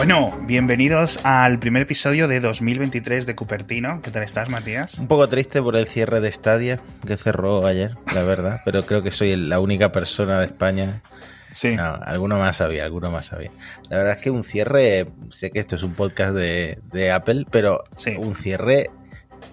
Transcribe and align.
Bueno, 0.00 0.34
bienvenidos 0.46 1.20
al 1.24 1.58
primer 1.58 1.82
episodio 1.82 2.26
de 2.26 2.40
2023 2.40 3.26
de 3.26 3.36
Cupertino. 3.36 4.00
¿Qué 4.00 4.10
tal 4.10 4.22
estás, 4.22 4.48
Matías? 4.48 4.98
Un 4.98 5.08
poco 5.08 5.28
triste 5.28 5.60
por 5.60 5.76
el 5.76 5.86
cierre 5.86 6.22
de 6.22 6.32
Stadia, 6.32 6.80
que 7.06 7.18
cerró 7.18 7.66
ayer, 7.66 7.90
la 8.14 8.22
verdad, 8.22 8.62
pero 8.64 8.86
creo 8.86 9.02
que 9.02 9.10
soy 9.10 9.36
la 9.36 9.60
única 9.60 9.92
persona 9.92 10.40
de 10.40 10.46
España. 10.46 11.02
Sí. 11.50 11.76
No, 11.76 11.98
alguno 12.02 12.38
más 12.38 12.62
había, 12.62 12.86
alguno 12.86 13.10
más 13.10 13.34
había. 13.34 13.50
La 13.90 13.98
verdad 13.98 14.14
es 14.14 14.22
que 14.22 14.30
un 14.30 14.42
cierre, 14.42 15.08
sé 15.28 15.50
que 15.50 15.58
esto 15.58 15.76
es 15.76 15.82
un 15.82 15.92
podcast 15.92 16.34
de, 16.34 17.12
Apple, 17.12 17.44
pero 17.50 17.84
sí. 17.98 18.14
un 18.16 18.34
cierre 18.36 18.88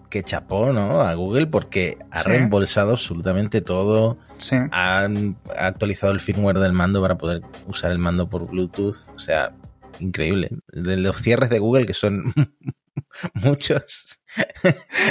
que 0.09 0.23
chapó, 0.23 0.71
¿no? 0.71 1.01
A 1.01 1.13
Google 1.15 1.47
porque 1.47 1.97
ha 2.09 2.21
Sí. 2.23 2.29
reembolsado 2.29 2.91
absolutamente 2.91 3.59
todo. 3.59 4.17
Sí. 4.37 4.55
Han 4.71 5.35
actualizado 5.59 6.13
el 6.13 6.21
firmware 6.21 6.59
del 6.59 6.71
mando 6.71 7.01
para 7.01 7.17
poder 7.17 7.41
usar 7.67 7.91
el 7.91 7.97
mando 7.99 8.29
por 8.29 8.47
Bluetooth. 8.47 8.95
O 9.13 9.19
sea, 9.19 9.51
increíble. 9.99 10.49
De 10.67 10.97
los 10.97 11.17
cierres 11.21 11.49
de 11.49 11.59
Google, 11.59 11.85
que 11.85 11.93
son 11.93 12.33
muchos, 13.33 14.21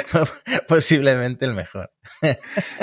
posiblemente 0.69 1.45
el 1.45 1.53
mejor. 1.55 1.93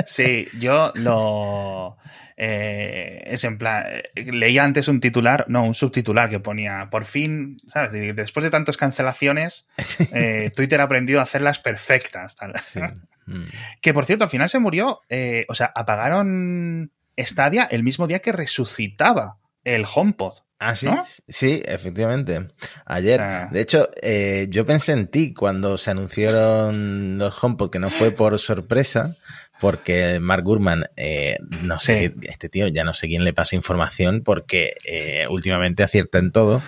Sí, 0.05 0.47
yo 0.59 0.91
lo. 0.95 1.97
eh, 2.37 3.21
es 3.25 3.43
en 3.43 3.57
plan. 3.57 3.83
eh, 4.15 4.31
Leía 4.31 4.63
antes 4.63 4.87
un 4.87 4.99
titular, 4.99 5.45
no, 5.47 5.63
un 5.65 5.73
subtitular 5.73 6.29
que 6.29 6.39
ponía, 6.39 6.89
por 6.89 7.05
fin, 7.05 7.57
¿sabes? 7.67 7.91
De- 7.91 8.13
Después 8.13 8.43
de 8.43 8.49
tantas 8.49 8.77
cancelaciones, 8.77 9.67
eh, 10.13 10.51
Twitter 10.55 10.81
ha 10.81 10.85
aprendido 10.85 11.19
a 11.19 11.23
hacerlas 11.23 11.59
perfectas. 11.59 12.35
tal. 12.35 12.57
Sí. 12.59 12.79
Mm. 13.25 13.43
Que 13.81 13.93
por 13.93 14.05
cierto, 14.05 14.25
al 14.25 14.29
final 14.29 14.49
se 14.49 14.59
murió, 14.59 14.99
o 15.47 15.55
sea, 15.55 15.71
apagaron 15.75 16.91
Stadia 17.17 17.63
el 17.63 17.83
mismo 17.83 18.07
día 18.07 18.19
que 18.19 18.31
resucitaba 18.31 19.37
el 19.63 19.85
HomePod. 19.91 20.39
Ah, 20.65 20.75
sí, 20.75 20.85
¿No? 20.85 20.97
sí, 21.27 21.61
efectivamente. 21.65 22.47
Ayer. 22.85 23.21
De 23.51 23.61
hecho, 23.61 23.89
eh, 24.01 24.47
yo 24.49 24.65
pensé 24.65 24.93
en 24.93 25.07
ti 25.07 25.33
cuando 25.33 25.77
se 25.77 25.91
anunciaron 25.91 27.17
los 27.17 27.43
HomePod, 27.43 27.69
que 27.69 27.79
no 27.79 27.89
fue 27.89 28.11
por 28.11 28.39
sorpresa, 28.39 29.15
porque 29.59 30.19
Mark 30.19 30.43
Gurman, 30.43 30.85
eh, 30.95 31.37
no 31.61 31.79
sé, 31.79 32.13
Sí. 32.19 32.27
este 32.29 32.49
tío, 32.49 32.67
ya 32.67 32.83
no 32.83 32.93
sé 32.93 33.07
quién 33.07 33.23
le 33.23 33.33
pasa 33.33 33.55
información, 33.55 34.21
porque 34.23 34.75
eh, 34.85 35.25
últimamente 35.29 35.83
acierta 35.83 36.17
en 36.17 36.31
todo 36.31 36.61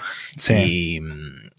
y, 0.49 0.99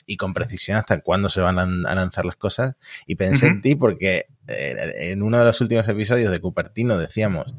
y 0.07 0.17
con 0.17 0.33
precisión 0.35 0.77
hasta 0.77 1.01
cuándo 1.01 1.29
se 1.29 1.41
van 1.41 1.59
a, 1.59 1.95
lanzar 1.95 2.25
las 2.25 2.37
cosas. 2.37 2.77
Y 3.07 3.17
pensé 3.17 3.47
en 3.49 3.61
ti 3.63 3.75
porque 3.75 4.27
eh, 4.47 4.95
en 5.13 5.23
uno 5.23 5.39
de 5.39 5.45
los 5.45 5.61
últimos 5.61 5.89
episodios 5.89 6.31
de 6.31 6.41
Cupertino 6.41 6.97
decíamos, 6.99 7.53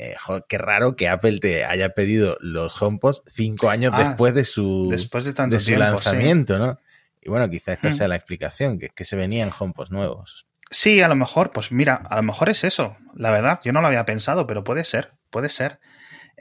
eh, 0.00 0.16
qué 0.48 0.58
raro 0.58 0.96
que 0.96 1.08
Apple 1.08 1.38
te 1.38 1.64
haya 1.64 1.90
pedido 1.90 2.36
los 2.40 2.80
HomePods 2.80 3.22
cinco 3.32 3.68
años 3.70 3.92
Ah, 3.94 4.04
después 4.08 4.34
de 4.34 4.44
su, 4.44 4.88
Después 4.90 5.24
de 5.24 5.32
tanto 5.34 5.54
de 5.56 5.60
su 5.60 5.66
tiempo. 5.66 5.84
sí. 5.84 5.92
lanzamiento, 5.92 6.58
¿no? 6.58 6.78
Y 7.20 7.28
bueno, 7.28 7.50
quizá 7.50 7.72
esta 7.74 7.88
Mm. 7.88 7.92
sea 7.92 8.08
la 8.08 8.16
explicación, 8.16 8.78
que 8.78 8.88
que 8.88 9.04
se 9.04 9.16
venían 9.16 9.50
HomePods 9.56 9.90
nuevos. 9.90 10.46
Sí, 10.70 11.02
a 11.02 11.08
lo 11.08 11.16
mejor, 11.16 11.50
pues 11.52 11.72
mira, 11.72 11.94
a 11.96 12.16
lo 12.16 12.22
mejor 12.22 12.48
es 12.48 12.62
eso, 12.64 12.96
la 13.14 13.30
verdad. 13.30 13.60
Yo 13.64 13.72
no 13.72 13.80
lo 13.80 13.88
había 13.88 14.04
pensado, 14.06 14.46
pero 14.46 14.62
puede 14.64 14.84
ser, 14.84 15.12
puede 15.28 15.48
ser. 15.48 15.80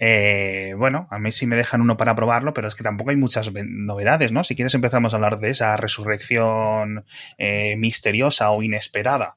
Eh, 0.02 0.76
bueno, 0.78 1.08
a 1.12 1.20
mí 1.20 1.32
sí 1.34 1.46
me 1.46 1.58
dejan 1.58 1.82
uno 1.82 1.98
para 1.98 2.16
probarlo, 2.16 2.54
pero 2.54 2.68
es 2.70 2.76
que 2.76 2.84
tampoco 2.84 3.10
hay 3.10 3.18
muchas 3.18 3.52
novedades, 3.54 4.32
¿no? 4.32 4.44
Si 4.46 4.56
quieres 4.56 4.73
empezamos 4.76 5.12
a 5.14 5.18
hablar 5.18 5.40
de 5.40 5.50
esa 5.50 5.76
resurrección 5.76 7.04
eh, 7.38 7.76
misteriosa 7.78 8.52
o 8.52 8.64
inesperada. 8.64 9.36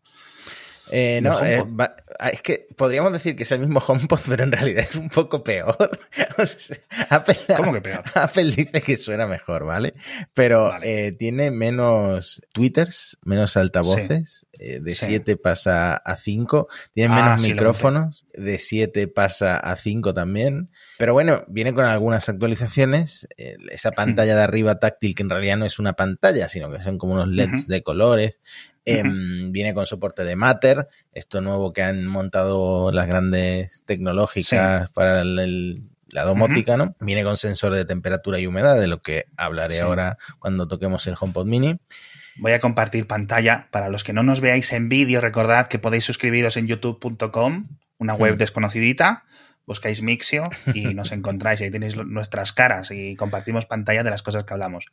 Eh, 0.90 1.14
¿De 1.14 1.20
no, 1.22 1.42
eh, 1.44 1.64
va- 1.78 1.96
ah, 2.18 2.28
es 2.30 2.42
que 2.42 2.66
podríamos 2.76 3.12
decir 3.12 3.34
que 3.36 3.44
es 3.44 3.52
el 3.52 3.60
mismo 3.60 3.80
HomePod, 3.86 4.18
pero 4.28 4.42
en 4.44 4.52
realidad 4.52 4.86
es 4.90 4.96
un 4.96 5.08
poco 5.08 5.42
peor. 5.44 5.76
O 6.38 6.46
sea, 6.46 6.76
Apple, 7.10 7.36
¿Cómo 7.56 7.72
que 7.74 7.80
peor? 7.82 8.02
Apple 8.14 8.44
dice 8.56 8.80
que 8.82 8.96
suena 8.96 9.26
mejor, 9.26 9.64
¿vale? 9.64 9.94
Pero 10.34 10.68
Vale. 10.70 11.06
eh, 11.08 11.12
tiene 11.12 11.50
menos 11.50 12.40
twitters, 12.52 13.18
menos 13.24 13.56
altavoces. 13.56 14.46
de 14.58 14.94
Sí. 14.94 15.06
7 15.06 15.36
pasa 15.36 15.94
a 15.96 16.16
5. 16.16 16.68
Tiene 16.94 17.12
Ah, 17.14 17.16
menos 17.22 17.42
sí, 17.42 17.50
micrófonos. 17.52 18.24
De 18.32 18.58
7 18.58 19.08
pasa 19.08 19.56
a 19.58 19.76
5 19.76 20.14
también. 20.14 20.70
Pero 20.98 21.12
bueno, 21.12 21.44
viene 21.48 21.74
con 21.74 21.84
algunas 21.84 22.28
actualizaciones. 22.28 23.26
esa 23.36 23.90
pantalla 23.92 24.36
de 24.36 24.42
arriba 24.42 24.78
táctil, 24.78 25.14
que 25.14 25.22
en 25.22 25.30
realidad 25.30 25.56
no 25.56 25.66
es 25.66 25.78
una 25.78 25.92
pantalla, 25.94 26.48
sino 26.48 26.70
que 26.72 26.80
son 26.80 26.96
como 26.98 27.14
unos 27.14 27.28
LEDs 27.28 27.66
de 27.66 27.82
colores. 27.82 28.40
Em, 28.84 29.52
viene 29.52 29.74
con 29.74 29.86
soporte 29.86 30.24
de 30.24 30.34
Matter, 30.36 30.88
esto 31.12 31.40
nuevo 31.40 31.72
que 31.72 31.82
han 31.82 32.06
montado 32.06 32.90
las 32.92 33.06
grandes 33.06 33.84
tecnológicas 33.84 34.90
para 34.90 35.20
el- 35.22 35.38
el- 35.38 35.82
la 36.08 36.24
domótica, 36.24 36.76
¿no? 36.76 36.94
Viene 37.00 37.24
con 37.24 37.36
sensor 37.36 37.72
de 37.74 37.84
temperatura 37.86 38.38
y 38.38 38.46
humedad, 38.46 38.78
de 38.78 38.86
lo 38.86 39.00
que 39.00 39.24
hablaré 39.36 39.76
Sí. 39.76 39.80
ahora 39.82 40.18
cuando 40.38 40.68
toquemos 40.68 41.06
el 41.06 41.14
HomePod 41.18 41.46
Mini. 41.46 41.78
Voy 42.36 42.52
a 42.52 42.60
compartir 42.60 43.06
pantalla. 43.06 43.68
Para 43.70 43.88
los 43.88 44.04
que 44.04 44.12
no 44.12 44.22
nos 44.22 44.40
veáis 44.40 44.72
en 44.72 44.88
vídeo, 44.88 45.20
recordad 45.20 45.68
que 45.68 45.78
podéis 45.78 46.04
suscribiros 46.04 46.56
en 46.56 46.66
youtube.com, 46.66 47.68
una 47.98 48.14
web 48.14 48.34
Mm. 48.34 48.38
desconocidita. 48.38 49.24
Buscáis 49.66 50.02
Mixio 50.02 50.44
y 50.74 50.82
nos 50.94 51.12
encontráis. 51.12 51.60
Ahí 51.60 51.70
tenéis 51.70 51.96
nuestras 51.96 52.52
caras 52.52 52.90
y 52.90 53.16
compartimos 53.16 53.66
pantalla 53.66 54.02
de 54.02 54.10
las 54.10 54.22
cosas 54.22 54.44
que 54.44 54.52
hablamos. 54.54 54.86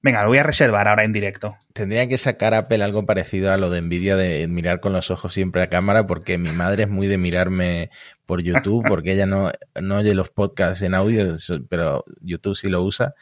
Venga, 0.00 0.22
lo 0.22 0.28
voy 0.28 0.38
a 0.38 0.44
reservar 0.44 0.86
ahora 0.86 1.02
en 1.02 1.12
directo. 1.12 1.56
Tendría 1.72 2.06
que 2.06 2.18
sacar 2.18 2.54
Apple 2.54 2.84
algo 2.84 3.04
parecido 3.04 3.52
a 3.52 3.56
lo 3.56 3.68
de 3.68 3.80
Nvidia 3.82 4.14
de 4.16 4.46
mirar 4.46 4.78
con 4.78 4.92
los 4.92 5.10
ojos 5.10 5.34
siempre 5.34 5.60
a 5.60 5.68
cámara, 5.68 6.06
porque 6.06 6.38
mi 6.38 6.50
madre 6.52 6.84
es 6.84 6.88
muy 6.88 7.08
de 7.08 7.18
mirarme 7.18 7.90
por 8.24 8.40
YouTube, 8.40 8.84
porque 8.88 9.12
ella 9.12 9.26
no, 9.26 9.50
no 9.80 9.96
oye 9.96 10.14
los 10.14 10.30
podcasts 10.30 10.82
en 10.82 10.94
audio, 10.94 11.34
pero 11.68 12.04
YouTube 12.20 12.54
sí 12.56 12.68
lo 12.68 12.82
usa. 12.82 13.14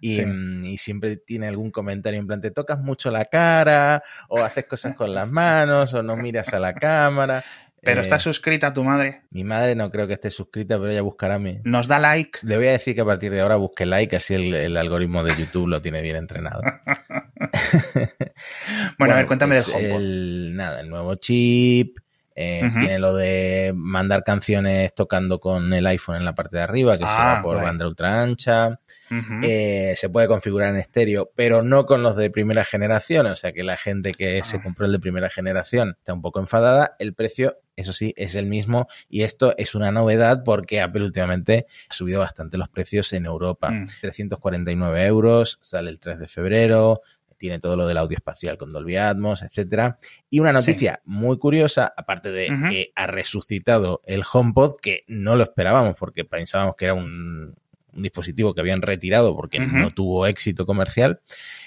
Y, 0.00 0.16
Sí. 0.16 0.26
mm, 0.26 0.64
y 0.64 0.76
siempre 0.76 1.16
tiene 1.16 1.46
algún 1.46 1.70
comentario 1.70 2.18
en 2.18 2.26
plan, 2.26 2.40
te 2.40 2.50
tocas 2.50 2.80
mucho 2.80 3.10
la 3.12 3.26
cara, 3.26 4.02
o 4.28 4.42
haces 4.42 4.64
cosas 4.66 4.96
con 4.96 5.14
las 5.14 5.30
manos, 5.30 5.94
o 5.94 6.02
no 6.02 6.16
miras 6.16 6.52
a 6.52 6.58
la 6.58 6.74
cámara. 6.74 7.44
Pero 7.84 8.00
Eh, 8.00 8.02
está 8.02 8.18
suscrita 8.18 8.72
tu 8.72 8.82
madre. 8.84 9.22
Mi 9.30 9.44
madre 9.44 9.74
no 9.74 9.90
creo 9.90 10.06
que 10.06 10.14
esté 10.14 10.30
suscrita, 10.30 10.78
pero 10.78 10.90
ella 10.90 11.02
buscará 11.02 11.38
mi... 11.38 11.58
Nos 11.64 11.86
da 11.88 11.98
like. 11.98 12.38
Le 12.42 12.56
voy 12.56 12.66
a 12.68 12.72
decir 12.72 12.94
que 12.94 13.00
a 13.02 13.04
partir 13.04 13.30
de 13.32 13.40
ahora 13.40 13.56
busque 13.56 13.86
like, 13.86 14.16
así 14.16 14.34
el, 14.34 14.54
el 14.54 14.76
algoritmo 14.76 15.22
de 15.24 15.34
YouTube 15.36 15.68
lo 15.68 15.80
tiene 15.82 16.00
bien 16.02 16.16
entrenado. 16.16 16.62
Bueno, 18.98 19.14
a 19.14 19.16
ver, 19.18 19.26
cuéntame 19.26 19.56
pues 19.56 19.68
HomePod. 19.68 20.00
el- 20.00 20.52
nada, 20.56 20.80
el 20.80 20.88
nuevo 20.88 21.14
chip. 21.16 21.98
Eh. 22.34 22.70
Tiene 22.78 22.98
lo 22.98 23.14
de 23.14 23.72
mandar 23.76 24.24
canciones 24.24 24.94
tocando 24.94 25.38
con 25.40 25.72
el 25.72 25.86
iPhone 25.86 26.16
en 26.16 26.24
la 26.24 26.34
parte 26.34 26.56
de 26.56 26.62
arriba, 26.62 26.98
que 26.98 27.04
se 27.04 27.10
Ah, 27.10 27.34
va 27.36 27.42
por 27.42 27.54
guay. 27.56 27.66
banda 27.66 27.86
ultra 27.86 28.22
ancha. 28.22 28.80
Eh, 29.42 29.94
se 29.96 30.08
puede 30.08 30.26
configurar 30.26 30.70
en 30.70 30.76
estéreo, 30.76 31.30
pero 31.34 31.62
no 31.62 31.86
con 31.86 32.02
los 32.02 32.16
de 32.16 32.30
primera 32.30 32.64
generación. 32.64 33.26
O 33.26 33.36
sea 33.36 33.52
que 33.52 33.62
la 33.62 33.76
gente 33.76 34.12
que 34.14 34.42
se 34.42 34.56
Ah. 34.56 34.62
compró 34.62 34.86
el 34.86 34.92
de 34.92 34.98
primera 34.98 35.30
generación 35.30 35.94
está 35.98 36.12
un 36.12 36.22
poco 36.22 36.40
enfadada. 36.40 36.96
El 36.98 37.14
precio, 37.14 37.58
eso 37.76 37.92
sí, 37.92 38.12
es 38.16 38.34
el 38.34 38.46
mismo. 38.46 38.88
Y 39.08 39.22
esto 39.22 39.54
es 39.56 39.74
una 39.74 39.90
novedad 39.92 40.42
porque 40.44 40.80
Apple 40.80 41.04
últimamente 41.04 41.66
ha 41.88 41.92
subido 41.92 42.20
bastante 42.20 42.58
los 42.58 42.68
precios 42.68 43.12
en 43.12 43.26
Europa. 43.26 43.70
Mm. 43.70 43.86
349 44.00 45.04
euros, 45.06 45.58
sale 45.62 45.90
el 45.90 45.98
3 46.00 46.18
de 46.18 46.28
febrero. 46.28 47.00
Tiene 47.44 47.58
todo 47.58 47.76
lo 47.76 47.86
del 47.86 47.98
audio 47.98 48.16
espacial 48.16 48.56
con 48.56 48.72
Dolby 48.72 48.96
Atmos, 48.96 49.42
etcétera. 49.42 49.98
Y 50.30 50.40
una 50.40 50.50
noticia 50.50 51.02
muy 51.04 51.36
curiosa, 51.36 51.92
aparte 51.94 52.30
de 52.32 52.46
que 52.70 52.90
ha 52.96 53.06
resucitado 53.06 54.00
el 54.06 54.22
HomePod, 54.32 54.76
que 54.80 55.04
no 55.08 55.36
lo 55.36 55.42
esperábamos 55.44 55.94
porque 55.98 56.24
pensábamos 56.24 56.74
que 56.76 56.86
era 56.86 56.94
un, 56.94 57.54
un 57.92 58.02
dispositivo 58.02 58.54
que 58.54 58.62
habían 58.62 58.80
retirado 58.80 59.36
porque 59.36 59.58
no 59.58 59.90
tuvo 59.90 60.26
éxito 60.26 60.64
comercial. 60.64 61.20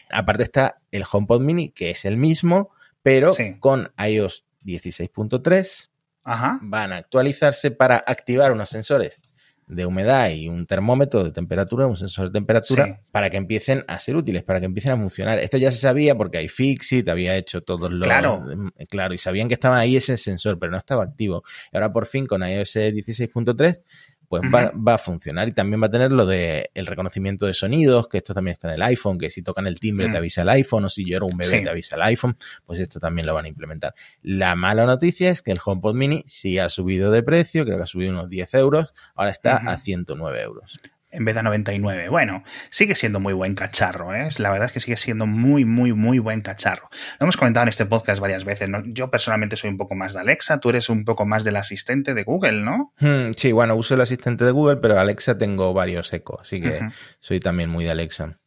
Aparte 0.10 0.42
está 0.42 0.80
el 0.90 1.04
HomePod 1.12 1.42
Mini, 1.42 1.70
que 1.70 1.92
es 1.92 2.06
el 2.06 2.18
mismo, 2.18 2.72
pero 3.04 3.36
Sí. 3.36 3.58
con 3.60 3.92
iOS 4.04 4.46
16.3 4.66 5.92
Ajá. 6.24 6.58
van 6.64 6.92
a 6.92 6.96
actualizarse 6.98 7.70
para 7.70 7.98
activar 7.98 8.52
unos 8.52 8.70
sensores 8.72 9.22
de 9.68 9.86
humedad 9.86 10.30
y 10.30 10.48
un 10.48 10.66
termómetro 10.66 11.24
de 11.24 11.32
temperatura, 11.32 11.88
un 11.88 11.98
sensor 11.98 12.28
de 12.28 12.32
temperatura, 12.40 12.86
Sí. 12.86 12.94
para 13.12 13.30
que 13.30 13.38
empiecen 13.38 13.84
a 13.88 14.00
ser 14.00 14.16
útiles, 14.16 14.44
para 14.44 14.60
que 14.60 14.66
empiecen 14.66 14.94
a 14.94 14.98
funcionar. 14.98 15.40
Esto 15.40 15.58
ya 15.58 15.72
se 15.72 15.78
sabía 15.78 16.16
porque 16.16 16.42
iFixit 16.42 17.08
había 17.10 17.36
hecho 17.36 17.62
todos 17.62 17.92
los... 17.92 18.08
Claro. 18.08 18.46
Claro, 18.90 19.14
y 19.14 19.18
sabían 19.18 19.48
que 19.50 19.56
estaba 19.56 19.78
ahí 19.78 19.98
ese 19.98 20.16
sensor, 20.18 20.58
pero 20.58 20.72
no 20.72 20.78
estaba 20.78 21.04
activo. 21.04 21.44
Y 21.74 21.78
ahora 21.78 21.92
por 21.92 22.06
fin 22.06 22.26
con 22.26 22.44
iOS 22.48 22.76
16.3 22.78 23.82
pues 24.28 24.42
va, 24.54 24.72
va 24.76 24.96
a 24.96 24.98
funcionar 24.98 25.48
y 25.48 25.54
también 25.54 25.82
va 25.82 25.88
a 25.88 25.90
tener 25.92 26.12
lo 26.12 26.26
de 26.26 26.70
el 26.74 26.86
reconocimiento 26.86 27.46
de 27.46 27.54
sonidos, 27.54 28.08
que 28.10 28.18
esto 28.18 28.34
también 28.34 28.54
está 28.54 28.68
en 28.68 28.76
el 28.76 28.82
iPhone, 28.82 29.18
que 29.18 29.30
si 29.30 29.42
tocan 29.42 29.68
el 29.68 29.80
timbre 29.80 30.08
Mm. 30.08 30.12
te 30.12 30.18
avisa 30.18 30.42
el 30.42 30.50
iPhone 30.50 30.86
o 30.86 30.90
si 30.90 31.06
llora 31.06 31.26
un 31.26 31.38
bebé 31.38 31.60
Sí. 31.60 31.64
te 31.64 31.70
avisa 31.70 31.96
el 31.96 32.02
iPhone, 32.02 32.38
pues 32.66 32.80
esto 32.80 33.00
también 33.00 33.26
lo 33.26 33.34
van 33.34 33.46
a 33.46 33.48
implementar. 33.48 33.94
La 34.22 34.56
mala 34.56 34.86
noticia 34.86 35.30
es 35.30 35.42
que 35.42 35.52
el 35.52 35.60
HomePod 35.64 35.96
Mini 35.96 36.24
sí 36.28 36.60
ha 36.60 36.68
subido 36.70 37.12
de 37.12 37.24
precio, 37.24 37.64
creo 37.66 37.78
que 37.78 37.84
ha 37.84 37.88
subido 37.88 38.12
unos 38.12 38.28
10 38.30 38.54
euros, 38.56 38.94
ahora 39.16 39.32
está 39.32 39.58
Ujú. 39.62 39.70
a 39.70 39.78
109 39.78 40.42
euros. 40.42 40.78
En 41.18 41.26
vez 41.26 41.36
de 41.36 41.44
99. 41.44 42.10
Bueno, 42.10 42.44
sigue 42.70 42.96
siendo 42.96 43.20
muy 43.20 43.34
buen 43.34 43.56
cacharro, 43.56 44.14
¿eh? 44.14 44.30
La 44.38 44.52
verdad 44.52 44.68
es 44.68 44.72
que 44.72 44.80
sigue 44.80 44.98
siendo 44.98 45.26
muy, 45.26 45.66
muy, 45.66 45.94
muy 45.94 46.20
buen 46.20 46.42
cacharro. 46.42 46.90
Lo 47.20 47.26
hemos 47.26 47.38
comentado 47.38 47.64
en 47.64 47.70
este 47.70 47.86
podcast 47.86 48.22
varias 48.22 48.46
veces, 48.46 48.70
¿no? 48.70 48.84
Yo 48.86 49.10
personalmente 49.10 49.56
soy 49.56 49.72
un 49.72 49.78
poco 49.78 49.96
más 49.96 50.14
de 50.14 50.20
Alexa, 50.20 50.60
tú 50.60 50.70
eres 50.70 50.90
un 50.90 51.06
poco 51.06 51.26
más 51.26 51.44
del 51.44 51.56
asistente 51.56 52.14
de 52.14 52.24
Google, 52.24 52.62
¿no? 52.62 52.94
Hmm, 53.00 53.32
sí, 53.36 53.52
bueno, 53.52 53.76
uso 53.76 53.96
el 53.96 54.02
asistente 54.02 54.46
de 54.46 54.52
Google, 54.52 54.78
pero 54.78 55.00
Alexa 55.00 55.38
tengo 55.38 55.74
varios 55.74 56.14
eco, 56.14 56.38
así 56.40 56.62
que 56.62 56.80
soy 57.20 57.40
también 57.40 57.70
muy 57.70 57.84
de 57.84 57.92
Alexa. 57.92 58.38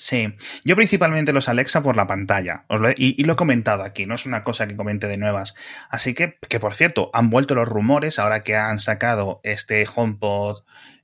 Sí, 0.00 0.34
yo 0.64 0.76
principalmente 0.76 1.34
los 1.34 1.50
Alexa 1.50 1.82
por 1.82 1.94
la 1.94 2.06
pantalla. 2.06 2.64
y, 2.96 3.22
lo 3.24 3.34
he 3.34 3.36
comentado 3.36 3.82
aquí, 3.82 4.06
no 4.06 4.14
es 4.14 4.24
una 4.24 4.44
cosa 4.44 4.66
que 4.66 4.74
comente 4.74 5.06
de 5.08 5.18
nuevas. 5.18 5.54
Así 5.90 6.14
que, 6.14 6.38
que 6.48 6.58
por 6.58 6.74
cierto, 6.74 7.10
han 7.12 7.28
vuelto 7.28 7.54
los 7.54 7.68
rumores 7.68 8.18
ahora 8.18 8.42
que 8.42 8.56
han 8.56 8.78
sacado 8.78 9.40
este 9.42 9.86
HomePod 9.94 10.62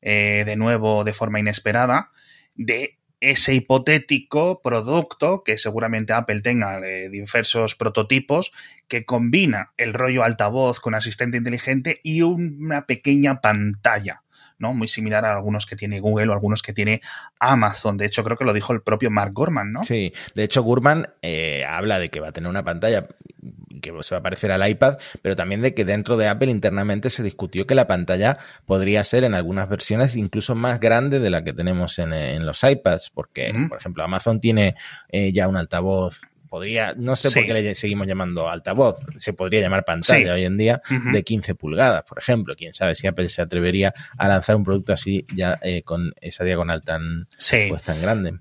eh, 0.08 0.44
de 0.46 0.54
nuevo 0.54 1.02
de 1.02 1.12
forma 1.12 1.40
inesperada 1.40 2.12
de 2.54 2.96
ese 3.20 3.54
hipotético 3.54 4.60
producto 4.62 5.42
que 5.42 5.58
seguramente 5.58 6.12
Apple 6.12 6.42
tenga 6.42 6.80
de 6.80 7.10
diversos 7.10 7.74
prototipos 7.74 8.52
que 8.86 9.04
combina 9.04 9.72
el 9.76 9.94
rollo 9.94 10.22
altavoz 10.22 10.78
con 10.78 10.94
asistente 10.94 11.38
inteligente 11.38 12.00
y 12.04 12.22
una 12.22 12.86
pequeña 12.86 13.40
pantalla. 13.40 14.22
¿No? 14.58 14.74
Muy 14.74 14.88
similar 14.88 15.24
a 15.24 15.34
algunos 15.34 15.66
que 15.66 15.76
tiene 15.76 16.00
Google 16.00 16.28
o 16.28 16.32
algunos 16.32 16.62
que 16.62 16.72
tiene 16.72 17.00
Amazon. 17.38 17.96
De 17.96 18.06
hecho, 18.06 18.24
creo 18.24 18.36
que 18.36 18.44
lo 18.44 18.52
dijo 18.52 18.72
el 18.72 18.82
propio 18.82 19.10
Mark 19.10 19.32
Gurman, 19.32 19.72
¿no? 19.72 19.84
Sí, 19.84 20.12
de 20.34 20.44
hecho, 20.44 20.62
Gurman 20.62 21.08
eh, 21.22 21.64
habla 21.64 21.98
de 21.98 22.10
que 22.10 22.20
va 22.20 22.28
a 22.28 22.32
tener 22.32 22.50
una 22.50 22.64
pantalla 22.64 23.06
que 23.80 23.92
se 24.02 24.14
va 24.14 24.20
a 24.20 24.22
parecer 24.22 24.50
al 24.50 24.68
iPad, 24.68 24.98
pero 25.22 25.36
también 25.36 25.62
de 25.62 25.74
que 25.74 25.84
dentro 25.84 26.16
de 26.16 26.28
Apple 26.28 26.50
internamente 26.50 27.10
se 27.10 27.22
discutió 27.22 27.66
que 27.66 27.74
la 27.74 27.86
pantalla 27.86 28.38
podría 28.64 29.04
ser 29.04 29.24
en 29.24 29.34
algunas 29.34 29.68
versiones 29.68 30.16
incluso 30.16 30.54
más 30.54 30.80
grande 30.80 31.20
de 31.20 31.30
la 31.30 31.44
que 31.44 31.52
tenemos 31.52 31.98
en, 31.98 32.46
los 32.46 32.62
iPads, 32.62 33.10
porque, 33.10 33.52
por 33.68 33.78
ejemplo, 33.78 34.02
Amazon 34.02 34.40
tiene 34.40 34.74
eh, 35.10 35.32
ya 35.32 35.48
un 35.48 35.56
altavoz 35.56 36.22
podría, 36.46 36.94
no 36.96 37.16
sé 37.16 37.30
por 37.30 37.46
qué 37.46 37.54
le 37.54 37.74
seguimos 37.74 38.06
llamando 38.06 38.48
altavoz, 38.48 39.04
se 39.16 39.32
podría 39.32 39.60
llamar 39.60 39.84
pantalla 39.84 40.34
hoy 40.34 40.44
en 40.44 40.56
día, 40.56 40.82
de 41.12 41.22
15 41.22 41.54
pulgadas, 41.54 42.04
por 42.04 42.18
ejemplo. 42.18 42.54
Quién 42.56 42.74
sabe 42.74 42.94
si 42.94 43.06
Apple 43.06 43.28
se 43.28 43.42
atrevería 43.42 43.94
a 44.16 44.28
lanzar 44.28 44.56
un 44.56 44.64
producto 44.64 44.92
así 44.92 45.26
ya 45.34 45.58
eh, 45.62 45.82
con 45.82 46.12
esa 46.20 46.44
diagonal 46.44 46.82
tan, 46.82 47.26
pues, 47.68 47.82
tan 47.82 48.00
grande. 48.00 48.38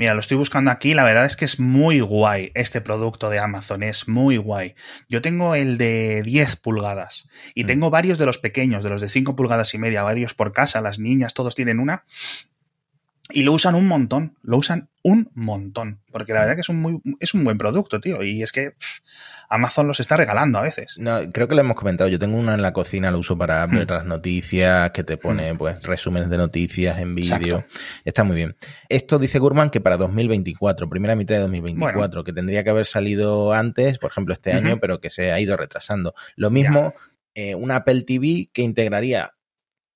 Mira, 0.00 0.14
lo 0.14 0.20
estoy 0.20 0.38
buscando 0.38 0.70
aquí, 0.70 0.94
la 0.94 1.04
verdad 1.04 1.26
es 1.26 1.36
que 1.36 1.44
es 1.44 1.60
muy 1.60 2.00
guay 2.00 2.52
este 2.54 2.80
producto 2.80 3.28
de 3.28 3.38
Amazon, 3.38 3.82
es 3.82 4.08
muy 4.08 4.38
guay. 4.38 4.74
Yo 5.10 5.20
tengo 5.20 5.54
el 5.54 5.76
de 5.76 6.22
10 6.24 6.56
pulgadas 6.56 7.28
y 7.54 7.64
mm. 7.64 7.66
tengo 7.66 7.90
varios 7.90 8.16
de 8.16 8.24
los 8.24 8.38
pequeños, 8.38 8.82
de 8.82 8.88
los 8.88 9.02
de 9.02 9.10
5 9.10 9.36
pulgadas 9.36 9.74
y 9.74 9.78
media, 9.78 10.02
varios 10.02 10.32
por 10.32 10.54
casa, 10.54 10.80
las 10.80 10.98
niñas, 10.98 11.34
todos 11.34 11.54
tienen 11.54 11.80
una 11.80 12.04
y 13.32 13.42
lo 13.42 13.52
usan 13.52 13.74
un 13.74 13.86
montón, 13.86 14.36
lo 14.42 14.58
usan 14.58 14.88
un 15.02 15.30
montón. 15.34 16.00
Porque 16.10 16.32
la 16.32 16.40
verdad 16.40 16.54
que 16.54 16.60
es 16.60 16.68
un, 16.68 16.80
muy, 16.80 17.00
es 17.20 17.34
un 17.34 17.44
buen 17.44 17.58
producto, 17.58 18.00
tío. 18.00 18.22
Y 18.22 18.42
es 18.42 18.52
que 18.52 18.74
Amazon 19.48 19.86
los 19.86 20.00
está 20.00 20.16
regalando 20.16 20.58
a 20.58 20.62
veces. 20.62 20.96
No, 20.98 21.18
creo 21.32 21.48
que 21.48 21.54
lo 21.54 21.62
hemos 21.62 21.76
comentado. 21.76 22.08
Yo 22.08 22.18
tengo 22.18 22.38
una 22.38 22.54
en 22.54 22.62
la 22.62 22.72
cocina, 22.72 23.10
lo 23.10 23.18
uso 23.18 23.36
para 23.36 23.66
ver 23.66 23.86
hmm. 23.86 23.90
las 23.90 24.04
noticias, 24.06 24.90
que 24.90 25.04
te 25.04 25.16
pone 25.16 25.52
hmm. 25.52 25.58
pues 25.58 25.82
resúmenes 25.82 26.28
de 26.30 26.36
noticias 26.36 26.98
en 26.98 27.12
vídeo. 27.12 27.64
Está 28.04 28.24
muy 28.24 28.36
bien. 28.36 28.56
Esto 28.88 29.18
dice 29.18 29.38
Gurman 29.38 29.70
que 29.70 29.80
para 29.80 29.96
2024, 29.96 30.88
primera 30.88 31.14
mitad 31.14 31.34
de 31.36 31.40
2024, 31.42 32.24
que 32.24 32.32
tendría 32.32 32.64
que 32.64 32.70
haber 32.70 32.86
salido 32.86 33.52
antes, 33.52 33.98
por 33.98 34.10
ejemplo, 34.10 34.34
este 34.34 34.52
año, 34.52 34.78
pero 34.80 35.00
que 35.00 35.10
se 35.10 35.32
ha 35.32 35.40
ido 35.40 35.56
retrasando. 35.56 36.14
Lo 36.36 36.50
mismo, 36.50 36.94
eh, 37.34 37.54
un 37.54 37.70
Apple 37.70 38.02
TV 38.02 38.50
que 38.52 38.62
integraría 38.62 39.32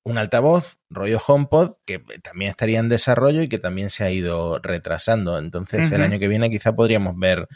un 0.04 0.18
altavoz, 0.18 0.76
rollo 0.90 1.20
HomePod, 1.26 1.76
que 1.86 1.98
también 2.22 2.50
estaría 2.50 2.78
en 2.78 2.88
desarrollo 2.88 3.42
y 3.42 3.48
que 3.48 3.58
también 3.58 3.90
se 3.90 4.04
ha 4.04 4.10
ido 4.10 4.58
retrasando. 4.60 5.38
Entonces, 5.38 5.90
el 5.90 6.02
año 6.02 6.18
que 6.18 6.28
viene 6.28 6.50
quizá 6.50 6.76
podríamos 6.76 7.18
ver 7.18 7.48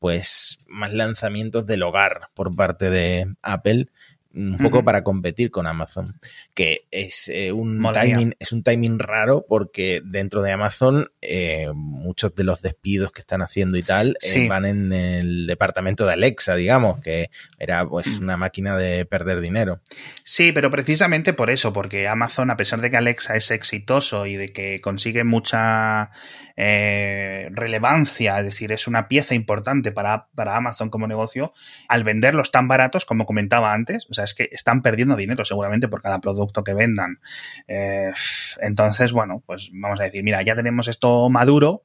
pues 0.00 0.58
más 0.66 0.92
lanzamientos 0.92 1.64
del 1.64 1.84
hogar 1.84 2.28
por 2.34 2.54
parte 2.56 2.90
de 2.90 3.32
Apple 3.40 3.86
un 4.34 4.58
poco 4.58 4.84
para 4.84 5.04
competir 5.04 5.50
con 5.50 5.66
Amazon, 5.66 6.18
que 6.54 6.86
es 6.90 7.28
eh, 7.28 7.52
un 7.52 7.82
timing 7.92 8.34
es 8.38 8.52
un 8.52 8.62
timing 8.62 8.98
raro 8.98 9.44
porque 9.48 10.02
dentro 10.04 10.42
de 10.42 10.52
Amazon 10.52 11.10
eh, 11.20 11.68
muchos 11.74 12.34
de 12.34 12.44
los 12.44 12.62
despidos 12.62 13.12
que 13.12 13.20
están 13.20 13.42
haciendo 13.42 13.78
y 13.78 13.82
tal 13.82 14.16
eh, 14.22 14.48
van 14.48 14.66
en 14.66 14.92
el 14.92 15.46
departamento 15.46 16.06
de 16.06 16.12
Alexa, 16.12 16.54
digamos, 16.54 17.00
que 17.00 17.30
era 17.58 17.86
pues 17.86 18.18
mm. 18.18 18.22
una 18.22 18.36
máquina 18.36 18.76
de 18.76 19.04
perder 19.04 19.40
dinero. 19.40 19.80
Sí, 20.24 20.52
pero 20.52 20.70
precisamente 20.70 21.32
por 21.32 21.50
eso, 21.50 21.72
porque 21.72 22.08
Amazon, 22.08 22.50
a 22.50 22.56
pesar 22.56 22.80
de 22.80 22.90
que 22.90 22.96
Alexa 22.96 23.36
es 23.36 23.50
exitoso 23.50 24.26
y 24.26 24.36
de 24.36 24.48
que 24.48 24.80
consigue 24.80 25.24
mucha 25.24 26.10
relevancia, 26.56 28.38
es 28.38 28.44
decir, 28.44 28.72
es 28.72 28.86
una 28.86 29.08
pieza 29.08 29.34
importante 29.34 29.92
para, 29.92 30.28
para 30.34 30.56
Amazon 30.56 30.90
como 30.90 31.06
negocio, 31.06 31.52
al 31.88 32.04
venderlos 32.04 32.50
tan 32.50 32.68
baratos, 32.68 33.04
como 33.04 33.26
comentaba 33.26 33.72
antes, 33.72 34.06
o 34.10 34.14
sea, 34.14 34.24
es 34.24 34.34
que 34.34 34.48
están 34.52 34.82
perdiendo 34.82 35.16
dinero 35.16 35.44
seguramente 35.44 35.88
por 35.88 36.02
cada 36.02 36.20
producto 36.20 36.64
que 36.64 36.74
vendan. 36.74 37.20
Eh, 37.68 38.12
entonces, 38.60 39.12
bueno, 39.12 39.42
pues 39.46 39.70
vamos 39.72 40.00
a 40.00 40.04
decir, 40.04 40.22
mira, 40.22 40.42
ya 40.42 40.54
tenemos 40.54 40.88
esto 40.88 41.28
maduro, 41.30 41.84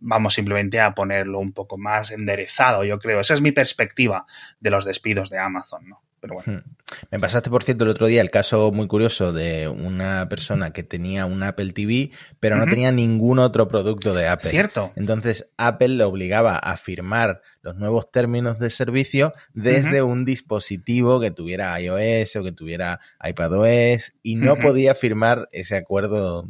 vamos 0.00 0.34
simplemente 0.34 0.80
a 0.80 0.94
ponerlo 0.94 1.38
un 1.38 1.52
poco 1.52 1.78
más 1.78 2.10
enderezado, 2.10 2.84
yo 2.84 2.98
creo. 2.98 3.20
Esa 3.20 3.34
es 3.34 3.40
mi 3.40 3.52
perspectiva 3.52 4.26
de 4.60 4.70
los 4.70 4.84
despidos 4.84 5.30
de 5.30 5.38
Amazon, 5.38 5.88
¿no? 5.88 6.02
Hmm. 6.44 6.58
Me 7.10 7.18
pasaste, 7.18 7.50
por 7.50 7.64
cierto, 7.64 7.84
el 7.84 7.90
otro 7.90 8.06
día 8.06 8.20
el 8.20 8.30
caso 8.30 8.70
muy 8.72 8.86
curioso 8.86 9.32
de 9.32 9.68
una 9.68 10.28
persona 10.28 10.72
que 10.72 10.82
tenía 10.82 11.26
un 11.26 11.42
Apple 11.42 11.72
TV, 11.72 12.10
pero 12.40 12.56
no 12.56 12.64
tenía 12.66 12.92
ningún 12.92 13.38
otro 13.38 13.68
producto 13.68 14.14
de 14.14 14.28
Apple. 14.28 14.50
Cierto. 14.50 14.92
Entonces, 14.96 15.48
Apple 15.56 15.88
le 15.88 16.04
obligaba 16.04 16.58
a 16.58 16.76
firmar 16.76 17.42
los 17.62 17.76
nuevos 17.76 18.10
términos 18.10 18.58
de 18.58 18.70
servicio 18.70 19.32
desde 19.52 20.02
un 20.02 20.24
dispositivo 20.24 21.20
que 21.20 21.30
tuviera 21.30 21.78
iOS 21.80 22.36
o 22.36 22.44
que 22.44 22.52
tuviera 22.52 23.00
iPadOS 23.22 24.14
y 24.22 24.36
no 24.36 24.56
podía 24.56 24.94
firmar 24.94 25.48
ese 25.52 25.76
acuerdo 25.76 26.48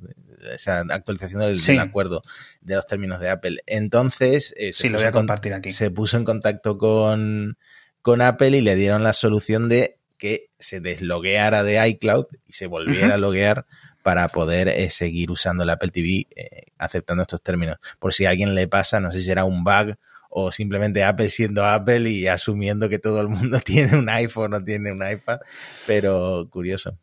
esa 0.54 0.80
actualización 0.80 1.40
del, 1.40 1.80
acuerdo 1.80 2.22
de 2.60 2.76
los 2.76 2.86
términos 2.86 3.20
de 3.20 3.30
Apple. 3.30 3.62
Entonces, 3.66 4.54
eh, 4.56 4.72
sí, 4.72 4.88
lo 4.88 4.98
voy 4.98 5.06
a 5.06 5.12
compartir 5.12 5.54
aquí. 5.54 5.70
Se 5.70 5.90
puso 5.90 6.16
en 6.16 6.24
contacto 6.24 6.78
con, 6.78 7.58
con 8.06 8.22
Apple 8.22 8.56
y 8.56 8.60
le 8.60 8.76
dieron 8.76 9.02
la 9.02 9.12
solución 9.12 9.68
de 9.68 9.98
que 10.16 10.50
se 10.60 10.78
deslogueara 10.78 11.64
de 11.64 11.84
iCloud 11.88 12.26
y 12.46 12.52
se 12.52 12.68
volviera 12.68 13.14
a 13.14 13.18
loguear 13.18 13.66
para 14.04 14.28
poder 14.28 14.68
eh, 14.68 14.90
seguir 14.90 15.32
usando 15.32 15.64
el 15.64 15.70
Apple 15.70 15.90
TV 15.90 16.28
eh, 16.36 16.66
aceptando 16.78 17.22
estos 17.22 17.42
términos. 17.42 17.78
Por 17.98 18.14
si 18.14 18.24
a 18.24 18.30
alguien 18.30 18.54
le 18.54 18.68
pasa, 18.68 19.00
no 19.00 19.10
sé 19.10 19.18
si 19.18 19.26
será 19.26 19.44
un 19.44 19.64
bug 19.64 19.96
o 20.30 20.52
simplemente 20.52 21.02
Apple 21.02 21.30
siendo 21.30 21.64
Apple 21.64 22.08
y 22.08 22.28
asumiendo 22.28 22.88
que 22.88 23.00
todo 23.00 23.20
el 23.20 23.28
mundo 23.28 23.58
tiene 23.64 23.98
un 23.98 24.08
iPhone 24.08 24.54
o 24.54 24.62
tiene 24.62 24.92
un 24.92 25.02
iPad, 25.04 25.40
pero 25.84 26.46
curioso. 26.48 26.96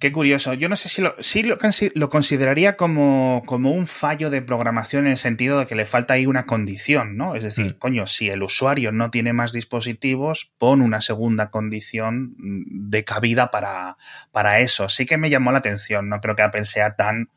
Qué 0.00 0.12
curioso. 0.12 0.54
Yo 0.54 0.70
no 0.70 0.76
sé 0.76 0.88
si 0.88 1.02
lo, 1.02 1.14
lo, 1.14 1.58
lo 1.94 2.08
consideraría 2.08 2.78
como, 2.78 3.42
como, 3.44 3.70
un 3.70 3.86
fallo 3.86 4.30
de 4.30 4.40
programación 4.40 5.04
en 5.04 5.12
el 5.12 5.18
sentido 5.18 5.58
de 5.58 5.66
que 5.66 5.74
le 5.74 5.84
falta 5.84 6.14
ahí 6.14 6.24
una 6.24 6.46
condición, 6.46 7.18
¿no? 7.18 7.34
Es 7.34 7.42
decir, 7.42 7.74
mm. 7.74 7.78
coño, 7.78 8.06
si 8.06 8.30
el 8.30 8.42
usuario 8.42 8.92
no 8.92 9.10
tiene 9.10 9.34
más 9.34 9.52
dispositivos, 9.52 10.52
pon 10.56 10.80
una 10.80 11.02
segunda 11.02 11.50
condición 11.50 12.34
de 12.38 13.04
cabida 13.04 13.50
para, 13.50 13.98
para 14.32 14.60
eso. 14.60 14.88
Sí 14.88 15.04
que 15.04 15.18
me 15.18 15.28
llamó 15.28 15.52
la 15.52 15.58
atención. 15.58 16.08
No 16.08 16.22
creo 16.22 16.34
que 16.34 16.42
Apple 16.42 16.64
sea 16.64 16.96
tan 16.96 17.28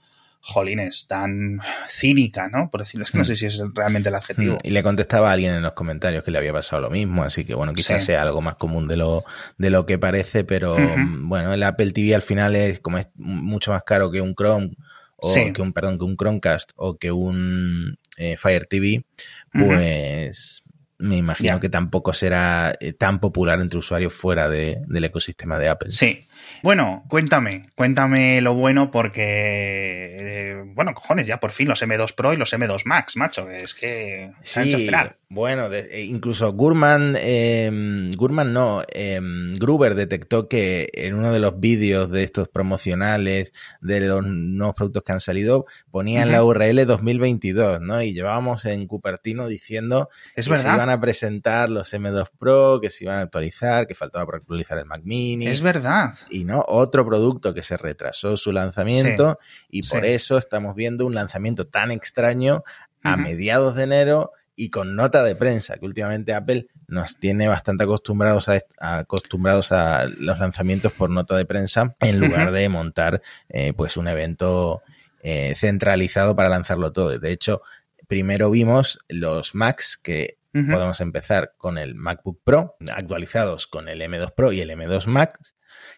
jolines, 0.45 1.07
tan 1.07 1.62
cínica, 1.88 2.50
¿no? 2.50 2.69
Por 2.69 2.81
decirlo, 2.81 3.05
es 3.05 3.12
que 3.12 3.17
no 3.17 3.23
mm. 3.23 3.27
sé 3.27 3.35
si 3.38 3.45
es 3.45 3.63
realmente 3.73 4.09
el 4.09 4.15
adjetivo. 4.15 4.55
Mm. 4.55 4.67
Y 4.67 4.71
le 4.71 4.83
contestaba 4.83 5.29
a 5.29 5.33
alguien 5.33 5.53
en 5.53 5.62
los 5.62 5.71
comentarios 5.71 6.21
que 6.23 6.31
le 6.31 6.38
había 6.38 6.51
pasado 6.51 6.81
lo 6.81 6.89
mismo, 6.89 7.23
así 7.23 7.45
que 7.45 7.55
bueno, 7.55 7.73
quizás 7.73 8.03
sea 8.03 8.21
algo 8.21 8.41
más 8.41 8.55
común 8.55 8.85
de 8.85 8.97
lo, 8.97 9.23
de 9.57 9.69
lo 9.69 9.85
que 9.85 9.97
parece, 9.97 10.43
pero 10.43 10.75
bueno, 10.97 11.53
el 11.53 11.63
Apple 11.63 11.91
TV 11.91 12.13
al 12.13 12.21
final 12.21 12.57
es 12.57 12.81
como 12.81 12.97
es 12.97 13.07
mucho 13.15 13.71
más 13.71 13.83
caro 13.83 14.12
que 14.12 14.19
un 14.19 14.35
Chrome 14.35 14.71
o 15.15 15.33
que 15.53 15.62
un, 15.62 15.71
perdón, 15.71 15.97
que 15.97 16.03
un 16.03 16.17
Chromecast 16.17 16.71
o 16.75 16.97
que 16.97 17.13
un 17.13 17.97
eh, 18.17 18.35
Fire 18.35 18.65
TV, 18.65 19.05
pues 19.53 20.63
me 20.97 21.17
imagino 21.17 21.59
que 21.59 21.69
tampoco 21.69 22.13
será 22.13 22.75
eh, 22.79 22.93
tan 22.93 23.19
popular 23.19 23.59
entre 23.62 23.79
usuarios 23.79 24.13
fuera 24.13 24.50
del 24.50 25.03
ecosistema 25.05 25.57
de 25.57 25.69
Apple. 25.69 25.91
Sí. 25.91 26.27
Bueno, 26.62 27.03
cuéntame, 27.09 27.67
cuéntame 27.75 28.41
lo 28.41 28.53
bueno 28.53 28.91
porque, 28.91 29.21
eh, 29.21 30.63
bueno, 30.67 30.93
cojones, 30.93 31.27
ya 31.27 31.39
por 31.39 31.51
fin 31.51 31.67
los 31.67 31.81
M2 31.81 32.13
Pro 32.15 32.33
y 32.33 32.38
los 32.38 32.53
M2 32.53 32.83
Max, 32.85 33.17
macho, 33.17 33.50
es 33.50 33.73
que 33.73 34.31
se 34.41 34.59
han 34.59 34.67
hecho 34.67 34.77
esperar. 34.77 35.17
Bueno, 35.33 35.73
eh, 35.73 36.03
incluso 36.03 36.53
Gurman, 36.53 37.15
eh, 37.17 38.12
Gurman 38.15 38.53
no, 38.53 38.83
eh, 38.93 39.19
Gruber 39.59 39.95
detectó 39.95 40.47
que 40.47 40.89
en 40.93 41.15
uno 41.15 41.31
de 41.31 41.39
los 41.39 41.59
vídeos 41.59 42.12
de 42.12 42.23
estos 42.23 42.50
promocionales 42.50 43.51
de 43.81 44.01
los 44.01 44.23
nuevos 44.23 44.75
productos 44.75 45.01
que 45.01 45.12
han 45.12 45.19
salido, 45.19 45.65
ponían 45.89 46.31
la 46.31 46.43
URL 46.43 46.85
2022, 46.85 47.81
¿no? 47.81 48.03
Y 48.03 48.13
llevábamos 48.13 48.65
en 48.65 48.85
Cupertino 48.85 49.47
diciendo 49.47 50.09
que 50.35 50.43
se 50.43 50.51
iban 50.51 50.91
a 50.91 51.01
presentar 51.01 51.71
los 51.71 51.91
M2 51.91 52.29
Pro, 52.38 52.79
que 52.79 52.91
se 52.91 53.05
iban 53.05 53.17
a 53.17 53.21
actualizar, 53.21 53.88
que 53.88 53.95
faltaba 53.95 54.25
por 54.25 54.35
actualizar 54.35 54.77
el 54.77 54.85
Mac 54.85 55.01
Mini. 55.03 55.47
Es 55.47 55.62
verdad. 55.62 56.13
Y 56.33 56.45
no, 56.45 56.65
otro 56.67 57.05
producto 57.05 57.53
que 57.53 57.61
se 57.61 57.77
retrasó 57.77 58.37
su 58.37 58.51
lanzamiento 58.51 59.37
y 59.69 59.87
por 59.87 60.03
eso 60.03 60.39
estamos 60.39 60.73
viendo 60.73 61.05
un 61.05 61.13
lanzamiento 61.13 61.67
tan 61.67 61.91
extraño 61.91 62.63
a 63.03 63.17
mediados 63.17 63.75
de 63.75 63.83
enero 63.83 64.31
y 64.55 64.71
con 64.71 64.95
nota 64.95 65.23
de 65.23 65.35
prensa, 65.35 65.77
que 65.77 65.85
últimamente 65.85 66.33
Apple 66.33 66.67
nos 66.87 67.17
tiene 67.17 67.47
bastante 67.47 67.83
acostumbrados 67.83 68.49
a, 68.49 68.61
acostumbrados 68.79 69.71
a 69.71 70.05
los 70.05 70.39
lanzamientos 70.39 70.91
por 70.93 71.11
nota 71.11 71.37
de 71.37 71.45
prensa 71.45 71.95
en 71.99 72.19
lugar 72.19 72.51
de 72.51 72.67
montar 72.67 73.21
eh, 73.49 73.73
pues 73.73 73.95
un 73.95 74.07
evento 74.07 74.81
eh, 75.21 75.53
centralizado 75.55 76.35
para 76.35 76.49
lanzarlo 76.49 76.91
todo. 76.91 77.19
De 77.19 77.31
hecho, 77.31 77.61
primero 78.07 78.49
vimos 78.49 78.97
los 79.07 79.53
Macs 79.53 79.99
que 80.01 80.37
podemos 80.51 80.99
empezar 80.99 81.53
con 81.57 81.77
el 81.77 81.93
MacBook 81.93 82.41
Pro, 82.43 82.75
actualizados 82.91 83.67
con 83.67 83.87
el 83.87 84.01
M2 84.01 84.33
Pro 84.33 84.51
y 84.51 84.61
el 84.61 84.71
M2 84.71 85.05
Max, 85.05 85.53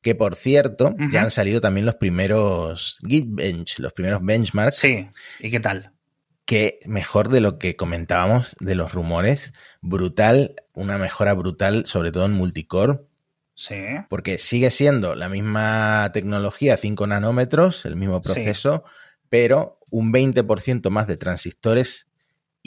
que 0.06 0.14
por 0.14 0.36
cierto, 0.36 0.96
ya 1.12 1.24
han 1.24 1.32
salido 1.32 1.62
también 1.62 1.88
los 1.88 1.96
primeros 1.96 3.00
Geekbench, 3.02 3.80
los 3.80 3.92
primeros 3.92 4.24
benchmarks. 4.24 4.76
Sí, 4.76 5.10
¿y 5.40 5.50
qué 5.50 5.60
tal? 5.60 5.94
Que 6.46 6.78
mejor 6.86 7.30
de 7.30 7.42
lo 7.42 7.58
que 7.58 7.76
comentábamos 7.76 8.56
de 8.60 8.76
los 8.76 8.94
rumores, 8.94 9.52
brutal, 9.82 10.54
una 10.76 11.00
mejora 11.00 11.34
brutal, 11.34 11.88
sobre 11.88 12.12
todo 12.12 12.26
en 12.26 12.34
multicore. 12.34 13.00
Sí. 13.56 13.78
Porque 14.08 14.38
sigue 14.38 14.70
siendo 14.70 15.16
la 15.16 15.28
misma 15.28 16.12
tecnología, 16.14 16.78
5 16.78 17.08
nanómetros, 17.08 17.84
el 17.86 17.96
mismo 17.96 18.22
proceso, 18.22 18.84
pero 19.30 19.80
un 19.90 20.14
20% 20.14 20.88
más 20.92 21.08
de 21.08 21.18
transistores 21.18 22.06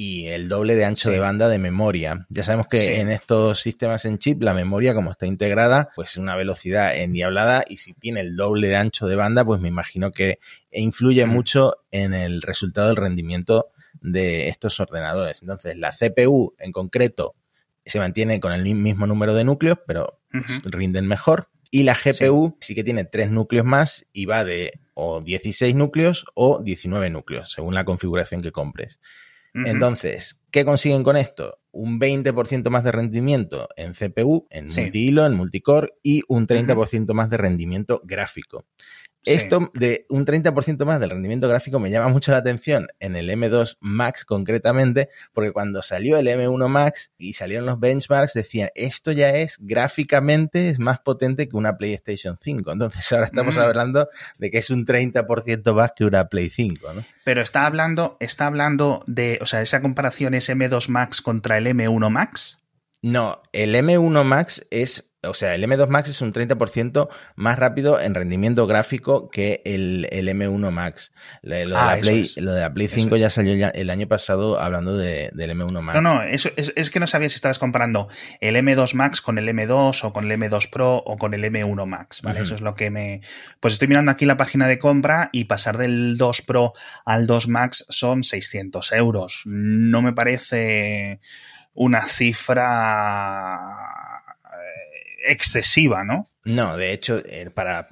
y 0.00 0.28
el 0.28 0.48
doble 0.48 0.76
de 0.76 0.84
ancho 0.84 1.10
de 1.10 1.18
banda 1.18 1.48
de 1.48 1.58
memoria. 1.58 2.24
Ya 2.28 2.44
sabemos 2.44 2.68
que 2.68 3.00
en 3.00 3.10
estos 3.10 3.60
sistemas 3.60 4.04
en 4.04 4.18
chip 4.18 4.40
la 4.44 4.54
memoria 4.54 4.94
como 4.94 5.10
está 5.10 5.26
integrada, 5.26 5.90
pues 5.96 6.16
una 6.16 6.36
velocidad 6.36 6.96
endiablada 6.96 7.64
y 7.68 7.78
si 7.78 7.94
tiene 7.94 8.20
el 8.20 8.36
doble 8.36 8.68
de 8.68 8.76
ancho 8.76 9.08
de 9.08 9.16
banda, 9.16 9.44
pues 9.44 9.60
me 9.60 9.66
imagino 9.66 10.12
que 10.12 10.38
influye 10.70 11.26
mm. 11.26 11.28
mucho 11.28 11.78
en 11.90 12.14
el 12.14 12.42
resultado 12.42 12.86
del 12.86 12.96
rendimiento 12.96 13.72
de 14.00 14.46
estos 14.46 14.78
ordenadores. 14.78 15.42
Entonces, 15.42 15.76
la 15.76 15.90
CPU 15.90 16.54
en 16.60 16.70
concreto 16.70 17.34
se 17.84 17.98
mantiene 17.98 18.38
con 18.38 18.52
el 18.52 18.62
mismo 18.76 19.08
número 19.08 19.34
de 19.34 19.42
núcleos, 19.42 19.80
pero 19.84 20.20
rinden 20.62 21.08
mejor. 21.08 21.48
Y 21.72 21.82
la 21.82 21.94
GPU 21.94 22.56
sí. 22.60 22.68
sí. 22.68 22.74
que 22.76 22.84
tiene 22.84 23.04
tres 23.04 23.32
núcleos 23.32 23.66
más 23.66 24.06
y 24.12 24.26
va 24.26 24.44
de 24.44 24.78
o 24.94 25.20
16 25.20 25.74
núcleos 25.74 26.24
o 26.34 26.60
19 26.62 27.10
núcleos, 27.10 27.50
según 27.50 27.74
la 27.74 27.84
configuración 27.84 28.42
que 28.42 28.52
compres. 28.52 29.00
Entonces, 29.54 30.38
¿qué 30.50 30.64
consiguen 30.64 31.02
con 31.02 31.16
esto? 31.16 31.58
Un 31.70 31.98
20% 31.98 32.70
más 32.70 32.84
de 32.84 32.92
rendimiento 32.92 33.68
en 33.76 33.94
CPU, 33.94 34.46
en 34.50 34.66
multihilo, 34.66 35.26
en 35.26 35.34
multicore 35.34 35.94
y 36.02 36.22
un 36.28 36.46
30% 36.46 37.12
más 37.14 37.30
de 37.30 37.36
rendimiento 37.36 38.00
gráfico. 38.04 38.66
Esto 39.24 39.70
de 39.74 40.06
un 40.08 40.24
30% 40.24 40.84
más 40.84 41.00
del 41.00 41.10
rendimiento 41.10 41.48
gráfico 41.48 41.78
me 41.78 41.90
llama 41.90 42.08
mucho 42.08 42.32
la 42.32 42.38
atención 42.38 42.88
en 42.98 43.16
el 43.16 43.28
M2 43.28 43.76
Max 43.80 44.24
concretamente, 44.24 45.10
porque 45.32 45.52
cuando 45.52 45.82
salió 45.82 46.16
el 46.16 46.28
M1 46.28 46.68
Max 46.68 47.10
y 47.18 47.34
salieron 47.34 47.66
los 47.66 47.78
benchmarks 47.78 48.32
decían, 48.32 48.70
esto 48.74 49.12
ya 49.12 49.30
es 49.30 49.58
gráficamente 49.60 50.68
es 50.68 50.78
más 50.78 51.00
potente 51.00 51.48
que 51.48 51.56
una 51.56 51.76
PlayStation 51.76 52.38
5. 52.42 52.72
Entonces 52.72 53.12
ahora 53.12 53.26
estamos 53.26 53.56
mm. 53.56 53.60
hablando 53.60 54.08
de 54.38 54.50
que 54.50 54.58
es 54.58 54.70
un 54.70 54.86
30% 54.86 55.74
más 55.74 55.92
que 55.94 56.04
una 56.04 56.28
Play 56.28 56.50
5, 56.50 56.92
¿no? 56.94 57.04
Pero 57.24 57.42
está 57.42 57.66
hablando, 57.66 58.16
está 58.20 58.46
hablando 58.46 59.04
de, 59.06 59.38
o 59.42 59.46
sea, 59.46 59.62
esa 59.62 59.82
comparación 59.82 60.34
es 60.34 60.48
M2 60.48 60.88
Max 60.88 61.20
contra 61.20 61.58
el 61.58 61.66
M1 61.66 62.10
Max. 62.10 62.60
No, 63.02 63.42
el 63.52 63.74
M1 63.74 64.24
Max 64.24 64.66
es 64.70 65.07
o 65.24 65.34
sea, 65.34 65.56
el 65.56 65.64
M2 65.64 65.88
Max 65.88 66.10
es 66.10 66.20
un 66.20 66.32
30% 66.32 67.08
más 67.34 67.58
rápido 67.58 68.00
en 68.00 68.14
rendimiento 68.14 68.68
gráfico 68.68 69.28
que 69.30 69.62
el, 69.64 70.06
M1 70.10 70.70
Max. 70.70 71.10
Lo 71.42 71.56
de, 71.56 71.66
la, 71.66 71.92
ah, 71.92 71.96
Play, 71.98 72.30
lo 72.36 72.52
de 72.52 72.60
la 72.60 72.72
Play 72.72 72.86
5 72.86 73.16
ya 73.16 73.28
salió 73.28 73.68
el 73.74 73.90
año 73.90 74.06
pasado 74.06 74.60
hablando 74.60 74.96
del 74.96 75.32
M1 75.32 75.82
Max. 75.82 76.00
No, 76.00 76.14
no, 76.14 76.22
eso, 76.22 76.50
es, 76.56 76.90
que 76.90 77.00
no 77.00 77.08
sabía 77.08 77.28
si 77.28 77.34
estabas 77.34 77.58
comparando 77.58 78.08
el 78.40 78.54
M2 78.54 78.94
Max 78.94 79.20
con 79.20 79.38
el 79.38 79.48
M2 79.48 80.04
o 80.04 80.12
con 80.12 80.30
el 80.30 80.38
M2 80.38 80.70
Pro 80.70 80.98
o 80.98 81.18
con 81.18 81.34
el 81.34 81.42
M1 81.42 81.84
Max, 81.84 82.22
¿vale? 82.22 82.40
Eso 82.40 82.54
es 82.54 82.60
lo 82.60 82.76
que 82.76 82.90
me... 82.90 83.20
Pues 83.58 83.74
estoy 83.74 83.88
mirando 83.88 84.12
aquí 84.12 84.24
la 84.24 84.36
página 84.36 84.68
de 84.68 84.78
compra 84.78 85.30
y 85.32 85.46
pasar 85.46 85.78
del 85.78 86.16
2 86.16 86.42
Pro 86.42 86.74
al 87.04 87.26
2 87.26 87.48
Max 87.48 87.86
son 87.88 88.22
600 88.22 88.92
euros. 88.92 89.42
No 89.46 90.00
me 90.00 90.12
parece 90.12 91.18
una 91.74 92.06
cifra 92.06 92.68
excesiva, 95.18 96.04
¿no? 96.04 96.26
No, 96.44 96.76
de 96.76 96.92
hecho, 96.92 97.22
eh, 97.24 97.50
para 97.52 97.88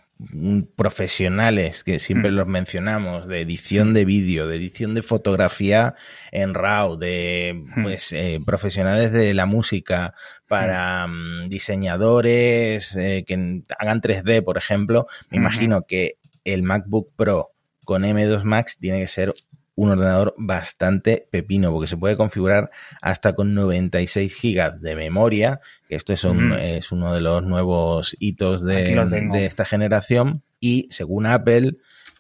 profesionales 0.77 1.85
que 1.85 1.99
siempre 1.99 2.31
mm. 2.31 2.35
los 2.35 2.47
mencionamos 2.47 3.29
de 3.29 3.43
edición 3.43 3.93
de 3.93 4.07
vídeo, 4.07 4.47
de 4.47 4.57
edición 4.57 4.95
de 4.95 5.03
fotografía 5.03 5.95
en 6.33 6.55
RAW, 6.55 6.97
de 6.97 7.53
mm. 7.55 7.83
pues 7.83 8.13
eh, 8.13 8.41
profesionales 8.45 9.13
de 9.13 9.35
la 9.35 9.45
música, 9.45 10.15
para 10.49 11.07
mm. 11.07 11.49
diseñadores 11.49 12.97
eh, 12.97 13.25
que 13.27 13.63
hagan 13.79 14.01
3D, 14.01 14.43
por 14.43 14.57
ejemplo, 14.57 15.07
me 15.31 15.37
imagino 15.37 15.83
que 15.87 16.19
el 16.45 16.63
MacBook 16.63 17.13
Pro 17.15 17.51
con 17.85 18.03
M2 18.03 18.43
Max 18.43 18.79
tiene 18.79 19.01
que 19.01 19.07
ser 19.07 19.35
un 19.77 19.91
ordenador 19.91 20.35
bastante 20.39 21.29
pepino, 21.31 21.71
porque 21.71 21.87
se 21.87 21.97
puede 21.97 22.17
configurar 22.17 22.71
hasta 23.01 23.35
con 23.35 23.55
96 23.55 24.35
gigas 24.35 24.81
de 24.81 24.97
memoria, 24.97 25.61
que 25.89 25.95
esto 25.95 26.13
es, 26.13 26.25
es 26.25 26.93
uno 26.93 27.15
de 27.15 27.21
los 27.21 27.45
nuevos 27.45 28.17
hitos 28.19 28.65
de, 28.65 28.97
de 29.31 29.47
esta 29.47 29.65
generación, 29.65 30.43
y 30.59 30.89
según 30.91 31.27
Apple, 31.27 31.77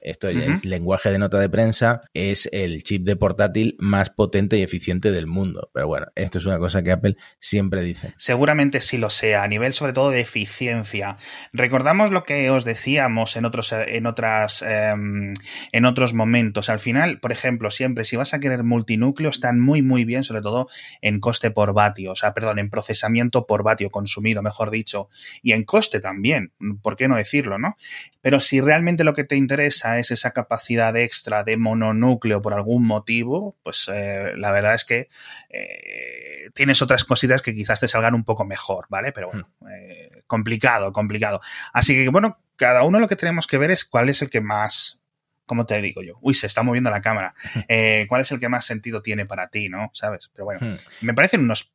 esto 0.06 0.28
es 0.28 0.64
lenguaje 0.64 1.10
de 1.10 1.18
nota 1.18 1.40
de 1.40 1.48
prensa, 1.48 2.02
es 2.14 2.48
el 2.52 2.82
chip 2.84 3.04
de 3.04 3.16
portátil 3.16 3.76
más 3.80 4.10
potente 4.10 4.56
y 4.56 4.62
eficiente 4.62 5.10
del 5.10 5.26
mundo. 5.26 5.70
Pero 5.74 5.88
bueno, 5.88 6.06
esto 6.14 6.38
es 6.38 6.46
una 6.46 6.58
cosa 6.58 6.82
que 6.82 6.92
Apple 6.92 7.16
siempre 7.40 7.82
dice. 7.82 8.14
Seguramente 8.16 8.80
sí 8.80 8.98
lo 8.98 9.10
sea, 9.10 9.42
a 9.42 9.48
nivel 9.48 9.72
sobre 9.72 9.92
todo 9.92 10.10
de 10.10 10.20
eficiencia. 10.20 11.16
Recordamos 11.52 12.12
lo 12.12 12.22
que 12.22 12.50
os 12.50 12.64
decíamos 12.64 13.36
en 13.36 13.44
otros, 13.44 13.72
en 13.72 14.06
otras, 14.06 14.62
em, 14.62 15.34
en 15.72 15.84
otros 15.84 16.14
momentos. 16.14 16.70
Al 16.70 16.78
final, 16.78 17.18
por 17.18 17.32
ejemplo, 17.32 17.72
siempre 17.72 18.04
si 18.04 18.14
vas 18.14 18.32
a 18.32 18.38
querer 18.38 18.62
multinúcleo, 18.62 19.30
están 19.30 19.60
muy, 19.60 19.82
muy 19.82 20.04
bien, 20.04 20.22
sobre 20.22 20.42
todo 20.42 20.68
en 21.02 21.18
coste 21.18 21.50
por 21.50 21.74
vatio, 21.74 22.12
o 22.12 22.16
sea, 22.16 22.32
perdón, 22.32 22.60
en 22.60 22.70
procesamiento 22.70 23.46
por 23.46 23.64
vatio 23.64 23.90
consumido, 23.90 24.40
mejor 24.40 24.70
dicho, 24.70 25.08
y 25.42 25.52
en 25.52 25.64
coste 25.64 25.98
también, 25.98 26.52
¿por 26.80 26.94
qué 26.94 27.08
no 27.08 27.16
decirlo, 27.16 27.58
no? 27.58 27.76
Pero 28.22 28.40
si 28.40 28.60
realmente 28.60 29.04
lo 29.04 29.14
que 29.14 29.24
te 29.24 29.36
interesa 29.36 29.95
es 29.98 30.10
esa 30.10 30.32
capacidad 30.32 30.96
extra 30.96 31.44
de 31.44 31.56
mononúcleo 31.56 32.42
por 32.42 32.54
algún 32.54 32.86
motivo, 32.86 33.56
pues 33.62 33.90
eh, 33.92 34.32
la 34.36 34.50
verdad 34.50 34.74
es 34.74 34.84
que 34.84 35.08
eh, 35.50 36.50
tienes 36.54 36.82
otras 36.82 37.04
cositas 37.04 37.42
que 37.42 37.54
quizás 37.54 37.80
te 37.80 37.88
salgan 37.88 38.14
un 38.14 38.24
poco 38.24 38.44
mejor, 38.44 38.86
¿vale? 38.88 39.12
Pero 39.12 39.28
bueno, 39.28 39.48
hmm. 39.60 39.68
eh, 39.68 40.22
complicado, 40.26 40.92
complicado. 40.92 41.40
Así 41.72 41.94
que 41.94 42.08
bueno, 42.08 42.38
cada 42.56 42.82
uno 42.82 43.00
lo 43.00 43.08
que 43.08 43.16
tenemos 43.16 43.46
que 43.46 43.58
ver 43.58 43.70
es 43.70 43.84
cuál 43.84 44.08
es 44.08 44.22
el 44.22 44.30
que 44.30 44.40
más 44.40 45.00
¿cómo 45.44 45.64
te 45.64 45.80
digo 45.80 46.02
yo? 46.02 46.18
Uy, 46.22 46.34
se 46.34 46.48
está 46.48 46.64
moviendo 46.64 46.90
la 46.90 47.00
cámara. 47.00 47.32
¿Cuál 48.08 48.20
es 48.20 48.32
el 48.32 48.40
que 48.40 48.48
más 48.48 48.64
sentido 48.64 49.00
tiene 49.00 49.26
para 49.26 49.46
ti, 49.46 49.68
no? 49.68 49.90
¿Sabes? 49.94 50.28
Pero 50.32 50.44
bueno, 50.44 50.60
hmm. 50.60 50.76
me 51.02 51.14
parecen 51.14 51.42
unos 51.42 51.72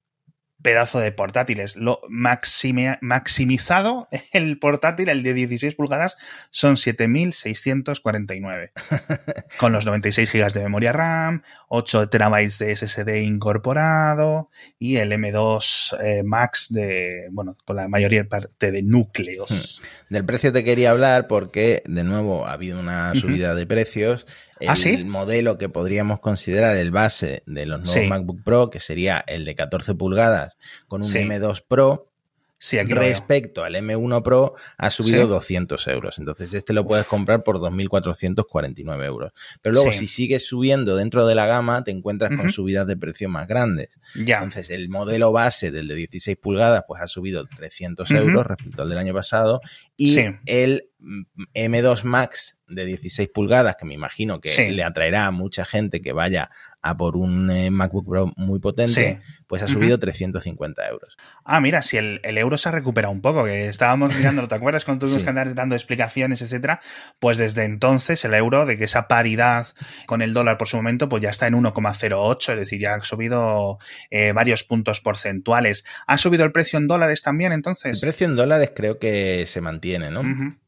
pedazo 0.62 1.00
de 1.00 1.12
portátiles. 1.12 1.76
Lo 1.76 2.02
maximizado 2.10 4.08
el 4.34 4.60
portátil, 4.60 5.10
el 5.10 5.24
de 5.24 5.34
16 5.34 5.76
pulgadas, 5.76 6.18
son 6.50 6.78
7649. 6.78 8.72
con 9.58 9.74
los 9.74 9.86
96 9.86 10.32
GB 10.32 10.54
de 10.54 10.62
memoria 10.62 10.92
RAM, 10.92 11.44
8 11.70 12.10
terabytes 12.10 12.60
de 12.60 12.76
SSD 12.76 13.22
incorporado 13.24 14.50
y 14.80 14.98
el 14.98 15.12
M2 15.12 15.98
eh, 16.02 16.24
Max 16.24 16.68
de, 16.70 17.28
bueno, 17.32 17.58
con 17.66 17.76
la 17.76 17.88
mayoría 17.88 18.28
parte 18.28 18.72
de 18.72 18.82
núcleos. 18.82 19.82
Hmm. 19.82 20.14
Del 20.14 20.26
precio 20.26 20.52
te 20.54 20.64
quería 20.64 20.92
hablar 20.92 21.28
porque, 21.28 21.84
de 21.86 22.04
nuevo, 22.04 22.48
ha 22.48 22.54
habido 22.54 22.80
una 22.80 23.14
subida 23.16 23.56
de 23.56 23.66
precios 23.66 24.26
¿Ah, 24.68 24.74
el 24.86 25.06
modelo 25.06 25.58
que 25.58 25.70
podríamos 25.70 26.20
considerar 26.20 26.76
el 26.78 26.92
base 26.92 27.44
de 27.46 27.66
los 27.66 27.84
nuevos 27.84 28.08
MacBook 28.08 28.44
Pro, 28.44 28.70
que 28.70 28.80
sería 28.80 29.24
el 29.28 29.46
de 29.46 29.56
14 29.56 29.96
pulgadas 29.96 30.58
con 30.88 31.02
un 31.02 31.10
M2 31.10 31.64
Pro, 31.68 32.11
respecto 32.88 33.64
al 33.64 33.76
M1 33.76 34.22
Pro 34.24 34.56
ha 34.78 34.90
subido 34.90 35.28
200 35.28 35.88
euros. 35.88 36.20
Entonces 36.20 36.54
este 36.54 36.74
lo 36.74 36.86
puedes 36.86 37.06
comprar 37.08 37.44
por 37.44 37.60
2.449 37.60 39.06
euros. 39.06 39.34
Pero 39.62 39.74
luego 39.76 39.94
si 39.94 40.08
sigues 40.08 40.46
subiendo 40.46 40.96
dentro 40.96 41.26
de 41.26 41.36
la 41.36 41.48
gama 41.48 41.84
te 41.84 41.92
encuentras 41.92 42.36
con 42.38 42.50
subidas 42.50 42.88
de 42.88 42.98
precio 42.98 43.30
más 43.30 43.48
grandes. 43.48 43.90
Entonces 44.16 44.70
el 44.70 44.90
modelo 44.90 45.32
base 45.32 45.72
del 45.72 45.88
de 45.88 45.96
16 45.96 46.38
pulgadas 46.38 46.84
pues 46.88 47.02
ha 47.02 47.08
subido 47.08 47.46
300 47.48 48.10
euros 48.12 48.46
respecto 48.46 48.84
al 48.84 48.90
del 48.90 48.98
año 48.98 49.14
pasado. 49.14 49.62
Y 49.98 50.18
el 50.46 50.90
M2 51.54 52.04
Max 52.04 52.60
de 52.68 52.86
16 52.86 53.30
pulgadas, 53.34 53.76
que 53.76 53.86
me 53.86 53.94
imagino 53.94 54.40
que 54.40 54.72
le 54.72 54.84
atraerá 54.84 55.28
a 55.28 55.32
mucha 55.32 55.66
gente 55.66 56.02
que 56.02 56.14
vaya 56.14 56.50
a 56.82 56.96
por 56.96 57.18
un 57.18 57.50
eh, 57.52 57.70
MacBook 57.70 58.08
Pro 58.08 58.34
muy 58.38 58.60
potente, 58.60 59.22
pues 59.52 59.64
ha 59.64 59.68
subido 59.68 60.00
350 60.00 60.88
euros. 60.88 61.18
Ah, 61.44 61.60
mira, 61.60 61.82
si 61.82 61.98
el, 61.98 62.22
euro 62.24 62.58
se 62.58 62.70
ha 62.70 62.72
recuperado 62.72 63.12
un 63.12 63.20
poco, 63.20 63.44
que 63.44 63.68
estábamos 63.68 64.16
mirando, 64.16 64.48
¿te 64.48 64.56
acuerdas 64.56 64.86
cuando 64.86 65.06
tuvimos 65.06 65.24
que 65.24 65.30
andar 65.30 65.54
dando 65.54 65.76
explicaciones, 65.76 66.42
etcétera? 66.42 66.80
Pues 67.20 67.38
desde 67.38 67.66
entonces 67.66 68.24
el 68.24 68.34
euro, 68.34 68.66
de 68.66 68.78
que 68.78 68.86
esa 68.86 69.10
paridad 69.10 69.68
con 70.06 70.22
el 70.22 70.32
dólar 70.32 70.58
por 70.58 70.70
su 70.70 70.78
momento, 70.78 71.10
pues 71.10 71.22
ya 71.22 71.32
está 71.32 71.48
en 71.48 71.56
1,08, 71.56 72.54
es 72.54 72.60
decir, 72.60 72.80
ya 72.80 72.94
ha 72.94 73.02
subido 73.02 73.78
eh, 74.10 74.32
varios 74.32 74.64
puntos 74.64 75.02
porcentuales. 75.02 75.84
¿Ha 76.08 76.18
subido 76.18 76.46
el 76.46 76.54
precio 76.54 76.80
en 76.80 76.88
dólares 76.88 77.22
también 77.22 77.52
entonces? 77.52 77.96
El 77.96 78.00
precio 78.00 78.28
en 78.28 78.38
dólares 78.38 78.72
creo 78.74 79.00
que 79.00 79.44
se 79.48 79.60
mantiene 79.60 79.82
tiene, 79.82 80.10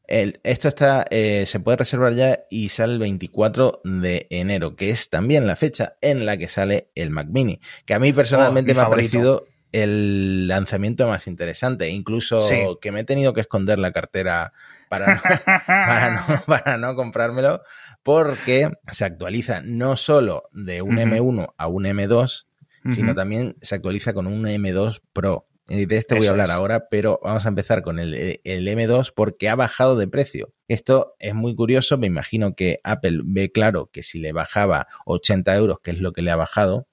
¿no? 0.08 0.32
esto 0.42 0.68
está, 0.68 1.04
eh, 1.10 1.44
se 1.46 1.60
puede 1.60 1.78
reservar 1.78 2.14
ya 2.14 2.44
y 2.50 2.68
sale 2.68 2.94
el 2.94 2.98
24 2.98 3.80
de 3.84 4.26
enero, 4.30 4.76
que 4.76 4.90
es 4.90 5.10
también 5.10 5.46
la 5.46 5.56
fecha 5.56 5.96
en 6.00 6.26
la 6.26 6.36
que 6.36 6.48
sale 6.48 6.88
el 6.94 7.10
Mac 7.10 7.28
Mini, 7.30 7.60
que 7.86 7.94
a 7.94 7.98
mí 7.98 8.12
personalmente 8.12 8.72
oh, 8.72 8.74
me 8.74 8.80
ha 8.82 8.90
parecido 8.90 9.46
el 9.72 10.46
lanzamiento 10.46 11.08
más 11.08 11.26
interesante, 11.26 11.88
incluso 11.88 12.40
que 12.80 12.92
me 12.92 13.00
he 13.00 13.04
tenido 13.04 13.32
que 13.32 13.40
esconder 13.40 13.78
la 13.80 13.90
cartera 13.90 14.52
para 14.88 15.20
para 16.46 16.76
no 16.78 16.94
comprármelo, 16.94 17.62
porque 18.04 18.70
se 18.92 19.04
actualiza 19.04 19.62
no 19.64 19.96
solo 19.96 20.44
de 20.52 20.80
un 20.82 20.96
M1 20.96 21.54
a 21.56 21.66
un 21.66 21.84
M2, 21.84 22.46
sino 22.90 23.14
también 23.14 23.56
se 23.62 23.74
actualiza 23.74 24.12
con 24.12 24.26
un 24.26 24.44
M2 24.44 25.00
Pro. 25.12 25.48
Y 25.68 25.86
de 25.86 25.96
este 25.96 26.14
voy 26.14 26.26
a 26.26 26.30
hablar 26.30 26.50
ahora, 26.50 26.88
pero 26.90 27.20
vamos 27.22 27.46
a 27.46 27.48
empezar 27.48 27.82
con 27.82 27.98
el, 27.98 28.40
el, 28.44 28.68
M2 28.68 29.12
porque 29.14 29.48
ha 29.48 29.54
bajado 29.54 29.96
de 29.96 30.06
precio. 30.06 30.52
Esto 30.68 31.14
es 31.18 31.34
muy 31.34 31.54
curioso, 31.54 31.96
me 31.96 32.06
imagino 32.06 32.54
que 32.54 32.80
Apple 32.84 33.20
ve 33.24 33.50
claro 33.50 33.88
que 33.90 34.02
si 34.02 34.18
le 34.18 34.32
bajaba 34.32 34.88
80 35.06 35.56
euros, 35.56 35.78
que 35.82 35.92
es 35.92 36.00
lo 36.00 36.12
que 36.12 36.20
le 36.20 36.30
ha 36.30 36.36
bajado, 36.36 36.86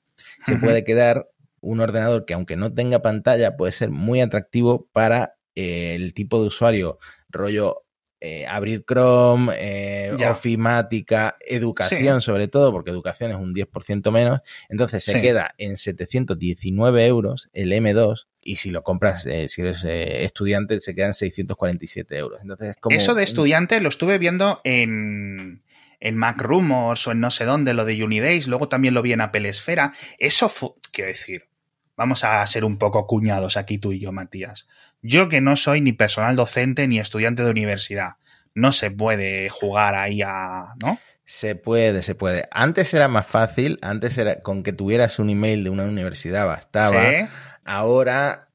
se 0.45 0.55
puede 0.55 0.83
quedar 0.85 1.27
un 1.61 1.79
ordenador 1.79 2.25
que 2.25 2.33
aunque 2.33 2.55
no 2.55 2.73
tenga 2.73 3.01
pantalla 3.01 3.55
puede 3.55 3.71
ser 3.71 3.91
muy 3.91 4.19
atractivo 4.21 4.89
para 4.91 5.35
eh, 5.55 5.95
el 5.95 6.13
tipo 6.13 6.41
de 6.41 6.47
usuario 6.47 6.97
rollo 7.29 7.85
eh, 8.19 8.45
abrir 8.45 8.85
Chrome, 8.85 9.53
eh, 9.57 10.15
ofimática, 10.29 11.37
educación 11.39 12.21
sobre 12.21 12.47
todo, 12.47 12.71
porque 12.71 12.91
educación 12.91 13.31
es 13.31 13.37
un 13.37 13.53
10% 13.53 14.11
menos, 14.11 14.41
entonces 14.69 15.03
se 15.03 15.21
queda 15.21 15.55
en 15.57 15.75
719 15.75 17.07
euros 17.07 17.49
el 17.53 17.71
M2 17.71 18.27
y 18.41 18.57
si 18.57 18.71
lo 18.71 18.83
compras, 18.83 19.25
eh, 19.25 19.48
si 19.48 19.62
eres 19.62 19.83
estudiante, 19.86 20.79
se 20.79 20.95
quedan 20.95 21.13
647 21.13 22.17
euros. 22.17 22.41
Entonces, 22.41 22.75
como 22.79 22.95
Eso 22.95 23.13
de 23.13 23.24
estudiante 23.24 23.79
lo 23.81 23.89
estuve 23.89 24.17
viendo 24.17 24.62
en, 24.63 25.63
en 26.00 26.17
Mac 26.17 26.41
Rumors 26.41 27.07
o 27.07 27.12
en 27.12 27.19
no 27.19 27.31
sé 27.31 27.45
dónde, 27.45 27.74
lo 27.74 27.86
de 27.86 28.03
Unibase, 28.03 28.48
luego 28.48 28.67
también 28.67 28.93
lo 28.93 29.01
vi 29.01 29.13
en 29.13 29.21
Apple 29.21 29.48
Esfera. 29.48 29.93
Eso 30.17 30.50
fue, 30.50 30.71
quiero 30.91 31.10
decir, 31.10 31.45
vamos 31.95 32.24
a 32.24 32.45
ser 32.48 32.65
un 32.65 32.77
poco 32.77 33.05
cuñados 33.05 33.57
aquí 33.57 33.77
tú 33.77 33.91
y 33.91 34.00
yo, 34.00 34.12
Matías. 34.12 34.67
Yo 35.01 35.29
que 35.29 35.39
no 35.39 35.55
soy 35.55 35.81
ni 35.81 35.93
personal 35.93 36.36
docente 36.36 36.88
ni 36.88 37.00
estudiante 37.00 37.43
de 37.43 37.51
universidad, 37.51 38.15
no 38.55 38.71
se 38.71 38.91
puede 38.91 39.50
jugar 39.50 39.95
ahí 39.95 40.21
a, 40.24 40.74
¿no? 40.81 41.00
Se 41.25 41.55
puede, 41.55 42.01
se 42.01 42.13
puede. 42.13 42.50
Antes 42.51 42.93
era 42.93 43.07
más 43.07 43.25
fácil, 43.25 43.79
antes 43.81 44.17
era 44.17 44.41
con 44.41 44.63
que 44.63 44.74
tuvieras 44.74 45.17
un 45.17 45.29
email 45.29 45.63
de 45.63 45.69
una 45.69 45.86
universidad 45.86 46.45
bastaba. 46.45 47.03
Ahora 47.63 48.50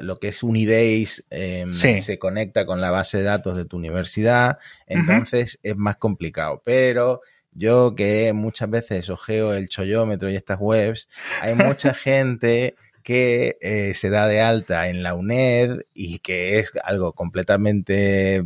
lo 0.00 0.18
que 0.18 0.28
es 0.28 0.42
Unidays 0.42 1.24
em, 1.30 1.72
se 1.72 2.18
conecta 2.18 2.66
con 2.66 2.80
la 2.80 2.90
base 2.90 3.18
de 3.18 3.24
datos 3.24 3.56
de 3.56 3.64
tu 3.64 3.76
universidad, 3.76 4.58
entonces 4.86 5.58
es 5.62 5.76
más 5.76 5.96
complicado. 5.96 6.62
Pero 6.64 7.20
yo 7.52 7.94
que 7.94 8.32
muchas 8.32 8.70
veces 8.70 9.10
ojeo 9.10 9.54
el 9.54 9.68
chollómetro 9.68 10.30
y 10.30 10.36
estas 10.36 10.58
webs, 10.60 11.08
hay 11.42 11.54
mucha 11.54 11.94
gente 11.94 12.76
que 13.02 13.56
eh, 13.60 13.94
se 13.94 14.10
da 14.10 14.26
de 14.26 14.40
alta 14.40 14.88
en 14.88 15.02
la 15.02 15.14
UNED 15.14 15.80
y 15.94 16.18
que 16.18 16.58
es 16.58 16.72
algo 16.84 17.12
completamente 17.12 18.44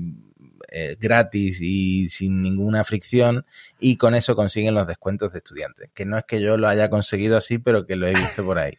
eh, 0.70 0.96
gratis 0.98 1.60
y 1.60 2.08
sin 2.08 2.40
ninguna 2.40 2.84
fricción 2.84 3.44
y 3.86 3.98
con 3.98 4.14
eso 4.14 4.34
consiguen 4.34 4.74
los 4.74 4.86
descuentos 4.86 5.30
de 5.30 5.40
estudiantes. 5.40 5.90
Que 5.92 6.06
no 6.06 6.16
es 6.16 6.24
que 6.24 6.40
yo 6.40 6.56
lo 6.56 6.68
haya 6.68 6.88
conseguido 6.88 7.36
así, 7.36 7.58
pero 7.58 7.84
que 7.84 7.96
lo 7.96 8.06
he 8.06 8.14
visto 8.14 8.42
por 8.42 8.58
ahí. 8.58 8.78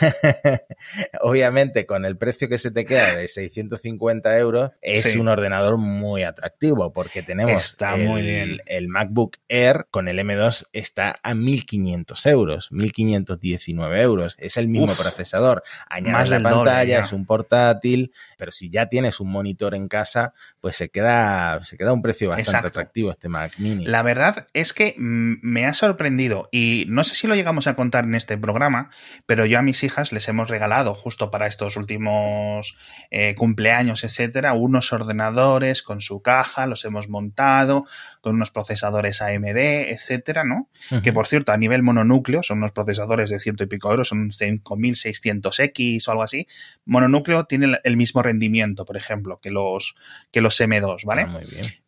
Obviamente, 1.20 1.84
con 1.84 2.06
el 2.06 2.16
precio 2.16 2.48
que 2.48 2.56
se 2.56 2.70
te 2.70 2.86
queda 2.86 3.16
de 3.16 3.28
650 3.28 4.38
euros, 4.38 4.70
es 4.80 5.14
un 5.14 5.28
ordenador 5.28 5.76
muy 5.76 6.22
atractivo 6.22 6.90
porque 6.94 7.22
tenemos 7.22 7.76
el, 7.98 8.62
el, 8.64 8.88
MacBook 8.88 9.36
Air 9.46 9.88
con 9.90 10.08
el 10.08 10.18
M2 10.20 10.68
está 10.72 11.16
a 11.22 11.34
1500 11.34 12.24
euros, 12.24 12.72
1519 12.72 14.00
euros. 14.00 14.36
Es 14.38 14.56
el 14.56 14.68
mismo 14.68 14.94
procesador. 14.94 15.64
Añades 15.90 16.30
la 16.30 16.40
pantalla, 16.40 17.00
es 17.00 17.12
un 17.12 17.26
portátil, 17.26 18.10
pero 18.38 18.52
si 18.52 18.70
ya 18.70 18.86
tienes 18.86 19.20
un 19.20 19.30
monitor 19.30 19.74
en 19.74 19.88
casa, 19.88 20.32
pues 20.62 20.76
se 20.76 20.88
queda 20.88 21.62
se 21.62 21.76
queda 21.76 21.92
un 21.92 22.00
precio 22.00 22.30
bastante 22.30 22.68
atractivo 22.68 23.10
este 23.10 23.28
Mac 23.28 23.52
Mini. 23.58 23.84
La 23.84 24.02
verdad 24.02 24.45
es 24.52 24.72
que 24.72 24.94
me 24.98 25.66
ha 25.66 25.74
sorprendido 25.74 26.48
y 26.50 26.84
no 26.88 27.04
sé 27.04 27.14
si 27.14 27.26
lo 27.26 27.34
llegamos 27.34 27.66
a 27.66 27.76
contar 27.76 28.04
en 28.04 28.14
este 28.14 28.38
programa, 28.38 28.90
pero 29.26 29.46
yo 29.46 29.58
a 29.58 29.62
mis 29.62 29.82
hijas 29.82 30.12
les 30.12 30.28
hemos 30.28 30.48
regalado 30.50 30.94
justo 30.94 31.30
para 31.30 31.46
estos 31.46 31.76
últimos 31.76 32.76
eh, 33.10 33.34
cumpleaños, 33.36 34.04
etcétera, 34.04 34.52
unos 34.52 34.92
ordenadores 34.92 35.82
con 35.82 36.00
su 36.00 36.22
caja, 36.22 36.66
los 36.66 36.84
hemos 36.84 37.08
montado 37.08 37.84
con 38.20 38.36
unos 38.36 38.50
procesadores 38.50 39.22
AMD, 39.22 39.56
etcétera, 39.56 40.44
¿no? 40.44 40.68
Que 41.02 41.12
por 41.12 41.26
cierto, 41.26 41.52
a 41.52 41.56
nivel 41.56 41.82
mononúcleo 41.82 42.42
son 42.42 42.58
unos 42.58 42.72
procesadores 42.72 43.30
de 43.30 43.38
ciento 43.38 43.64
y 43.64 43.66
pico 43.66 43.90
euros, 43.90 44.08
son 44.08 44.30
5600X 44.30 46.08
o 46.08 46.10
algo 46.10 46.22
así. 46.22 46.46
Mononúcleo 46.84 47.44
tiene 47.44 47.78
el 47.84 47.96
mismo 47.96 48.22
rendimiento, 48.22 48.84
por 48.84 48.96
ejemplo, 48.96 49.38
que 49.40 49.50
los, 49.50 49.94
que 50.30 50.40
los 50.40 50.60
M2, 50.60 51.04
¿vale? 51.04 51.26
muy 51.26 51.44
bien. 51.44 51.85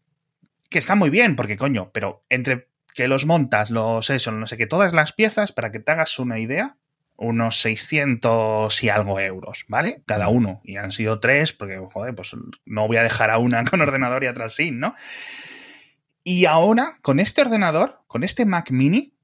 Que 0.68 0.78
está 0.78 0.94
muy 0.94 1.10
bien, 1.10 1.36
porque 1.36 1.56
coño, 1.56 1.90
pero 1.92 2.24
entre 2.28 2.68
que 2.94 3.08
los 3.08 3.26
montas, 3.26 3.70
los 3.70 4.10
eso, 4.10 4.32
no 4.32 4.46
sé 4.46 4.56
qué, 4.56 4.66
todas 4.66 4.92
las 4.92 5.12
piezas, 5.12 5.52
para 5.52 5.70
que 5.70 5.78
te 5.78 5.92
hagas 5.92 6.18
una 6.18 6.38
idea, 6.38 6.76
unos 7.16 7.60
600 7.60 8.82
y 8.82 8.88
algo 8.88 9.20
euros, 9.20 9.64
¿vale? 9.68 10.02
Cada 10.06 10.28
uno. 10.28 10.60
Y 10.64 10.76
han 10.76 10.92
sido 10.92 11.20
tres, 11.20 11.52
porque, 11.52 11.78
joder, 11.92 12.14
pues 12.14 12.34
no 12.64 12.86
voy 12.86 12.96
a 12.96 13.02
dejar 13.02 13.30
a 13.30 13.38
una 13.38 13.64
con 13.70 13.80
ordenador 13.80 14.24
y 14.24 14.26
atrás 14.26 14.54
sin, 14.54 14.78
¿no? 14.78 14.94
Y 16.24 16.44
ahora, 16.44 16.98
con 17.02 17.20
este 17.20 17.40
ordenador, 17.40 18.00
con 18.06 18.22
este 18.22 18.44
Mac 18.44 18.70
Mini, 18.70 19.14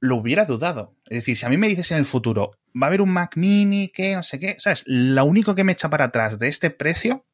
lo 0.00 0.16
hubiera 0.16 0.44
dudado. 0.44 0.94
Es 1.06 1.18
decir, 1.18 1.36
si 1.36 1.46
a 1.46 1.48
mí 1.48 1.56
me 1.56 1.68
dices 1.68 1.90
en 1.90 1.98
el 1.98 2.04
futuro, 2.04 2.52
va 2.80 2.86
a 2.86 2.88
haber 2.88 3.02
un 3.02 3.10
Mac 3.10 3.36
Mini, 3.36 3.88
que 3.88 4.14
no 4.14 4.22
sé 4.22 4.38
qué, 4.38 4.56
¿sabes? 4.58 4.84
Lo 4.86 5.24
único 5.24 5.54
que 5.54 5.64
me 5.64 5.72
echa 5.72 5.90
para 5.90 6.06
atrás 6.06 6.38
de 6.38 6.48
este 6.48 6.70
precio 6.70 7.24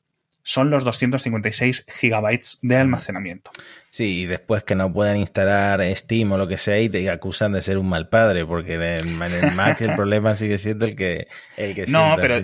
son 0.44 0.70
los 0.70 0.84
256 0.84 1.86
gigabytes 1.88 2.58
de 2.62 2.76
almacenamiento. 2.76 3.50
Sí, 3.90 4.20
y 4.20 4.26
después 4.26 4.62
que 4.62 4.74
no 4.74 4.92
puedan 4.92 5.16
instalar 5.16 5.82
Steam 5.96 6.30
o 6.32 6.38
lo 6.38 6.46
que 6.46 6.58
sea 6.58 6.78
y 6.78 6.88
te 6.88 7.08
acusan 7.10 7.52
de 7.52 7.62
ser 7.62 7.78
un 7.78 7.88
mal 7.88 8.08
padre, 8.08 8.44
porque 8.44 8.74
en 8.74 9.22
el, 9.22 9.52
Mac 9.56 9.80
el 9.80 9.94
problema 9.96 10.34
sigue 10.34 10.58
siendo 10.58 10.84
el 10.84 10.94
que, 10.94 11.28
el 11.56 11.74
que 11.74 11.86
No, 11.86 12.16
pero 12.20 12.42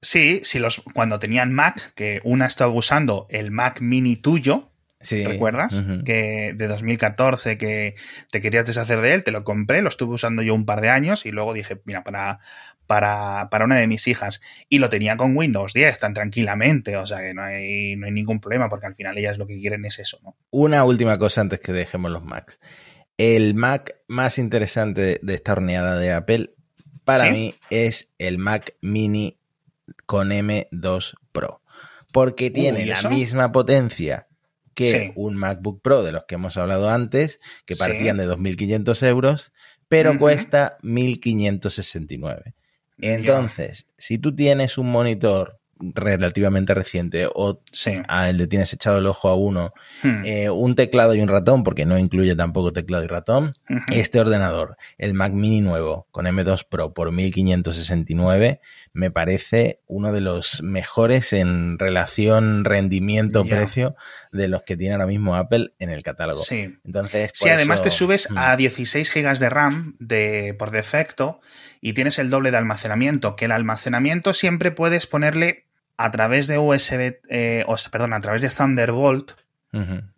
sí, 0.00 0.40
si 0.44 0.60
los, 0.60 0.82
cuando 0.94 1.18
tenían 1.18 1.52
Mac, 1.52 1.92
que 1.94 2.20
una 2.24 2.46
estaba 2.46 2.72
usando 2.72 3.26
el 3.28 3.50
Mac 3.50 3.80
mini 3.80 4.16
tuyo, 4.16 4.68
Sí. 5.04 5.24
¿Recuerdas? 5.24 5.82
Que 6.04 6.52
de 6.54 6.68
2014 6.68 7.58
que 7.58 7.96
te 8.30 8.40
querías 8.40 8.64
deshacer 8.64 9.00
de 9.00 9.14
él, 9.14 9.24
te 9.24 9.32
lo 9.32 9.42
compré, 9.42 9.82
lo 9.82 9.88
estuve 9.88 10.14
usando 10.14 10.42
yo 10.42 10.54
un 10.54 10.64
par 10.64 10.80
de 10.80 10.90
años 10.90 11.26
y 11.26 11.32
luego 11.32 11.52
dije, 11.52 11.80
mira, 11.84 12.04
para, 12.04 12.38
para, 12.86 13.48
para 13.50 13.64
una 13.64 13.76
de 13.76 13.86
mis 13.86 14.06
hijas. 14.08 14.40
Y 14.68 14.78
lo 14.78 14.88
tenía 14.88 15.16
con 15.16 15.36
Windows 15.36 15.72
10 15.72 15.98
tan 15.98 16.14
tranquilamente, 16.14 16.96
o 16.96 17.06
sea 17.06 17.20
que 17.20 17.34
no 17.34 17.42
hay, 17.42 17.96
no 17.96 18.06
hay 18.06 18.12
ningún 18.12 18.40
problema 18.40 18.68
porque 18.68 18.86
al 18.86 18.94
final 18.94 19.16
ellas 19.18 19.38
lo 19.38 19.46
que 19.46 19.60
quieren 19.60 19.84
es 19.84 19.98
eso, 19.98 20.18
¿no? 20.22 20.36
Una 20.50 20.84
última 20.84 21.18
cosa 21.18 21.40
antes 21.40 21.60
que 21.60 21.72
dejemos 21.72 22.10
los 22.10 22.24
Macs. 22.24 22.60
El 23.16 23.54
Mac 23.54 23.96
más 24.08 24.38
interesante 24.38 25.20
de 25.22 25.34
esta 25.34 25.52
horneada 25.52 25.98
de 25.98 26.12
Apple 26.12 26.54
para 27.04 27.30
mí 27.30 27.54
es 27.70 28.12
el 28.18 28.38
Mac 28.38 28.74
Mini 28.80 29.38
con 30.06 30.30
M2 30.30 31.14
Pro. 31.32 31.62
Porque 32.12 32.50
tiene 32.50 32.84
la 32.86 33.02
misma 33.08 33.52
potencia 33.52 34.28
que 34.74 35.12
un 35.16 35.36
MacBook 35.36 35.82
Pro 35.82 36.02
de 36.02 36.12
los 36.12 36.24
que 36.24 36.34
hemos 36.36 36.56
hablado 36.56 36.90
antes, 36.90 37.40
que 37.64 37.76
partían 37.76 38.18
de 38.18 38.28
2.500 38.28 39.06
euros, 39.06 39.52
pero 39.88 40.18
cuesta 40.18 40.78
1.569. 40.82 42.54
Entonces, 43.02 43.86
si 43.98 44.18
tú 44.18 44.34
tienes 44.34 44.78
un 44.78 44.90
monitor 44.90 45.60
relativamente 45.82 46.74
reciente 46.74 47.26
o 47.34 47.60
le 48.32 48.46
tienes 48.46 48.72
echado 48.72 48.98
el 48.98 49.06
ojo 49.06 49.28
a 49.28 49.36
uno, 49.36 49.72
hmm. 50.02 50.24
eh, 50.24 50.50
un 50.50 50.74
teclado 50.74 51.14
y 51.14 51.20
un 51.20 51.28
ratón, 51.28 51.64
porque 51.64 51.84
no 51.84 51.98
incluye 51.98 52.36
tampoco 52.36 52.72
teclado 52.72 53.04
y 53.04 53.08
ratón, 53.08 53.52
este 53.88 54.20
ordenador, 54.20 54.76
el 54.98 55.14
Mac 55.14 55.32
mini 55.32 55.60
nuevo 55.60 56.06
con 56.10 56.26
M2 56.26 56.66
Pro 56.68 56.94
por 56.94 57.10
1569, 57.12 58.60
me 58.92 59.10
parece 59.10 59.80
uno 59.86 60.12
de 60.12 60.20
los 60.20 60.62
mejores 60.62 61.32
en 61.32 61.78
relación 61.78 62.64
rendimiento-precio 62.64 63.96
de 64.30 64.48
los 64.48 64.62
que 64.62 64.76
tiene 64.76 64.94
ahora 64.94 65.06
mismo 65.06 65.34
Apple 65.34 65.72
en 65.78 65.90
el 65.90 66.02
catálogo. 66.02 66.42
Sí, 66.44 66.78
Entonces, 66.84 67.32
sí 67.34 67.48
además 67.48 67.82
te 67.82 67.90
subes 67.90 68.30
hmm. 68.30 68.38
a 68.38 68.56
16 68.56 69.12
GB 69.12 69.38
de 69.38 69.50
RAM 69.50 69.96
de, 69.98 70.54
por 70.58 70.70
defecto 70.70 71.40
y 71.82 71.92
tienes 71.92 72.18
el 72.18 72.30
doble 72.30 72.52
de 72.52 72.56
almacenamiento, 72.56 73.36
que 73.36 73.44
el 73.44 73.52
almacenamiento 73.52 74.32
siempre 74.32 74.70
puedes 74.70 75.06
ponerle 75.06 75.66
a 75.98 76.10
través 76.12 76.46
de 76.46 76.56
USB, 76.56 77.18
eh, 77.28 77.64
o, 77.66 77.76
perdón, 77.90 78.14
a 78.14 78.20
través 78.20 78.40
de 78.40 78.48
Thunderbolt, 78.48 79.32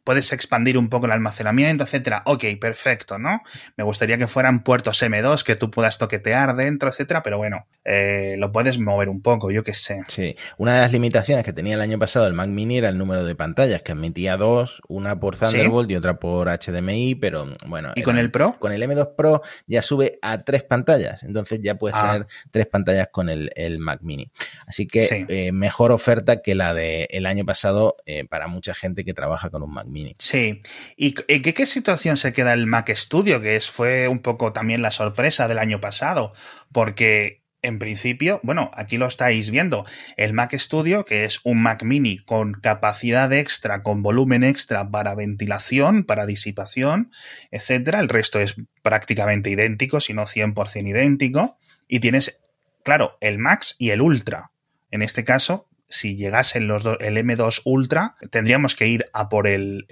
puedes 0.05 0.33
expandir 0.33 0.79
un 0.79 0.89
poco 0.89 1.07
el 1.07 1.13
almacenamiento, 1.13 1.85
etcétera. 1.85 2.23
Ok, 2.27 2.45
perfecto, 2.61 3.19
¿no? 3.19 3.43
Me 3.77 3.85
gustaría 3.85 4.19
que 4.19 4.27
fueran 4.27 4.63
puertos 4.63 5.03
M2 5.03 5.43
que 5.43 5.57
tú 5.57 5.71
puedas 5.71 5.99
toquetear 5.99 6.55
dentro, 6.55 6.91
etcétera, 6.91 7.23
pero 7.23 7.39
bueno, 7.39 7.67
eh, 7.85 8.37
lo 8.39 8.53
puedes 8.53 8.79
mover 8.79 9.09
un 9.09 9.23
poco, 9.23 9.51
yo 9.51 9.65
qué 9.65 9.73
sé. 9.73 10.03
Sí, 10.09 10.37
una 10.59 10.75
de 10.75 10.81
las 10.83 10.93
limitaciones 10.93 11.45
que 11.45 11.53
tenía 11.53 11.75
el 11.75 11.81
año 11.81 11.99
pasado 11.99 12.27
el 12.27 12.35
Mac 12.35 12.49
Mini 12.49 12.79
era 12.79 12.91
el 12.91 12.99
número 12.99 13.25
de 13.25 13.35
pantallas, 13.35 13.83
que 13.83 13.93
admitía 13.93 14.37
dos, 14.37 14.81
una 14.89 15.19
por 15.19 15.37
Thunderbolt 15.37 15.91
y 15.91 15.97
otra 15.97 16.19
por 16.21 16.49
HDMI, 16.49 17.15
pero 17.15 17.51
bueno. 17.67 17.93
¿Y 17.95 18.03
con 18.03 18.19
el 18.19 18.31
Pro? 18.31 18.57
Con 18.59 18.73
el 18.73 18.83
M2 18.83 19.15
Pro 19.17 19.41
ya 19.67 19.81
sube 19.83 20.19
a 20.21 20.45
tres 20.45 20.65
pantallas, 20.65 21.23
entonces 21.23 21.61
ya 21.63 21.77
puedes 21.77 21.97
ah. 21.97 22.13
tener 22.13 22.27
tres 22.51 22.67
pantallas 22.67 23.09
con 23.11 23.31
el, 23.31 23.51
Mac 23.79 24.01
Mini. 24.03 24.31
Así 24.67 24.87
que 24.87 25.27
eh, 25.29 25.53
mejor 25.53 25.93
oferta 25.93 26.43
que 26.43 26.55
la 26.55 26.75
del 26.75 27.27
año 27.27 27.45
pasado 27.45 27.97
eh, 28.05 28.27
para 28.27 28.47
mucha 28.47 28.75
gente 28.75 29.05
que 29.05 29.15
trabaja 29.15 29.49
con 29.51 29.63
un 29.63 29.73
Mac 29.73 29.87
Mini. 29.87 29.94
Sí. 30.19 30.63
¿Y 30.97 31.15
en 31.29 31.43
qué, 31.43 31.67
situación 31.67 32.17
se 32.17 32.33
queda 32.33 32.53
el 32.53 32.67
Mac 32.67 32.91
Studio? 32.95 33.41
Que 33.41 33.57
es, 33.57 33.71
fue 33.71 34.09
un 34.09 34.21
poco 34.21 34.53
también 34.53 34.83
la 34.83 34.91
sorpresa 34.91 35.49
del 35.49 35.59
año 35.59 35.81
pasado, 35.81 36.33
porque 36.73 37.43
en 37.63 37.79
principio, 37.79 38.41
bueno, 38.43 38.71
aquí 38.75 38.99
lo 38.99 39.07
estáis 39.07 39.51
viendo, 39.51 39.87
el 40.19 40.35
Mac 40.35 40.55
Studio, 40.55 41.07
que 41.07 41.25
es 41.25 41.41
un 41.45 41.63
Mac 41.63 41.83
mini 41.83 42.19
con 42.19 42.53
capacidad 42.53 43.33
extra, 43.33 43.83
con 43.83 44.03
volumen 44.03 44.45
extra 44.45 44.91
para 44.91 45.15
ventilación, 45.15 46.05
para 46.05 46.27
disipación, 46.27 47.11
etcétera. 47.51 48.01
El 48.01 48.11
resto 48.11 48.39
es 48.39 48.57
prácticamente 48.83 49.49
idéntico, 49.49 50.01
si 50.01 50.13
no 50.13 50.25
100% 50.25 50.89
idéntico. 50.89 51.57
Y 51.89 52.01
tienes, 52.01 52.39
claro, 52.83 53.17
el 53.21 53.39
Max 53.39 53.77
y 53.79 53.91
el 53.91 54.03
Ultra. 54.03 54.51
En 54.91 55.01
este 55.01 55.25
caso, 55.25 55.67
si 55.89 56.17
llegasen 56.17 56.67
los 56.67 56.85
el 57.01 57.17
M2 57.17 57.63
Ultra, 57.65 58.17
tendríamos 58.31 58.75
que 58.75 58.89
ir 58.89 59.05
a 59.13 59.29
por 59.29 59.47
el, 59.47 59.87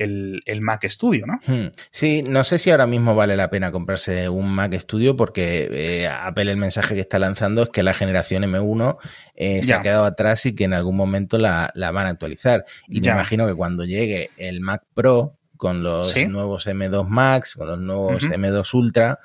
Mac 0.61 0.87
Studio, 0.89 1.27
¿no? 1.27 1.41
Hmm. 1.47 1.71
Sí, 1.91 2.23
no 2.23 2.45
sé 2.45 2.59
si 2.59 2.71
ahora 2.71 2.87
mismo 2.87 3.15
vale 3.15 3.37
la 3.37 3.51
pena 3.51 3.73
comprarse 3.73 4.29
un 4.29 4.53
Mac 4.53 4.75
Studio 4.75 5.17
porque 5.17 5.69
eh, 5.71 6.09
Apple 6.09 6.51
el 6.51 6.57
mensaje 6.57 6.95
que 6.95 7.01
está 7.01 7.19
lanzando 7.19 7.65
es 7.65 7.69
que 7.69 7.83
la 7.83 7.95
generación 7.95 8.43
M1 8.43 8.97
eh, 9.35 9.63
se 9.63 9.75
ha 9.75 9.81
quedado 9.81 10.05
atrás 10.05 10.45
y 10.47 10.55
que 10.55 10.65
en 10.65 10.73
algún 10.73 10.97
momento 10.97 11.39
la, 11.39 11.73
van 11.75 12.07
a 12.07 12.11
actualizar. 12.11 12.65
Y 12.89 13.01
me 13.01 13.09
imagino 13.09 13.47
que 13.47 13.55
cuando 13.55 13.85
llegue 13.85 14.31
el 14.37 14.61
Mac 14.61 14.83
Pro 14.95 15.39
con 15.57 15.83
los 15.83 16.17
nuevos 16.27 16.67
M2 16.67 17.07
Max, 17.07 17.55
con 17.55 17.69
los 17.69 17.79
nuevos 17.79 18.23
M2 18.25 18.75
Ultra, 18.75 19.21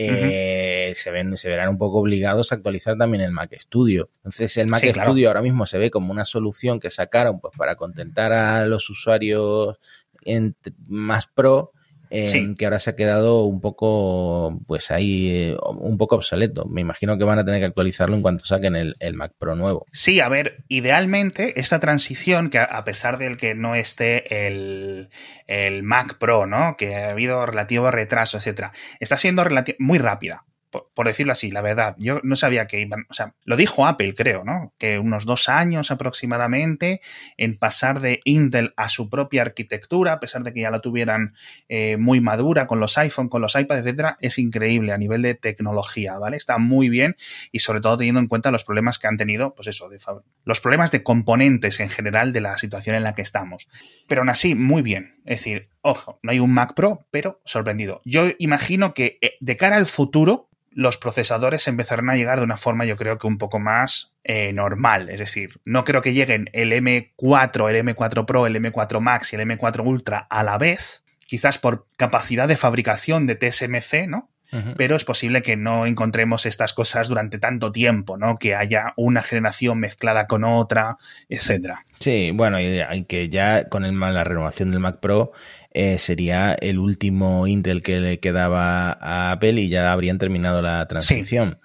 eh, 0.00 0.92
se, 0.94 1.10
ven, 1.10 1.36
se 1.36 1.48
verán 1.48 1.68
un 1.68 1.78
poco 1.78 1.98
obligados 1.98 2.52
a 2.52 2.56
actualizar 2.56 2.96
también 2.96 3.22
el 3.22 3.32
Mac 3.32 3.54
Studio. 3.58 4.10
Entonces, 4.18 4.56
el 4.56 4.66
Mac 4.66 4.82
Studio 4.84 5.28
ahora 5.28 5.42
mismo 5.42 5.66
se 5.66 5.78
ve 5.78 5.90
como 5.90 6.12
una 6.12 6.24
solución 6.24 6.80
que 6.80 6.90
sacaron 6.90 7.40
pues, 7.40 7.54
para 7.56 7.76
contentar 7.76 8.32
a 8.32 8.66
los 8.66 8.88
usuarios 8.90 9.78
en, 10.24 10.56
más 10.86 11.26
pro 11.26 11.72
que 12.10 12.64
ahora 12.64 12.80
se 12.80 12.90
ha 12.90 12.96
quedado 12.96 13.44
un 13.44 13.60
poco, 13.60 14.60
pues 14.66 14.90
ahí, 14.90 15.30
eh, 15.30 15.56
un 15.78 15.96
poco 15.96 16.16
obsoleto. 16.16 16.64
Me 16.66 16.80
imagino 16.80 17.16
que 17.16 17.24
van 17.24 17.38
a 17.38 17.44
tener 17.44 17.60
que 17.60 17.66
actualizarlo 17.66 18.16
en 18.16 18.22
cuanto 18.22 18.44
saquen 18.44 18.76
el, 18.76 19.14
Mac 19.14 19.32
Pro 19.38 19.54
nuevo. 19.54 19.86
Sí, 19.92 20.20
a 20.20 20.28
ver, 20.28 20.64
idealmente 20.68 21.60
esta 21.60 21.78
transición, 21.78 22.50
que 22.50 22.58
a 22.58 22.84
pesar 22.84 23.18
del 23.18 23.36
que 23.36 23.54
no 23.54 23.74
esté 23.74 24.46
el, 24.48 25.10
el 25.46 25.82
Mac 25.82 26.18
Pro, 26.18 26.46
¿no? 26.46 26.76
Que 26.76 26.96
ha 26.96 27.10
habido 27.10 27.46
relativo 27.46 27.90
retraso, 27.90 28.38
etcétera, 28.38 28.72
está 28.98 29.16
siendo 29.16 29.44
muy 29.78 29.98
rápida 29.98 30.44
por, 30.70 31.06
decirlo 31.06 31.32
así, 31.32 31.50
la 31.50 31.62
verdad, 31.62 31.96
yo 31.98 32.20
no 32.22 32.36
sabía 32.36 32.66
que 32.66 32.80
iban, 32.80 33.06
o 33.10 33.14
sea, 33.14 33.34
lo 33.44 33.56
dijo 33.56 33.86
Apple, 33.86 34.14
creo, 34.14 34.44
¿no? 34.44 34.72
Que 34.78 34.98
unos 34.98 35.26
dos 35.26 35.48
años 35.48 35.90
aproximadamente 35.90 37.00
en 37.36 37.58
pasar 37.58 38.00
de 38.00 38.20
Intel 38.24 38.72
a 38.76 38.88
su 38.88 39.08
propia 39.08 39.42
arquitectura, 39.42 40.12
a 40.12 40.20
pesar 40.20 40.42
de 40.42 40.52
que 40.52 40.60
ya 40.60 40.70
la 40.70 40.80
tuvieran 40.80 41.34
eh, 41.68 41.96
muy 41.96 42.20
madura 42.20 42.66
con 42.66 42.80
los 42.80 42.96
iPhone, 42.98 43.28
con 43.28 43.42
los 43.42 43.54
iPads, 43.54 43.80
etcétera, 43.80 44.16
es 44.20 44.38
increíble 44.38 44.92
a 44.92 44.98
nivel 44.98 45.22
de 45.22 45.34
tecnología, 45.34 46.18
¿vale? 46.18 46.36
Está 46.36 46.58
muy 46.58 46.88
bien 46.88 47.16
y 47.52 47.60
sobre 47.60 47.80
todo 47.80 47.96
teniendo 47.96 48.20
en 48.20 48.28
cuenta 48.28 48.50
los 48.50 48.64
problemas 48.64 48.98
que 48.98 49.08
han 49.08 49.16
tenido, 49.16 49.54
pues 49.54 49.68
eso, 49.68 49.88
de 49.88 49.98
los 50.44 50.60
problemas 50.60 50.90
de 50.90 51.02
componentes 51.02 51.80
en 51.80 51.90
general 51.90 52.32
de 52.32 52.40
la 52.40 52.58
situación 52.58 52.96
en 52.96 53.02
la 53.02 53.14
que 53.14 53.22
estamos. 53.22 53.68
Pero 54.06 54.22
aún 54.22 54.28
así, 54.28 54.54
muy 54.54 54.82
bien. 54.82 55.20
Es 55.24 55.40
decir, 55.40 55.68
ojo, 55.82 56.18
no 56.22 56.32
hay 56.32 56.40
un 56.40 56.52
Mac 56.52 56.74
Pro, 56.74 57.06
pero 57.10 57.40
sorprendido. 57.44 58.00
Yo 58.04 58.28
imagino 58.38 58.94
que 58.94 59.18
eh, 59.20 59.34
de 59.40 59.56
cara 59.56 59.76
al 59.76 59.86
futuro, 59.86 60.48
los 60.70 60.98
procesadores 60.98 61.66
empezarán 61.68 62.10
a 62.10 62.16
llegar 62.16 62.38
de 62.38 62.44
una 62.44 62.56
forma 62.56 62.84
yo 62.84 62.96
creo 62.96 63.18
que 63.18 63.26
un 63.26 63.38
poco 63.38 63.58
más 63.58 64.14
eh, 64.24 64.52
normal. 64.52 65.10
Es 65.10 65.18
decir, 65.18 65.60
no 65.64 65.84
creo 65.84 66.02
que 66.02 66.12
lleguen 66.12 66.48
el 66.52 66.72
M4, 66.72 67.70
el 67.70 67.86
M4 67.86 68.26
Pro, 68.26 68.46
el 68.46 68.56
M4 68.56 69.00
Max 69.00 69.32
y 69.32 69.36
el 69.36 69.42
M4 69.42 69.84
Ultra 69.84 70.26
a 70.30 70.42
la 70.42 70.58
vez, 70.58 71.04
quizás 71.26 71.58
por 71.58 71.86
capacidad 71.96 72.48
de 72.48 72.56
fabricación 72.56 73.26
de 73.26 73.36
TSMC, 73.36 74.06
¿no? 74.08 74.30
Pero 74.76 74.96
es 74.96 75.04
posible 75.04 75.42
que 75.42 75.56
no 75.56 75.86
encontremos 75.86 76.44
estas 76.44 76.72
cosas 76.72 77.08
durante 77.08 77.38
tanto 77.38 77.70
tiempo, 77.70 78.16
¿no? 78.16 78.36
Que 78.36 78.56
haya 78.56 78.94
una 78.96 79.22
generación 79.22 79.78
mezclada 79.78 80.26
con 80.26 80.42
otra, 80.42 80.98
etcétera. 81.28 81.86
Sí, 82.00 82.32
bueno, 82.34 82.58
y 82.60 83.04
que 83.04 83.28
ya 83.28 83.68
con 83.68 83.84
el, 83.84 83.96
la 84.00 84.24
renovación 84.24 84.70
del 84.70 84.80
Mac 84.80 84.98
Pro 84.98 85.30
eh, 85.72 85.98
sería 85.98 86.54
el 86.54 86.78
último 86.78 87.46
Intel 87.46 87.82
que 87.82 88.00
le 88.00 88.18
quedaba 88.18 88.92
a 88.92 89.32
Apple 89.32 89.60
y 89.60 89.68
ya 89.68 89.92
habrían 89.92 90.18
terminado 90.18 90.62
la 90.62 90.86
transición. 90.86 91.58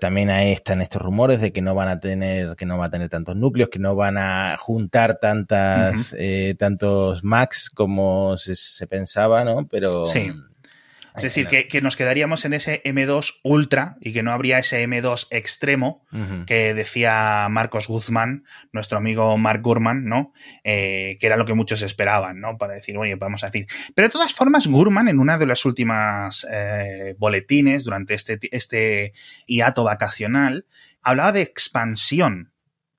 También 0.00 0.30
ahí 0.30 0.50
están 0.50 0.80
estos 0.80 1.00
rumores 1.00 1.40
de 1.40 1.52
que 1.52 1.62
no 1.62 1.76
van 1.76 1.86
a 1.86 2.00
tener, 2.00 2.56
que 2.56 2.66
no 2.66 2.76
va 2.76 2.86
a 2.86 2.90
tener 2.90 3.08
tantos 3.08 3.36
núcleos, 3.36 3.68
que 3.70 3.78
no 3.78 3.94
van 3.94 4.18
a 4.18 4.56
juntar 4.58 5.20
tantas, 5.20 6.12
eh, 6.18 6.56
tantos 6.58 7.22
Macs 7.22 7.70
como 7.70 8.36
se, 8.36 8.86
pensaba, 8.88 9.44
¿no? 9.44 9.68
Pero 9.68 10.06
sí. 10.06 10.32
Es 11.16 11.22
decir, 11.22 11.46
que, 11.46 11.80
nos 11.80 11.96
quedaríamos 11.96 12.44
en 12.44 12.52
ese 12.52 12.82
M2 12.84 13.40
Ultra 13.42 13.96
y 14.00 14.12
que 14.12 14.22
no 14.22 14.32
habría 14.32 14.58
ese 14.58 14.86
M2 14.86 15.26
extremo 15.30 16.06
que 16.46 16.74
decía 16.74 17.46
Marcos 17.50 17.88
Guzmán, 17.88 18.44
nuestro 18.72 18.98
amigo 18.98 19.36
Mark 19.38 19.62
Gurman, 19.62 20.04
¿no? 20.04 20.32
Eh, 20.64 21.16
que 21.20 21.26
era 21.26 21.36
lo 21.36 21.44
que 21.44 21.54
muchos 21.54 21.82
esperaban, 21.82 22.40
¿no? 22.40 22.58
Para 22.58 22.74
decir, 22.74 22.96
oye, 22.96 23.14
vamos 23.16 23.42
a 23.44 23.46
decir. 23.46 23.66
Pero 23.94 24.08
de 24.08 24.12
todas 24.12 24.34
formas, 24.34 24.66
Gurman, 24.66 25.08
en 25.08 25.18
una 25.18 25.38
de 25.38 25.46
las 25.46 25.64
últimas 25.64 26.46
eh, 26.50 27.14
boletines 27.18 27.84
durante 27.84 28.14
este, 28.14 28.38
este 28.50 29.12
hiato 29.46 29.84
vacacional, 29.84 30.66
hablaba 31.02 31.32
de 31.32 31.42
expansión 31.42 32.49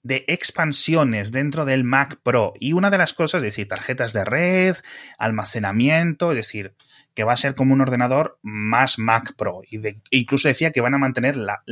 de 0.04 0.26
expansiones 0.28 1.32
dentro 1.32 1.66
del 1.66 1.84
Mac 1.84 2.20
Pro. 2.24 2.54
Y 2.60 2.74
una 2.74 2.90
de 2.90 2.98
las 2.98 3.14
cosas, 3.14 3.40
es 3.40 3.44
decir, 3.44 3.68
tarjetas 3.68 4.14
de 4.14 4.26
red, 4.26 4.76
almacenamiento, 5.18 6.32
es 6.32 6.38
decir, 6.38 6.74
que 7.14 7.24
va 7.24 7.34
a 7.34 7.38
ser 7.38 7.56
como 7.56 7.74
un 7.74 7.82
ordenador 7.82 8.40
más 8.42 8.98
Mac 8.98 9.34
Pro. 9.36 9.62
Y 9.70 9.82
incluso 10.12 10.48
decía 10.48 10.72
que 10.72 10.82
van 10.82 10.94
a 10.94 11.00
mantener 11.00 11.38
la, 11.38 11.64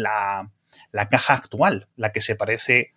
caja 1.10 1.34
actual, 1.34 1.88
la 1.96 2.12
que 2.12 2.22
se 2.22 2.36
parece 2.36 2.94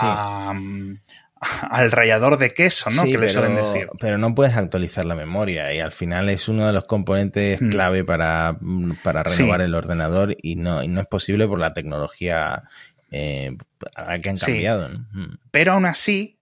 al 0.00 1.90
rallador 1.90 2.38
de 2.38 2.50
queso, 2.50 2.90
¿no? 2.90 3.04
que 3.04 3.18
le 3.18 3.28
suelen 3.28 3.56
decir. 3.56 3.88
Pero 4.00 4.18
no 4.18 4.34
puedes 4.34 4.56
actualizar 4.56 5.04
la 5.04 5.14
memoria 5.14 5.72
y 5.74 5.80
al 5.80 5.92
final 5.92 6.28
es 6.28 6.48
uno 6.48 6.66
de 6.66 6.72
los 6.72 6.84
componentes 6.84 7.60
hmm. 7.60 7.70
clave 7.70 8.04
para, 8.04 8.56
para 9.02 9.22
renovar 9.22 9.60
el 9.60 9.74
ordenador 9.74 10.36
y 10.40 10.56
no, 10.56 10.82
y 10.82 10.88
no 10.88 11.00
es 11.00 11.06
posible 11.06 11.46
por 11.46 11.58
la 11.58 11.74
tecnología 11.74 12.64
eh, 13.16 13.56
que 14.22 14.28
han 14.28 14.36
cambiado. 14.36 14.88
Hmm. 15.12 15.38
Pero 15.50 15.72
aún 15.72 15.84
así, 15.86 16.38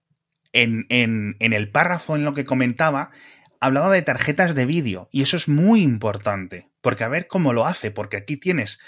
en, 0.53 0.85
en, 0.89 1.35
en, 1.39 1.53
el 1.53 1.69
párrafo 1.69 2.15
en 2.15 2.23
lo 2.23 2.33
que 2.33 2.45
comentaba, 2.45 3.11
hablaba 3.59 3.91
de 3.91 4.01
tarjetas 4.01 4.55
de 4.55 4.65
vídeo 4.65 5.09
y 5.11 5.21
eso 5.21 5.37
es 5.37 5.47
muy 5.47 5.81
importante, 5.81 6.69
porque 6.81 7.03
a 7.03 7.09
ver 7.09 7.27
cómo 7.27 7.53
lo 7.53 7.65
hace, 7.65 7.91
porque 7.91 8.17
aquí 8.17 8.37
tienes 8.37 8.79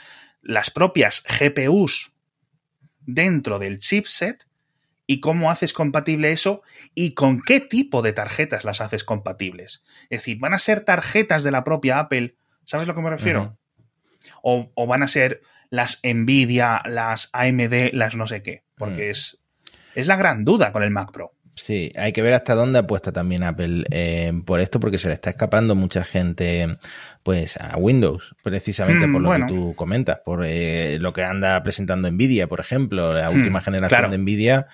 las 0.42 0.70
propias 0.70 1.24
GPUs 1.24 2.14
dentro 3.02 3.60
del 3.60 3.80
chipset 3.80 4.46
y 5.06 5.22
cómo 5.22 5.50
haces 5.50 5.74
compatible 5.74 6.32
eso 6.32 6.62
y 6.94 7.14
con 7.14 7.42
qué 7.42 7.62
tipo 7.62 8.02
de 8.02 8.14
tarjetas 8.14 8.66
las 8.66 8.82
haces 8.82 9.04
compatibles. 9.04 9.84
Es 10.10 10.22
decir, 10.22 10.40
van 10.40 10.54
a 10.54 10.60
ser 10.60 10.82
tarjetas 10.82 11.44
de 11.44 11.52
la 11.52 11.64
propia 11.64 12.00
Apple, 12.00 12.36
¿sabes 12.66 12.86
a 12.86 12.90
lo 12.90 12.96
que 12.96 13.02
me 13.02 13.10
refiero? 13.10 13.58
o, 14.42 14.88
van 14.88 15.04
a 15.04 15.08
ser 15.08 15.42
las 15.70 16.00
Nvidia, 16.04 16.82
las 16.86 17.30
AMD, 17.34 17.94
las 17.94 18.16
no 18.16 18.28
sé 18.28 18.42
qué, 18.42 18.64
porque 18.78 19.08
mm. 19.08 19.12
es, 19.12 19.40
es 19.96 20.08
la 20.08 20.16
gran 20.16 20.46
duda 20.46 20.72
con 20.72 20.84
el 20.84 20.92
Mac 20.92 21.12
Pro. 21.12 21.34
Sí, 21.58 21.92
hay 21.98 22.14
que 22.14 22.22
ver 22.22 22.34
hasta 22.34 22.54
dónde 22.54 22.80
apuesta 22.80 23.12
también 23.12 23.42
Apple 23.42 23.84
eh, 23.90 24.32
por 24.46 24.60
esto, 24.60 24.80
porque 24.80 25.00
se 25.00 25.08
le 25.08 25.16
está 25.16 25.32
escapando 25.32 25.74
mucha 25.74 26.04
gente 26.04 26.78
pues 27.24 27.58
a 27.58 27.76
Windows, 27.78 28.36
precisamente 28.44 29.08
mm, 29.08 29.14
por 29.14 29.22
lo 29.24 29.32
que 29.32 29.44
tú 29.54 29.76
comentas, 29.76 30.20
por 30.24 30.46
eh, 30.46 31.00
lo 31.00 31.14
que 31.14 31.24
anda 31.24 31.62
presentando 31.64 32.12
Nvidia, 32.12 32.48
por 32.48 32.60
ejemplo, 32.60 33.12
la 33.12 33.32
hmm, 33.32 33.36
última 33.36 33.62
generación 33.62 34.12
de 34.12 34.18
Nvidia 34.20 34.68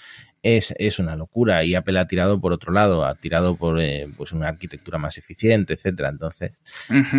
es, 0.44 0.74
es, 0.78 1.00
una 1.00 1.16
locura 1.16 1.64
y 1.64 1.74
Apple 1.74 1.98
ha 1.98 2.06
tirado 2.06 2.40
por 2.40 2.52
otro 2.52 2.74
lado, 2.74 3.06
ha 3.06 3.16
tirado 3.16 3.56
por 3.56 3.80
eh, 3.80 4.10
pues 4.18 4.34
una 4.34 4.50
arquitectura 4.50 4.98
más 4.98 5.18
eficiente, 5.18 5.74
etcétera. 5.74 6.10
Entonces, 6.10 6.62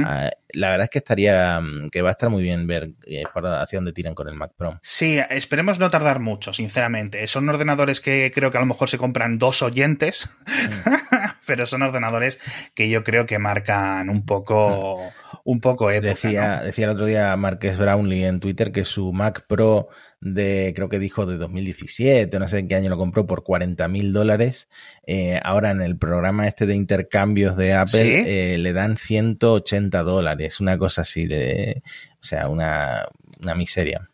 ah, 0.04 0.30
la 0.52 0.70
verdad 0.70 0.84
es 0.84 0.90
que 0.90 0.98
estaría 0.98 1.58
mm, 1.58 1.88
que 1.88 2.02
va 2.02 2.10
a 2.10 2.12
estar 2.12 2.28
muy 2.28 2.42
bien 2.42 2.66
ver 2.66 2.90
eh, 3.06 3.24
hacia 3.34 3.78
dónde 3.78 3.92
tiran 3.92 4.14
con 4.14 4.28
el 4.28 4.34
Mac 4.34 4.52
Pro. 4.56 4.78
Sí, 4.82 5.18
esperemos 5.30 5.78
no 5.78 5.90
tardar 5.90 6.20
mucho, 6.20 6.52
sinceramente. 6.52 7.26
Son 7.26 7.48
ordenadores 7.48 8.02
que 8.02 8.30
creo 8.34 8.50
que 8.50 8.58
a 8.58 8.60
lo 8.60 8.66
mejor 8.66 8.90
se 8.90 8.98
compran 8.98 9.38
dos 9.38 9.62
oyentes. 9.62 10.28
Pero 11.46 11.66
son 11.66 11.82
ordenadores 11.82 12.38
que 12.74 12.90
yo 12.90 13.04
creo 13.04 13.26
que 13.26 13.38
marcan 13.38 14.10
un 14.10 14.24
poco, 14.26 15.12
un 15.44 15.60
poco 15.60 15.90
época, 15.90 16.08
decía, 16.08 16.60
decía 16.62 16.84
el 16.84 16.90
otro 16.92 17.06
día 17.06 17.36
Marques 17.36 17.78
Brownlee 17.78 18.24
en 18.24 18.40
Twitter 18.40 18.72
que 18.72 18.84
su 18.84 19.12
Mac 19.12 19.46
Pro 19.46 19.88
de, 20.20 20.72
creo 20.74 20.88
que 20.88 20.98
dijo 20.98 21.26
de 21.26 21.36
2017, 21.36 22.38
no 22.38 22.48
sé 22.48 22.60
en 22.60 22.68
qué 22.68 22.76
año 22.76 22.90
lo 22.90 22.96
compró, 22.96 23.26
por 23.26 23.44
40 23.44 23.86
mil 23.88 24.12
dólares. 24.12 24.68
Eh, 25.06 25.40
ahora 25.42 25.70
en 25.70 25.82
el 25.82 25.98
programa 25.98 26.46
este 26.46 26.66
de 26.66 26.74
intercambios 26.74 27.56
de 27.56 27.74
Apple 27.74 28.54
eh, 28.54 28.58
le 28.58 28.72
dan 28.72 28.96
180 28.96 30.02
dólares, 30.02 30.60
una 30.60 30.78
cosa 30.78 31.02
así 31.02 31.26
de, 31.26 31.82
o 32.20 32.24
sea, 32.24 32.48
una, 32.48 33.06
una 33.42 33.54
miseria. 33.54 34.08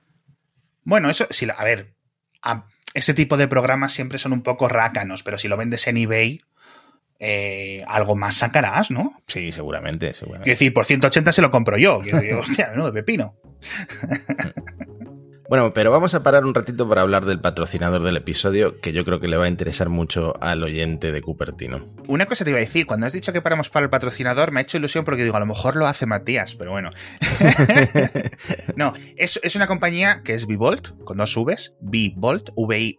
Bueno, 0.82 1.10
eso, 1.10 1.26
sí, 1.30 1.46
a 1.56 1.64
ver, 1.64 1.94
este 2.94 3.14
tipo 3.14 3.36
de 3.36 3.46
programas 3.46 3.92
siempre 3.92 4.18
son 4.18 4.32
un 4.32 4.42
poco 4.42 4.68
rácanos, 4.68 5.22
pero 5.22 5.38
si 5.38 5.46
lo 5.46 5.56
vendes 5.56 5.86
en 5.86 5.96
eBay, 5.96 6.40
eh, 7.20 7.84
algo 7.86 8.16
más 8.16 8.36
sacarás, 8.36 8.90
¿no? 8.90 9.12
Sí, 9.26 9.52
seguramente, 9.52 10.14
seguramente. 10.14 10.44
Quiero 10.44 10.54
decir, 10.54 10.72
por 10.72 10.86
180 10.86 11.32
se 11.32 11.42
lo 11.42 11.50
compro 11.50 11.76
yo. 11.76 12.00
Quiero 12.00 12.18
decir, 12.18 12.34
hostia, 12.40 12.72
no, 12.74 12.86
de 12.86 12.92
pepino. 12.92 13.36
Bueno, 15.50 15.74
pero 15.74 15.90
vamos 15.90 16.14
a 16.14 16.22
parar 16.22 16.44
un 16.44 16.54
ratito 16.54 16.88
para 16.88 17.02
hablar 17.02 17.26
del 17.26 17.40
patrocinador 17.40 18.04
del 18.04 18.16
episodio, 18.16 18.80
que 18.80 18.92
yo 18.92 19.04
creo 19.04 19.18
que 19.18 19.26
le 19.26 19.36
va 19.36 19.46
a 19.46 19.48
interesar 19.48 19.88
mucho 19.88 20.40
al 20.40 20.62
oyente 20.62 21.10
de 21.10 21.22
Cupertino. 21.22 21.84
Una 22.06 22.26
cosa 22.26 22.44
te 22.44 22.50
iba 22.50 22.58
a 22.58 22.60
decir, 22.60 22.86
cuando 22.86 23.06
has 23.06 23.12
dicho 23.12 23.32
que 23.32 23.42
paramos 23.42 23.68
para 23.68 23.82
el 23.82 23.90
patrocinador, 23.90 24.52
me 24.52 24.60
ha 24.60 24.62
hecho 24.62 24.76
ilusión 24.76 25.04
porque 25.04 25.24
digo, 25.24 25.34
a 25.34 25.40
lo 25.40 25.46
mejor 25.46 25.74
lo 25.74 25.88
hace 25.88 26.06
Matías, 26.06 26.54
pero 26.54 26.70
bueno. 26.70 26.90
no, 28.76 28.92
es, 29.16 29.40
es, 29.42 29.56
una 29.56 29.66
compañía 29.66 30.22
que 30.22 30.34
es 30.34 30.46
Vivolt, 30.46 30.90
con 31.02 31.16
dos 31.16 31.34
Vs, 31.34 31.74
Vivolt, 31.80 32.50
V-I-V-O-L-T.com, 32.54 32.98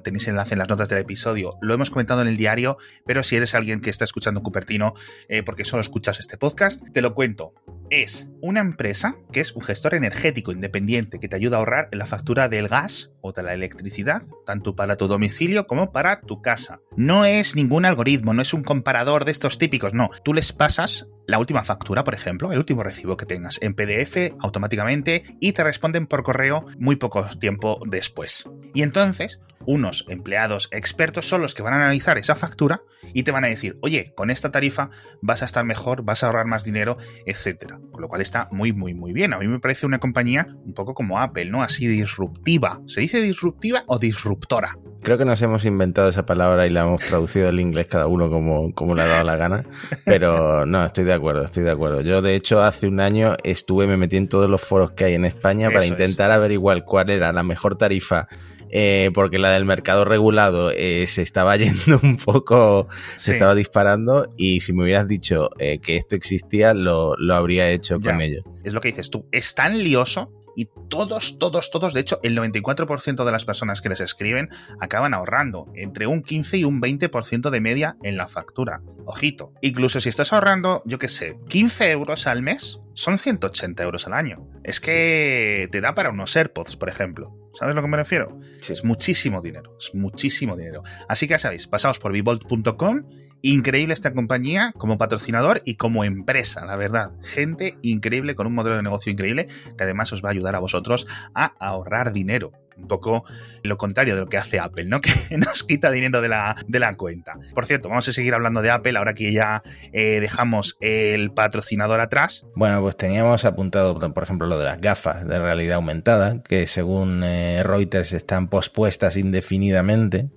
tenéis 0.00 0.24
el 0.24 0.32
enlace 0.32 0.52
en 0.52 0.58
las 0.58 0.68
notas 0.68 0.90
del 0.90 0.98
episodio, 0.98 1.56
lo 1.62 1.72
hemos 1.72 1.88
comentado 1.88 2.20
en 2.20 2.28
el 2.28 2.36
diario, 2.36 2.76
pero 3.06 3.22
si 3.22 3.36
eres 3.36 3.54
alguien 3.54 3.80
que 3.80 3.88
está 3.88 4.04
escuchando 4.04 4.42
Cupertino, 4.42 4.92
eh, 5.30 5.42
porque 5.42 5.64
solo 5.64 5.80
escuchas 5.80 6.20
este 6.20 6.36
podcast, 6.36 6.82
te 6.92 7.00
lo 7.00 7.14
cuento. 7.14 7.54
Es 7.88 8.28
una 8.42 8.60
empresa 8.60 9.16
que 9.32 9.40
es 9.40 9.52
un 9.52 9.62
gestor 9.62 9.94
energético 9.94 10.52
independiente 10.52 10.81
que 10.86 11.28
te 11.28 11.36
ayuda 11.36 11.56
a 11.56 11.60
ahorrar 11.60 11.88
en 11.92 11.98
la 11.98 12.06
factura 12.06 12.48
del 12.48 12.68
gas 12.68 13.10
o 13.20 13.32
de 13.32 13.42
la 13.42 13.54
electricidad, 13.54 14.22
tanto 14.46 14.74
para 14.74 14.96
tu 14.96 15.06
domicilio 15.08 15.66
como 15.66 15.92
para 15.92 16.20
tu 16.20 16.42
casa. 16.42 16.80
No 16.96 17.24
es 17.24 17.56
ningún 17.56 17.84
algoritmo, 17.84 18.34
no 18.34 18.42
es 18.42 18.52
un 18.52 18.62
comparador 18.62 19.24
de 19.24 19.32
estos 19.32 19.58
típicos, 19.58 19.94
no. 19.94 20.10
Tú 20.24 20.34
les 20.34 20.52
pasas 20.52 21.08
la 21.26 21.38
última 21.38 21.64
factura, 21.64 22.04
por 22.04 22.14
ejemplo, 22.14 22.52
el 22.52 22.58
último 22.58 22.82
recibo 22.82 23.16
que 23.16 23.26
tengas 23.26 23.58
en 23.62 23.74
PDF 23.74 24.34
automáticamente 24.40 25.24
y 25.40 25.52
te 25.52 25.64
responden 25.64 26.06
por 26.06 26.22
correo 26.22 26.66
muy 26.78 26.96
poco 26.96 27.24
tiempo 27.38 27.80
después. 27.86 28.44
Y 28.74 28.82
entonces, 28.82 29.40
unos 29.66 30.04
empleados 30.08 30.68
expertos 30.72 31.28
son 31.28 31.42
los 31.42 31.54
que 31.54 31.62
van 31.62 31.74
a 31.74 31.76
analizar 31.76 32.18
esa 32.18 32.34
factura 32.34 32.82
y 33.14 33.22
te 33.22 33.30
van 33.30 33.44
a 33.44 33.48
decir, 33.48 33.78
oye, 33.82 34.12
con 34.16 34.30
esta 34.30 34.50
tarifa 34.50 34.90
vas 35.20 35.42
a 35.42 35.46
estar 35.46 35.64
mejor, 35.64 36.02
vas 36.02 36.22
a 36.22 36.26
ahorrar 36.26 36.46
más 36.46 36.64
dinero, 36.64 36.96
etcétera. 37.26 37.78
Con 37.90 38.02
lo 38.02 38.08
cual 38.08 38.20
está 38.20 38.48
muy, 38.50 38.72
muy, 38.72 38.94
muy 38.94 39.12
bien. 39.12 39.32
A 39.32 39.38
mí 39.38 39.46
me 39.46 39.60
parece 39.60 39.86
una 39.86 39.98
compañía 39.98 40.48
un 40.64 40.74
poco 40.74 40.94
como 40.94 41.20
Apple, 41.20 41.46
¿no? 41.46 41.62
Así 41.62 41.86
disruptiva. 41.86 42.80
¿Se 42.86 43.00
dice 43.00 43.20
disruptiva 43.20 43.84
o 43.86 43.98
disruptora? 43.98 44.78
Creo 45.02 45.18
que 45.18 45.24
nos 45.24 45.42
hemos 45.42 45.64
inventado 45.64 46.08
esa 46.08 46.26
palabra 46.26 46.66
y 46.66 46.70
la 46.70 46.82
hemos 46.82 47.00
traducido 47.00 47.48
al 47.48 47.58
inglés 47.58 47.86
cada 47.86 48.06
uno 48.06 48.30
como, 48.30 48.72
como 48.72 48.94
le 48.94 49.02
ha 49.02 49.06
dado 49.06 49.24
la 49.24 49.36
gana. 49.36 49.64
Pero 50.04 50.64
no, 50.64 50.84
estoy 50.84 51.04
de 51.04 51.12
acuerdo, 51.12 51.21
estoy 51.44 51.62
de 51.62 51.70
acuerdo. 51.70 52.00
Yo, 52.00 52.22
de 52.22 52.34
hecho, 52.34 52.62
hace 52.62 52.86
un 52.86 53.00
año 53.00 53.36
estuve, 53.44 53.86
me 53.86 53.96
metí 53.96 54.16
en 54.16 54.28
todos 54.28 54.50
los 54.50 54.60
foros 54.60 54.92
que 54.92 55.04
hay 55.04 55.14
en 55.14 55.24
España 55.24 55.70
para 55.70 55.86
intentar 55.86 56.30
averiguar 56.30 56.84
cuál 56.84 57.10
era 57.10 57.32
la 57.32 57.42
mejor 57.42 57.76
tarifa 57.76 58.28
eh, 58.74 59.10
porque 59.12 59.38
la 59.38 59.50
del 59.50 59.66
mercado 59.66 60.06
regulado 60.06 60.70
eh, 60.70 61.06
se 61.06 61.20
estaba 61.20 61.56
yendo 61.58 62.00
un 62.02 62.16
poco, 62.16 62.88
se 63.16 63.32
estaba 63.32 63.54
disparando 63.54 64.30
y 64.38 64.60
si 64.60 64.72
me 64.72 64.82
hubieras 64.84 65.06
dicho 65.06 65.50
eh, 65.58 65.78
que 65.78 65.96
esto 65.96 66.16
existía, 66.16 66.72
lo, 66.72 67.14
lo 67.18 67.34
habría 67.34 67.70
hecho 67.70 68.00
con 68.00 68.22
ello. 68.22 68.42
Es 68.64 68.72
lo 68.72 68.80
que 68.80 68.88
dices 68.88 69.10
tú, 69.10 69.26
es 69.30 69.54
tan 69.54 69.84
lioso 69.84 70.32
y 70.56 70.68
todos, 70.88 71.38
todos, 71.38 71.70
todos, 71.70 71.94
de 71.94 72.00
hecho, 72.00 72.20
el 72.22 72.36
94% 72.36 73.24
de 73.24 73.32
las 73.32 73.44
personas 73.44 73.80
que 73.80 73.88
les 73.88 74.00
escriben 74.00 74.50
acaban 74.80 75.14
ahorrando 75.14 75.66
entre 75.74 76.06
un 76.06 76.22
15 76.22 76.58
y 76.58 76.64
un 76.64 76.80
20% 76.80 77.50
de 77.50 77.60
media 77.60 77.96
en 78.02 78.16
la 78.16 78.28
factura. 78.28 78.82
Ojito, 79.04 79.52
incluso 79.62 80.00
si 80.00 80.08
estás 80.08 80.32
ahorrando, 80.32 80.82
yo 80.84 80.98
qué 80.98 81.08
sé, 81.08 81.38
15 81.48 81.90
euros 81.90 82.26
al 82.26 82.42
mes, 82.42 82.80
son 82.94 83.18
180 83.18 83.82
euros 83.82 84.06
al 84.06 84.14
año. 84.14 84.48
Es 84.64 84.80
que 84.80 85.68
te 85.70 85.80
da 85.80 85.94
para 85.94 86.10
unos 86.10 86.36
AirPods, 86.36 86.76
por 86.76 86.88
ejemplo. 86.88 87.36
¿Sabes 87.54 87.72
a 87.72 87.76
lo 87.76 87.82
que 87.82 87.88
me 87.88 87.96
refiero? 87.96 88.38
Es 88.66 88.84
muchísimo 88.84 89.42
dinero, 89.42 89.76
es 89.78 89.94
muchísimo 89.94 90.56
dinero. 90.56 90.82
Así 91.08 91.26
que 91.26 91.32
ya 91.32 91.38
sabéis, 91.38 91.66
pasaos 91.66 91.98
por 91.98 92.12
vivolt.com 92.12 93.02
Increíble 93.42 93.92
esta 93.92 94.12
compañía 94.12 94.72
como 94.78 94.98
patrocinador 94.98 95.62
y 95.64 95.74
como 95.74 96.04
empresa, 96.04 96.64
la 96.64 96.76
verdad. 96.76 97.10
Gente 97.22 97.76
increíble 97.82 98.36
con 98.36 98.46
un 98.46 98.54
modelo 98.54 98.76
de 98.76 98.84
negocio 98.84 99.10
increíble 99.10 99.48
que 99.76 99.82
además 99.82 100.12
os 100.12 100.24
va 100.24 100.28
a 100.28 100.32
ayudar 100.32 100.54
a 100.54 100.60
vosotros 100.60 101.08
a 101.34 101.52
ahorrar 101.58 102.12
dinero. 102.12 102.52
Un 102.76 102.88
poco 102.88 103.24
lo 103.62 103.76
contrario 103.76 104.14
de 104.14 104.22
lo 104.22 104.28
que 104.28 104.38
hace 104.38 104.58
Apple, 104.58 104.84
¿no? 104.84 105.00
Que 105.28 105.36
nos 105.38 105.64
quita 105.64 105.90
dinero 105.90 106.20
de 106.20 106.28
la, 106.28 106.56
de 106.68 106.78
la 106.78 106.94
cuenta. 106.94 107.34
Por 107.54 107.66
cierto, 107.66 107.88
vamos 107.88 108.08
a 108.08 108.12
seguir 108.12 108.32
hablando 108.32 108.62
de 108.62 108.70
Apple 108.70 108.96
ahora 108.96 109.14
que 109.14 109.32
ya 109.32 109.62
eh, 109.92 110.20
dejamos 110.20 110.76
el 110.80 111.32
patrocinador 111.32 112.00
atrás. 112.00 112.46
Bueno, 112.54 112.80
pues 112.80 112.96
teníamos 112.96 113.44
apuntado, 113.44 113.98
por 113.98 114.22
ejemplo, 114.22 114.46
lo 114.46 114.58
de 114.58 114.64
las 114.64 114.80
gafas 114.80 115.26
de 115.26 115.38
realidad 115.38 115.76
aumentada, 115.76 116.42
que 116.42 116.66
según 116.66 117.22
eh, 117.24 117.62
Reuters 117.64 118.12
están 118.12 118.48
pospuestas 118.48 119.16
indefinidamente. 119.16 120.28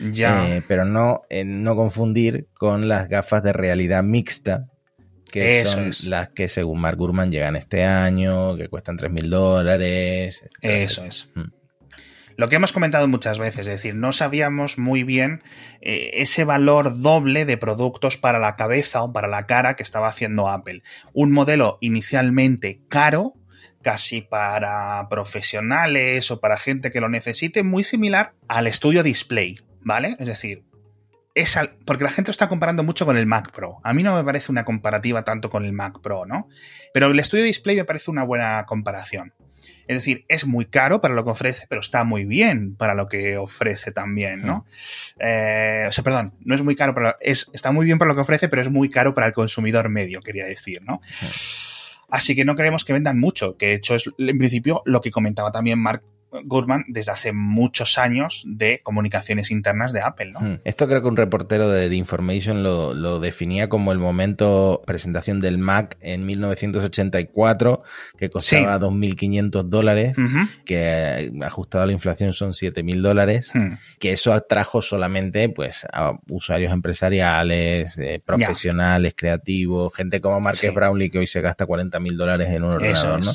Eh, 0.00 0.62
pero 0.66 0.84
no, 0.84 1.22
eh, 1.28 1.44
no 1.44 1.76
confundir 1.76 2.48
con 2.54 2.88
las 2.88 3.08
gafas 3.08 3.42
de 3.42 3.52
realidad 3.52 4.02
mixta, 4.02 4.66
que 5.30 5.64
son 5.64 5.90
las 6.04 6.30
que 6.30 6.48
según 6.48 6.80
Mark 6.80 6.96
Gurman 6.96 7.30
llegan 7.30 7.56
este 7.56 7.84
año, 7.84 8.56
que 8.56 8.68
cuestan 8.68 8.96
3 8.96 9.12
mil 9.12 9.30
dólares. 9.30 10.48
Eso 10.60 11.04
es. 11.04 11.28
Mm. 11.34 11.60
Lo 12.36 12.48
que 12.48 12.56
hemos 12.56 12.72
comentado 12.72 13.06
muchas 13.06 13.38
veces, 13.38 13.60
es 13.60 13.66
decir, 13.66 13.94
no 13.94 14.12
sabíamos 14.12 14.78
muy 14.78 15.02
bien 15.02 15.42
eh, 15.82 16.12
ese 16.14 16.44
valor 16.44 17.02
doble 17.02 17.44
de 17.44 17.58
productos 17.58 18.16
para 18.16 18.38
la 18.38 18.56
cabeza 18.56 19.02
o 19.02 19.12
para 19.12 19.28
la 19.28 19.44
cara 19.44 19.76
que 19.76 19.82
estaba 19.82 20.08
haciendo 20.08 20.48
Apple. 20.48 20.82
Un 21.12 21.32
modelo 21.32 21.76
inicialmente 21.82 22.80
caro, 22.88 23.34
casi 23.82 24.22
para 24.22 25.06
profesionales 25.10 26.30
o 26.30 26.40
para 26.40 26.56
gente 26.56 26.90
que 26.90 27.02
lo 27.02 27.10
necesite, 27.10 27.62
muy 27.62 27.84
similar 27.84 28.32
al 28.48 28.66
estudio 28.66 29.02
display, 29.02 29.58
¿vale? 29.82 30.16
Es 30.18 30.26
decir, 30.26 30.64
es 31.34 31.58
porque 31.84 32.04
la 32.04 32.10
gente 32.10 32.30
lo 32.30 32.32
está 32.32 32.48
comparando 32.48 32.82
mucho 32.82 33.06
con 33.06 33.16
el 33.16 33.26
Mac 33.26 33.52
Pro. 33.52 33.78
A 33.84 33.92
mí 33.94 34.02
no 34.02 34.14
me 34.14 34.24
parece 34.24 34.50
una 34.50 34.64
comparativa 34.64 35.24
tanto 35.24 35.50
con 35.50 35.64
el 35.64 35.72
Mac 35.72 36.00
Pro, 36.00 36.26
¿no? 36.26 36.48
Pero 36.92 37.08
el 37.08 37.18
estudio 37.18 37.44
display 37.44 37.76
me 37.76 37.84
parece 37.84 38.10
una 38.10 38.24
buena 38.24 38.64
comparación. 38.66 39.32
Es 39.86 39.96
decir, 39.96 40.24
es 40.28 40.46
muy 40.46 40.66
caro 40.66 41.00
para 41.00 41.14
lo 41.14 41.24
que 41.24 41.30
ofrece, 41.30 41.66
pero 41.68 41.80
está 41.80 42.04
muy 42.04 42.24
bien 42.24 42.76
para 42.76 42.94
lo 42.94 43.08
que 43.08 43.36
ofrece 43.36 43.90
también, 43.90 44.42
¿no? 44.42 44.64
Eh, 45.18 45.86
o 45.88 45.92
sea, 45.92 46.04
perdón, 46.04 46.32
no 46.44 46.54
es 46.54 46.62
muy 46.62 46.76
caro, 46.76 46.94
para, 46.94 47.16
es, 47.20 47.50
está 47.52 47.72
muy 47.72 47.86
bien 47.86 47.98
para 47.98 48.10
lo 48.10 48.14
que 48.14 48.20
ofrece, 48.20 48.48
pero 48.48 48.62
es 48.62 48.70
muy 48.70 48.88
caro 48.88 49.14
para 49.14 49.26
el 49.26 49.32
consumidor 49.32 49.88
medio, 49.88 50.20
quería 50.20 50.46
decir, 50.46 50.80
¿no? 50.82 51.00
Así 52.08 52.36
que 52.36 52.44
no 52.44 52.54
queremos 52.54 52.84
que 52.84 52.92
vendan 52.92 53.18
mucho, 53.18 53.56
que 53.56 53.66
de 53.66 53.74
hecho 53.74 53.96
es 53.96 54.08
en 54.16 54.38
principio 54.38 54.82
lo 54.84 55.00
que 55.00 55.10
comentaba 55.10 55.50
también 55.50 55.80
Mark 55.80 56.02
Gurman 56.44 56.84
desde 56.88 57.12
hace 57.12 57.32
muchos 57.32 57.98
años 57.98 58.42
de 58.46 58.80
comunicaciones 58.82 59.50
internas 59.50 59.92
de 59.92 60.00
Apple, 60.00 60.32
¿no? 60.32 60.40
Hmm. 60.40 60.58
Esto 60.64 60.86
creo 60.86 61.02
que 61.02 61.08
un 61.08 61.16
reportero 61.16 61.68
de 61.68 61.88
The 61.88 61.96
Information 61.96 62.62
lo, 62.62 63.20
definía 63.20 63.68
como 63.68 63.92
el 63.92 63.98
momento 63.98 64.82
presentación 64.86 65.40
del 65.40 65.58
Mac 65.58 65.96
en 66.00 66.24
1984, 66.24 67.82
que 68.16 68.30
costaba 68.30 68.78
2.500 68.78 69.64
dólares, 69.64 70.16
que 70.64 71.32
ajustado 71.42 71.84
a 71.84 71.86
la 71.86 71.92
inflación 71.92 72.32
son 72.32 72.52
7.000 72.52 73.00
dólares, 73.00 73.50
hmm. 73.54 73.74
que 73.98 74.12
eso 74.12 74.32
atrajo 74.32 74.82
solamente 74.82 75.48
pues 75.48 75.86
a 75.92 76.12
usuarios 76.28 76.72
empresariales, 76.72 77.98
eh, 77.98 78.22
profesionales, 78.24 79.14
creativos, 79.16 79.94
gente 79.94 80.20
como 80.20 80.40
Marques 80.40 80.72
Brownlee 80.72 81.10
que 81.10 81.18
hoy 81.18 81.26
se 81.26 81.40
gasta 81.40 81.66
40.000 81.66 82.16
dólares 82.16 82.48
en 82.50 82.62
un 82.62 82.70
ordenador, 82.70 83.24
¿no? 83.24 83.32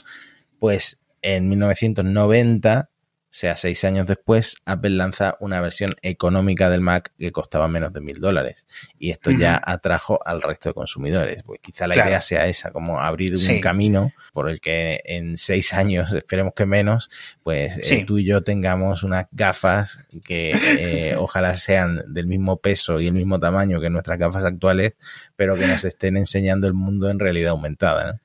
Pues 0.60 0.99
en 1.25 1.49
1990, 1.49 2.89
o 2.91 3.27
sea, 3.38 3.55
seis 3.55 3.83
años 3.83 4.05
después, 4.05 4.57
Apple 4.63 4.91
lanza 4.91 5.38
una 5.39 5.59
versión 5.59 5.95
económica 6.03 6.69
del 6.69 6.81
Mac 6.81 7.11
que 7.17 7.31
costaba 7.31 7.67
menos 7.67 7.91
de 7.91 7.99
mil 7.99 8.21
dólares. 8.21 8.67
Y 8.99 9.09
esto 9.09 9.31
ya 9.31 9.59
atrajo 9.61 10.19
al 10.23 10.43
resto 10.43 10.69
de 10.69 10.73
consumidores. 10.73 11.43
Pues 11.43 11.59
quizá 11.61 11.88
la 11.88 11.95
idea 11.95 12.21
sea 12.21 12.45
esa, 12.45 12.71
como 12.71 13.01
abrir 13.01 13.35
un 13.35 13.59
camino 13.59 14.13
por 14.33 14.49
el 14.49 14.61
que 14.61 15.01
en 15.03 15.35
seis 15.35 15.73
años, 15.73 16.13
esperemos 16.13 16.53
que 16.55 16.67
menos, 16.67 17.09
pues 17.43 17.91
eh, 17.91 18.05
tú 18.05 18.19
y 18.19 18.25
yo 18.25 18.43
tengamos 18.43 19.01
unas 19.01 19.25
gafas 19.31 20.05
que 20.23 20.51
eh, 20.77 21.15
ojalá 21.17 21.55
sean 21.55 22.03
del 22.07 22.27
mismo 22.27 22.57
peso 22.57 23.01
y 23.01 23.07
el 23.07 23.13
mismo 23.13 23.39
tamaño 23.39 23.81
que 23.81 23.89
nuestras 23.89 24.19
gafas 24.19 24.43
actuales, 24.45 24.93
pero 25.35 25.55
que 25.55 25.65
nos 25.65 25.83
estén 25.83 26.17
enseñando 26.17 26.67
el 26.67 26.73
mundo 26.73 27.09
en 27.09 27.17
realidad 27.17 27.49
aumentada. 27.49 28.21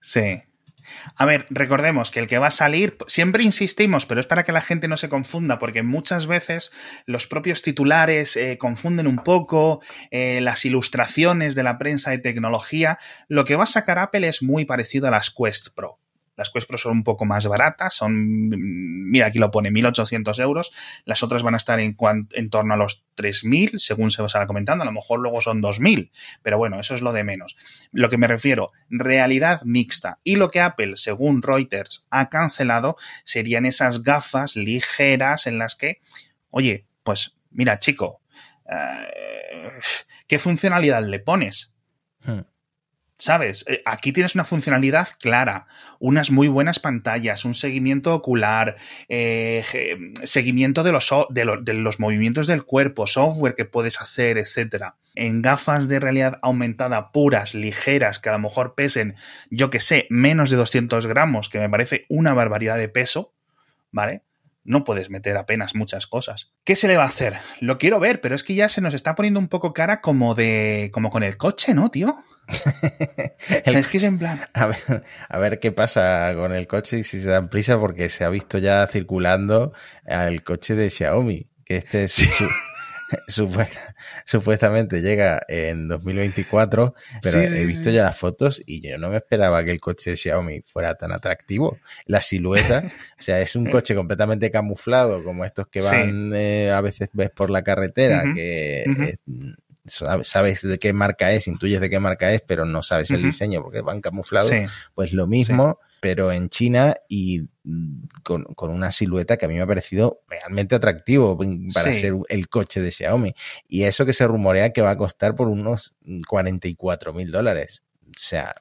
Sí, 0.00 0.42
A 1.14 1.26
ver, 1.26 1.46
recordemos 1.50 2.10
que 2.10 2.20
el 2.20 2.26
que 2.26 2.38
va 2.38 2.48
a 2.48 2.50
salir, 2.50 2.96
siempre 3.06 3.44
insistimos, 3.44 4.06
pero 4.06 4.20
es 4.20 4.26
para 4.26 4.44
que 4.44 4.52
la 4.52 4.60
gente 4.60 4.88
no 4.88 4.96
se 4.96 5.08
confunda, 5.08 5.58
porque 5.58 5.82
muchas 5.82 6.26
veces 6.26 6.72
los 7.06 7.26
propios 7.26 7.62
titulares 7.62 8.36
eh, 8.36 8.58
confunden 8.58 9.06
un 9.06 9.18
poco, 9.18 9.82
eh, 10.10 10.40
las 10.40 10.64
ilustraciones 10.64 11.54
de 11.54 11.62
la 11.62 11.78
prensa 11.78 12.10
de 12.10 12.18
tecnología. 12.18 12.98
Lo 13.28 13.44
que 13.44 13.56
va 13.56 13.64
a 13.64 13.66
sacar 13.66 13.98
Apple 13.98 14.26
es 14.28 14.42
muy 14.42 14.64
parecido 14.64 15.08
a 15.08 15.10
las 15.10 15.30
Quest 15.30 15.68
Pro. 15.74 15.98
Las 16.36 16.50
Quest 16.50 16.68
Pro 16.68 16.78
son 16.78 16.92
un 16.92 17.04
poco 17.04 17.24
más 17.24 17.46
baratas, 17.46 17.94
son, 17.94 18.48
mira, 19.10 19.26
aquí 19.26 19.38
lo 19.38 19.50
pone, 19.50 19.70
1.800 19.70 20.40
euros. 20.42 20.72
Las 21.04 21.22
otras 21.22 21.42
van 21.42 21.54
a 21.54 21.56
estar 21.56 21.80
en, 21.80 21.96
torno 22.50 22.74
a 22.74 22.76
los 22.76 23.04
3.000, 23.16 23.78
según 23.78 24.10
se 24.10 24.22
os 24.22 24.36
va 24.36 24.46
comentando. 24.46 24.82
A 24.82 24.86
lo 24.86 24.92
mejor 24.92 25.20
luego 25.20 25.40
son 25.40 25.62
2.000, 25.62 26.10
pero 26.42 26.58
bueno, 26.58 26.78
eso 26.78 26.94
es 26.94 27.02
lo 27.02 27.12
de 27.12 27.24
menos. 27.24 27.56
Lo 27.92 28.08
que 28.08 28.18
me 28.18 28.26
refiero, 28.26 28.72
realidad 28.90 29.62
mixta. 29.64 30.18
Y 30.22 30.36
lo 30.36 30.50
que 30.50 30.60
Apple, 30.60 30.96
según 30.96 31.42
Reuters, 31.42 32.04
ha 32.10 32.28
cancelado 32.28 32.96
serían 33.24 33.66
esas 33.66 34.02
gafas 34.02 34.56
ligeras 34.56 35.46
en 35.46 35.58
las 35.58 35.74
que, 35.74 36.00
oye, 36.50 36.86
pues 37.02 37.36
mira, 37.50 37.78
chico, 37.78 38.20
eh, 38.68 39.70
¿qué 40.26 40.38
funcionalidad 40.38 41.02
le 41.02 41.20
pones? 41.20 41.72
Hmm. 42.24 42.40
¿Sabes? 43.18 43.64
Eh, 43.66 43.82
aquí 43.86 44.12
tienes 44.12 44.34
una 44.34 44.44
funcionalidad 44.44 45.08
clara, 45.18 45.68
unas 45.98 46.30
muy 46.30 46.48
buenas 46.48 46.78
pantallas, 46.78 47.46
un 47.46 47.54
seguimiento 47.54 48.14
ocular, 48.14 48.76
eh, 49.08 49.64
seguimiento 50.24 50.82
de 50.82 50.92
los, 50.92 51.10
de, 51.30 51.74
los, 51.74 51.98
movimientos 51.98 52.46
del 52.46 52.64
cuerpo, 52.64 53.06
software 53.06 53.54
que 53.54 53.64
puedes 53.64 54.02
hacer, 54.02 54.36
etc. 54.36 54.92
En 55.14 55.40
gafas 55.40 55.88
de 55.88 55.98
realidad 55.98 56.38
aumentada 56.42 57.10
puras, 57.10 57.54
ligeras, 57.54 58.18
que 58.18 58.28
a 58.28 58.32
lo 58.32 58.38
mejor 58.38 58.74
pesen, 58.74 59.16
yo 59.48 59.70
que 59.70 59.80
sé, 59.80 60.06
menos 60.10 60.50
de 60.50 60.58
200 60.58 61.06
gramos, 61.06 61.48
que 61.48 61.58
me 61.58 61.70
parece 61.70 62.04
una 62.10 62.34
barbaridad 62.34 62.76
de 62.76 62.90
peso, 62.90 63.32
¿vale? 63.92 64.24
no 64.66 64.82
puedes 64.84 65.10
meter 65.10 65.36
apenas 65.36 65.74
muchas 65.74 66.06
cosas. 66.08 66.52
¿Qué 66.64 66.74
se 66.74 66.88
le 66.88 66.96
va 66.96 67.04
a 67.04 67.08
hacer? 67.08 67.36
Lo 67.60 67.78
quiero 67.78 68.00
ver, 68.00 68.20
pero 68.20 68.34
es 68.34 68.42
que 68.42 68.54
ya 68.54 68.68
se 68.68 68.80
nos 68.80 68.94
está 68.94 69.14
poniendo 69.14 69.38
un 69.40 69.48
poco 69.48 69.72
cara 69.72 70.00
como 70.00 70.34
de. 70.34 70.90
como 70.92 71.08
con 71.08 71.22
el 71.22 71.36
coche, 71.36 71.72
¿no, 71.72 71.88
tío? 71.90 72.16
Es 73.64 73.88
que 73.88 73.96
es 73.96 74.04
en 74.04 74.18
plan. 74.18 74.40
A 74.52 74.66
ver, 74.66 75.04
a 75.28 75.38
ver 75.38 75.58
qué 75.60 75.72
pasa 75.72 76.32
con 76.34 76.52
el 76.52 76.66
coche 76.66 76.98
y 76.98 77.04
si 77.04 77.20
se 77.20 77.28
dan 77.28 77.48
prisa, 77.48 77.78
porque 77.78 78.08
se 78.08 78.24
ha 78.24 78.28
visto 78.28 78.58
ya 78.58 78.86
circulando 78.86 79.72
el 80.04 80.42
coche 80.42 80.74
de 80.74 80.90
Xiaomi. 80.90 81.48
Que 81.64 81.76
este 81.78 82.04
es 82.04 82.22
supuestamente 84.24 85.00
llega 85.00 85.42
en 85.48 85.88
2024, 85.88 86.94
pero 87.22 87.40
he 87.40 87.64
visto 87.64 87.90
ya 87.90 88.04
las 88.04 88.16
fotos 88.16 88.62
y 88.66 88.86
yo 88.86 88.98
no 88.98 89.10
me 89.10 89.16
esperaba 89.16 89.64
que 89.64 89.72
el 89.72 89.80
coche 89.80 90.10
de 90.10 90.16
Xiaomi 90.16 90.62
fuera 90.62 90.94
tan 90.94 91.12
atractivo. 91.12 91.78
La 92.06 92.20
silueta, 92.20 92.84
o 93.18 93.22
sea, 93.22 93.40
es 93.40 93.56
un 93.56 93.66
coche 93.70 93.94
completamente 93.94 94.50
camuflado, 94.50 95.22
como 95.22 95.44
estos 95.44 95.68
que 95.68 95.80
van 95.80 96.32
eh, 96.34 96.70
a 96.70 96.80
veces 96.80 97.08
ves 97.12 97.30
por 97.30 97.50
la 97.50 97.62
carretera, 97.62 98.22
que 98.34 98.84
sabes 99.86 100.62
de 100.62 100.78
qué 100.78 100.92
marca 100.92 101.32
es, 101.32 101.46
intuyes 101.46 101.80
de 101.80 101.90
qué 101.90 101.98
marca 101.98 102.32
es, 102.32 102.42
pero 102.42 102.64
no 102.64 102.82
sabes 102.82 103.10
el 103.10 103.22
diseño 103.22 103.62
porque 103.62 103.80
van 103.80 104.00
camuflados. 104.00 104.52
Pues 104.94 105.12
lo 105.12 105.26
mismo, 105.26 105.78
pero 106.00 106.32
en 106.32 106.48
China 106.48 106.94
y 107.08 107.48
mm, 107.64 108.02
con, 108.22 108.70
una 108.70 108.92
silueta 108.92 109.36
que 109.36 109.46
a 109.46 109.48
mí 109.48 109.54
me 109.54 109.62
ha 109.62 109.66
parecido 109.66 110.20
realmente 110.28 110.74
atractivo 110.74 111.38
para 111.72 111.94
ser 111.94 112.14
el 112.28 112.48
coche 112.48 112.80
de 112.80 112.90
Xiaomi. 112.90 113.34
Y 113.68 113.84
eso 113.84 114.06
que 114.06 114.12
se 114.12 114.26
rumorea 114.26 114.72
que 114.72 114.82
va 114.82 114.90
a 114.90 114.96
costar 114.96 115.34
por 115.34 115.48
unos 115.48 115.94
44 116.28 117.12
mil 117.12 117.30
dólares. 117.30 117.82
O 118.08 118.18
sea, 118.18 118.52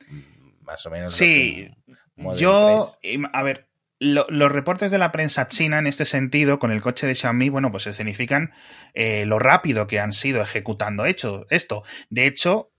más 0.62 0.86
o 0.86 0.90
menos. 0.90 1.14
Sí, 1.14 1.70
yo, 2.38 2.92
a 3.34 3.44
ver, 3.44 3.68
los 4.00 4.52
reportes 4.52 4.92
de 4.92 4.98
la 4.98 5.12
prensa 5.12 5.48
china 5.48 5.80
en 5.80 5.88
este 5.88 6.06
sentido, 6.06 6.60
con 6.60 6.72
el 6.72 6.82
coche 6.82 7.08
de 7.08 7.16
Xiaomi, 7.16 7.50
bueno, 7.50 7.72
pues 7.72 7.84
significan 7.84 8.52
eh, 8.94 9.26
lo 9.26 9.40
rápido 9.40 9.88
que 9.88 10.00
han 10.00 10.14
sido 10.14 10.42
ejecutando 10.42 11.06
hecho, 11.06 11.46
esto. 11.50 11.84
De 12.10 12.28
hecho, 12.28 12.72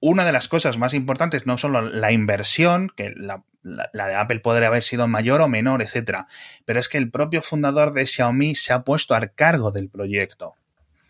una 0.00 0.26
de 0.26 0.32
las 0.32 0.48
cosas 0.48 0.76
más 0.76 0.92
importantes, 0.92 1.46
no 1.46 1.56
solo 1.56 1.80
la 1.80 2.12
inversión, 2.12 2.92
que 2.94 3.14
la, 3.16 3.42
de 3.62 4.14
Apple 4.14 4.40
podría 4.40 4.68
haber 4.68 4.82
sido 4.82 5.08
mayor 5.08 5.40
o 5.40 5.48
menor, 5.48 5.80
etcétera, 5.80 6.26
pero 6.66 6.78
es 6.78 6.90
que 6.90 6.98
el 6.98 7.10
propio 7.10 7.40
fundador 7.40 7.94
de 7.94 8.06
Xiaomi 8.06 8.54
se 8.54 8.74
ha 8.74 8.82
puesto 8.82 9.14
al 9.14 9.32
cargo 9.32 9.70
del 9.70 9.88
proyecto. 9.88 10.54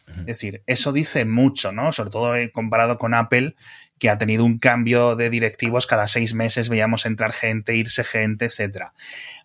Es 0.07 0.27
decir, 0.27 0.63
eso 0.67 0.93
dice 0.93 1.25
mucho, 1.25 1.73
¿no? 1.73 1.91
Sobre 1.91 2.11
todo 2.11 2.35
comparado 2.53 2.99
con 2.99 3.15
Apple, 3.15 3.57
que 4.05 4.11
ha 4.11 4.19
tenido 4.19 4.45
un 4.45 4.59
cambio 4.59 5.17
de 5.17 5.31
directivos 5.31 5.87
cada 5.87 6.07
seis 6.09 6.35
meses, 6.35 6.69
veíamos 6.69 7.07
entrar 7.07 7.33
gente, 7.33 7.75
irse 7.75 8.05
gente, 8.05 8.45
etcétera. 8.45 8.93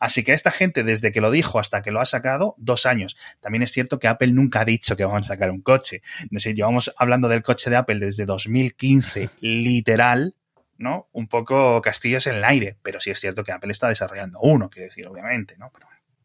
Así 0.02 0.22
que 0.22 0.34
esta 0.34 0.52
gente, 0.52 0.84
desde 0.84 1.14
que 1.14 1.22
lo 1.22 1.32
dijo 1.32 1.60
hasta 1.60 1.82
que 1.82 1.92
lo 1.92 2.02
ha 2.02 2.06
sacado, 2.06 2.56
dos 2.58 2.86
años. 2.86 3.16
También 3.40 3.64
es 3.64 3.72
cierto 3.72 4.00
que 4.00 4.10
Apple 4.10 4.34
nunca 4.34 4.60
ha 4.60 4.66
dicho 4.66 4.98
que 4.98 5.06
vamos 5.06 5.28
a 5.28 5.30
sacar 5.30 5.50
un 5.50 5.62
coche. 5.62 6.02
Es 6.24 6.30
decir, 6.30 6.56
llevamos 6.56 6.94
hablando 6.98 7.30
del 7.30 7.42
coche 7.42 7.70
de 7.70 7.78
Apple 7.78 8.00
desde 8.00 8.26
2015, 8.26 9.30
literal, 9.40 10.36
¿no? 10.78 11.08
Un 11.14 11.30
poco 11.30 11.82
castillos 11.82 12.28
en 12.28 12.36
el 12.36 12.44
aire, 12.44 12.76
pero 12.82 13.00
sí 13.00 13.12
es 13.12 13.20
cierto 13.22 13.46
que 13.46 13.54
Apple 13.54 13.72
está 13.72 13.88
desarrollando 13.88 14.42
uno, 14.42 14.70
quiero 14.70 14.88
decir, 14.90 15.08
obviamente, 15.08 15.56
¿no? 15.58 15.72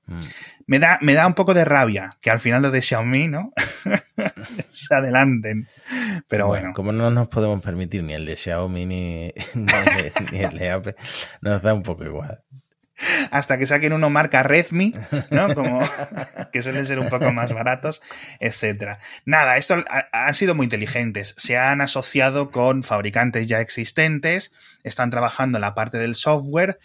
Mm. 0.06 0.18
Me, 0.66 0.78
da, 0.78 0.98
me 1.00 1.14
da 1.14 1.26
un 1.26 1.34
poco 1.34 1.54
de 1.54 1.64
rabia 1.64 2.10
que 2.20 2.30
al 2.30 2.38
final 2.38 2.62
lo 2.62 2.70
de 2.70 2.82
Xiaomi, 2.82 3.28
¿no? 3.28 3.52
se 4.70 4.94
adelanten. 4.94 5.66
Pero 6.28 6.46
bueno, 6.46 6.72
Como 6.74 6.92
no 6.92 7.10
nos 7.10 7.28
podemos 7.28 7.60
permitir 7.62 8.02
ni 8.02 8.14
el 8.14 8.26
de 8.26 8.36
Xiaomi 8.36 8.86
ni, 8.86 9.32
el 10.32 10.58
de 10.58 10.70
Apple, 10.70 10.96
nos 11.40 11.62
da 11.62 11.74
un 11.74 11.82
poco 11.82 12.04
igual. 12.04 12.40
Hasta 13.32 13.58
que 13.58 13.66
saquen 13.66 13.92
uno 13.92 14.08
marca 14.08 14.44
Redmi, 14.44 14.94
¿no? 15.30 15.52
Como 15.52 15.80
que 16.52 16.62
suelen 16.62 16.86
ser 16.86 17.00
un 17.00 17.08
poco 17.08 17.32
más 17.32 17.52
baratos, 17.52 18.00
etcétera. 18.38 19.00
Nada, 19.24 19.56
esto 19.56 19.84
han 20.12 20.34
sido 20.34 20.54
muy 20.54 20.64
inteligentes. 20.64 21.34
Se 21.36 21.58
han 21.58 21.80
asociado 21.80 22.52
con 22.52 22.84
fabricantes 22.84 23.48
ya 23.48 23.60
existentes, 23.60 24.52
están 24.84 25.10
trabajando 25.10 25.58
en 25.58 25.62
la 25.62 25.74
parte 25.74 25.98
del 25.98 26.14
software 26.14 26.78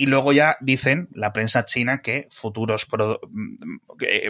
y 0.00 0.06
luego 0.06 0.32
ya 0.32 0.56
dicen 0.60 1.08
la 1.12 1.32
prensa 1.32 1.64
china 1.64 2.00
que 2.02 2.28
futuros 2.30 2.86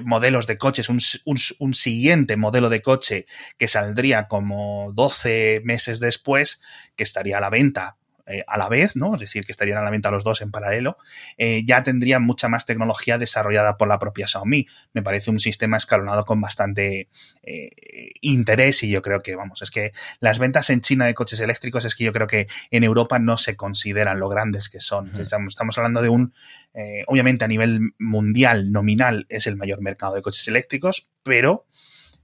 modelos 0.03 0.47
de 0.47 0.57
coches, 0.57 0.89
un, 0.89 0.99
un, 1.27 1.75
siguiente 1.75 2.39
modelo 2.39 2.71
de 2.71 2.81
coche 2.81 3.27
que 3.59 3.69
saldría 3.69 4.29
como 4.29 4.93
12 4.95 5.61
meses 5.65 6.01
después, 6.01 6.63
que 6.97 7.03
estaría 7.03 7.37
a 7.37 7.43
la 7.43 7.51
venta 7.51 7.99
eh, 8.29 8.45
a 8.47 8.59
la 8.59 8.69
vez, 8.69 8.95
¿no? 8.95 9.15
Es 9.15 9.21
decir, 9.21 9.45
que 9.47 9.53
estarían 9.53 9.79
a 9.79 9.83
la 9.83 9.91
venta 9.91 10.11
los 10.11 10.23
dos 10.23 10.43
en 10.43 10.51
paralelo, 10.51 10.99
eh, 11.39 11.65
ya 11.65 11.83
tendrían 11.83 12.23
mucha 12.23 12.49
más 12.49 12.67
tecnología 12.67 13.17
desarrollada 13.17 13.79
por 13.79 13.89
la 13.89 13.99
propia 13.99 14.27
Xiaomi. 14.27 14.67
Me 14.93 15.03
parece 15.03 15.31
un 15.31 15.41
sistema 15.41 15.79
escalonado 15.79 16.27
con 16.27 16.39
bastante 16.39 17.09
eh, 17.43 17.71
interés 18.21 18.83
y 18.83 18.91
yo 18.91 19.01
creo 19.01 19.21
que, 19.21 19.35
vamos, 19.35 19.63
es 19.63 19.71
que 19.71 19.93
las 20.21 20.39
ventas 20.39 20.69
en 20.69 20.83
China 20.83 21.07
de 21.07 21.15
coches 21.15 21.41
eléctricos 21.41 21.87
es 21.87 21.95
que 21.95 22.05
yo 22.05 22.13
creo 22.13 22.27
que 22.27 22.49
en 22.71 22.85
Europa 22.85 23.19
no 23.19 23.39
se 23.39 23.57
consideran 23.57 24.21
lo 24.21 24.29
grandes 24.29 24.69
que 24.69 24.81
son. 24.81 25.19
estamos, 25.19 25.55
estamos, 25.55 25.79
hablando 25.79 26.03
de 26.03 26.11
un, 26.11 26.35
obviamente 27.07 27.47
a 27.47 27.49
nivel 27.49 27.81
mundial, 27.99 28.71
nominal, 28.73 29.25
es 29.31 29.47
el 29.47 29.57
mayor 29.57 29.81
mercado 29.81 30.15
de 30.15 30.23
coches 30.23 30.47
eléctricos, 30.49 31.09
pero 31.23 31.67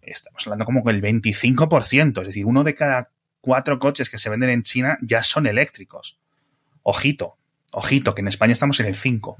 estamos 0.03 0.47
hablando 0.47 0.67
como 0.67 0.89
el 0.91 1.01
25%, 1.01 2.21
es 2.21 2.27
decir, 2.27 2.45
uno 2.45 2.63
de 2.63 2.75
cada 2.75 3.14
cuatro 3.45 3.79
coches 3.79 4.09
que 4.09 4.17
se 4.17 4.31
venden 4.31 4.49
en 4.49 4.63
China 4.63 4.97
ya 5.03 5.23
son 5.23 5.47
eléctricos. 5.47 6.19
Ojito, 6.83 7.37
ojito, 7.73 8.15
que 8.15 8.23
en 8.23 8.29
España 8.29 8.55
estamos 8.55 8.81
en 8.81 8.87
el 8.87 8.97
5. 8.97 9.37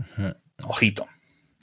Ojito. 0.65 1.07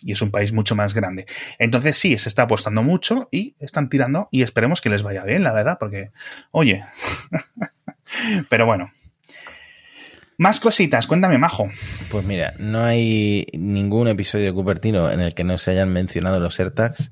Y 0.01 0.13
es 0.13 0.23
un 0.23 0.31
país 0.31 0.51
mucho 0.51 0.75
más 0.75 0.95
grande. 0.95 1.27
Entonces 1.59 1.95
sí, 1.97 2.17
se 2.17 2.29
está 2.29 2.43
apostando 2.43 2.81
mucho 2.81 3.29
y 3.31 3.55
están 3.59 3.89
tirando 3.89 4.27
y 4.31 4.41
esperemos 4.41 4.81
que 4.81 4.89
les 4.89 5.03
vaya 5.03 5.23
bien, 5.23 5.43
la 5.43 5.53
verdad, 5.53 5.77
porque, 5.79 6.09
oye, 6.49 6.83
pero 8.49 8.65
bueno. 8.65 8.91
Más 10.39 10.59
cositas, 10.59 11.05
cuéntame, 11.05 11.37
Majo. 11.37 11.69
Pues 12.09 12.25
mira, 12.25 12.55
no 12.57 12.83
hay 12.83 13.45
ningún 13.53 14.07
episodio 14.07 14.45
de 14.45 14.53
Cupertino 14.53 15.11
en 15.11 15.19
el 15.19 15.35
que 15.35 15.43
no 15.43 15.59
se 15.59 15.69
hayan 15.69 15.93
mencionado 15.93 16.39
los 16.39 16.59
AirTags. 16.59 17.11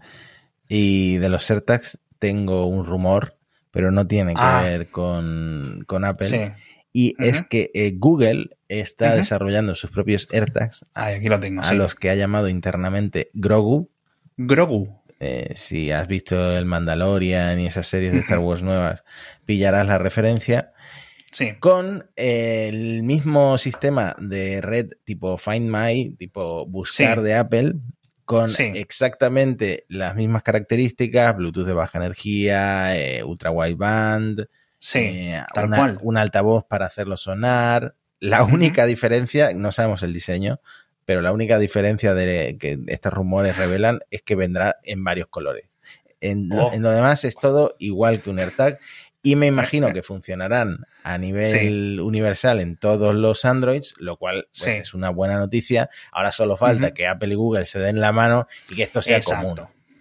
Y 0.67 1.17
de 1.17 1.29
los 1.29 1.47
AirTags 1.51 1.99
tengo 2.17 2.65
un 2.65 2.83
rumor 2.87 3.38
pero 3.71 3.91
no 3.91 4.07
tiene 4.07 4.33
que 4.33 4.41
ah. 4.41 4.61
ver 4.63 4.89
con, 4.89 5.85
Apple. 6.03 6.55
Y 6.91 7.15
es 7.19 7.43
que 7.43 7.69
eh, 7.73 7.93
Google 7.95 8.57
está 8.67 9.15
desarrollando 9.15 9.75
sus 9.75 9.91
propios 9.91 10.27
AirTags. 10.31 10.85
aquí 10.93 11.29
lo 11.29 11.39
tengo. 11.39 11.61
A 11.61 11.73
los 11.73 11.95
que 11.95 12.09
ha 12.09 12.15
llamado 12.15 12.49
internamente 12.49 13.29
Grogu. 13.33 13.89
Grogu. 14.37 14.99
Eh, 15.19 15.53
si 15.55 15.91
has 15.91 16.07
visto 16.07 16.57
el 16.57 16.65
Mandalorian 16.65 17.59
y 17.59 17.67
esas 17.67 17.87
series 17.87 18.13
de 18.13 18.19
Star 18.19 18.39
Wars 18.39 18.63
nuevas, 18.63 19.03
pillarás 19.45 19.85
la 19.85 19.97
referencia. 19.97 20.71
Sí. 21.31 21.53
Con 21.59 22.09
el 22.15 23.03
mismo 23.03 23.57
sistema 23.57 24.15
de 24.19 24.61
red 24.61 24.91
tipo 25.03 25.37
Find 25.37 25.69
My, 25.69 26.15
tipo 26.17 26.65
buscar 26.65 27.21
de 27.21 27.35
Apple, 27.35 27.73
con 28.29 28.47
exactamente 28.75 29.85
las 29.87 30.15
mismas 30.15 30.43
características, 30.43 31.35
Bluetooth 31.35 31.65
de 31.65 31.73
baja 31.73 31.97
energía, 31.97 32.95
eh, 32.95 33.23
ultra 33.23 33.49
wideband, 33.49 34.45
sí, 34.77 34.99
eh, 34.99 35.43
un 36.03 36.15
altavoz 36.15 36.63
para 36.63 36.85
hacerlo 36.85 37.17
sonar, 37.17 37.95
La 38.19 38.43
única 38.43 38.85
diferencia, 38.85 39.51
no 39.55 39.71
sabemos 39.71 40.03
el 40.03 40.13
diseño, 40.13 40.61
pero 41.05 41.21
la 41.21 41.31
única 41.31 41.57
diferencia 41.57 42.13
de 42.13 42.55
que 42.59 42.77
estos 42.85 43.11
rumores 43.11 43.57
revelan 43.57 44.01
es 44.11 44.21
que 44.21 44.35
vendrá 44.35 44.75
en 44.83 45.03
varios 45.03 45.27
colores. 45.29 45.65
En, 46.21 46.49
lo, 46.49 46.67
oh. 46.67 46.71
demás 46.71 47.23
es 47.23 47.35
todo 47.35 47.75
igual 47.79 48.21
que 48.21 48.29
un 48.29 48.37
AirTag 48.37 48.77
y 49.21 49.35
me 49.35 49.47
imagino 49.47 49.91
que 49.91 50.01
funcionarán 50.01 50.85
a 51.03 51.17
nivel 51.17 51.99
universal 51.99 52.59
en 52.59 52.77
todos 52.77 53.13
los 53.15 53.43
Androids, 53.45 53.95
lo 53.97 54.17
cual 54.17 54.47
pues, 54.57 54.67
es 54.67 54.93
una 54.93 55.09
buena 55.09 55.37
noticia. 55.37 55.89
Ahora 56.11 56.31
solo 56.31 56.55
falta 56.55 56.93
que 56.93 57.07
Apple 57.07 57.33
y 57.33 57.35
Google 57.35 57.65
se 57.65 57.79
den 57.79 57.99
la 57.99 58.11
mano 58.11 58.47
y 58.69 58.75
que 58.75 58.83
esto 58.83 59.01
sea 59.01 59.21
común. 59.21 59.59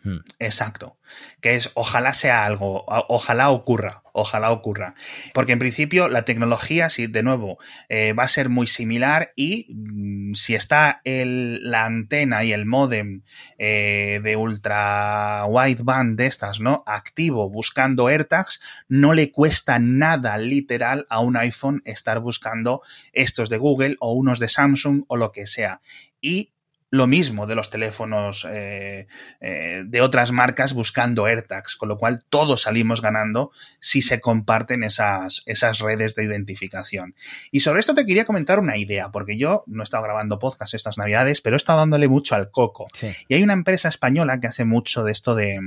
Hmm. 0.09 0.21
Exacto. 0.39 0.97
Que 1.43 1.55
es, 1.57 1.71
ojalá 1.75 2.15
sea 2.15 2.47
algo, 2.47 2.85
ojalá 2.87 3.51
ocurra, 3.51 4.03
ojalá 4.13 4.53
ocurra. 4.53 4.95
Porque 5.35 5.53
en 5.53 5.59
principio 5.59 6.09
la 6.09 6.25
tecnología, 6.25 6.89
sí, 6.89 7.09
de 7.09 7.23
nuevo, 7.23 7.59
eh, 7.91 8.15
va 8.15 8.23
a 8.23 8.29
ser 8.29 8.49
muy 8.49 8.67
similar 8.67 9.33
y 9.37 9.67
mm, 9.69 10.33
si 10.33 10.55
está 10.55 11.03
el, 11.05 11.71
la 11.71 11.85
antena 11.85 12.43
y 12.43 12.53
el 12.53 12.65
modem 12.65 13.23
eh, 13.59 14.21
de 14.23 14.37
ultra 14.37 15.45
wideband 15.47 16.17
de 16.17 16.27
estas, 16.27 16.61
¿no? 16.61 16.85
Activo 16.87 17.51
buscando 17.51 18.09
AirTags, 18.09 18.61
no 18.89 19.13
le 19.13 19.31
cuesta 19.31 19.79
nada 19.79 20.39
literal 20.39 21.07
a 21.11 21.21
un 21.21 21.37
iPhone 21.37 21.83
estar 21.85 22.21
buscando 22.21 22.81
estos 23.13 23.51
de 23.51 23.59
Google 23.59 23.97
o 24.01 24.15
unos 24.15 24.39
de 24.39 24.49
Samsung 24.49 25.05
o 25.07 25.19
lo 25.19 25.33
que 25.33 25.47
sea. 25.47 25.83
Y 26.21 26.53
lo 26.91 27.07
mismo 27.07 27.47
de 27.47 27.55
los 27.55 27.71
teléfonos 27.71 28.47
eh, 28.51 29.07
eh, 29.41 29.83
de 29.85 30.01
otras 30.01 30.33
marcas 30.33 30.73
buscando 30.73 31.27
AirTags, 31.27 31.77
con 31.77 31.89
lo 31.89 31.99
cual 31.99 32.25
todos 32.29 32.63
salimos 32.63 33.03
ganando 33.03 33.51
si 33.79 34.01
se 34.01 34.21
comparten 34.21 34.83
esas, 34.83 35.43
esas 35.47 35.81
redes 35.81 36.15
de 36.15 36.25
identificación. 36.25 37.15
Y 37.51 37.61
sobre 37.61 37.81
esto 37.81 37.95
te 37.95 38.07
quería 38.07 38.25
comentar 38.25 38.59
una 38.59 38.77
idea, 38.77 39.11
porque 39.11 39.37
yo 39.37 39.65
no 39.67 39.83
he 39.83 39.85
estado 39.85 40.05
grabando 40.05 40.39
podcast 40.39 40.75
estas 40.75 40.97
navidades, 40.97 41.41
pero 41.41 41.57
he 41.57 41.59
estado 41.59 41.81
dándole 41.81 42.09
mucho 42.09 42.35
al 42.35 42.51
coco. 42.51 42.89
Y 43.29 43.35
hay 43.35 43.43
una 43.43 43.53
empresa 43.53 43.89
española 43.89 44.41
que 44.41 44.47
hace 44.47 44.65
mucho 44.65 45.05
de 45.05 45.13
esto 45.13 45.35
de, 45.35 45.61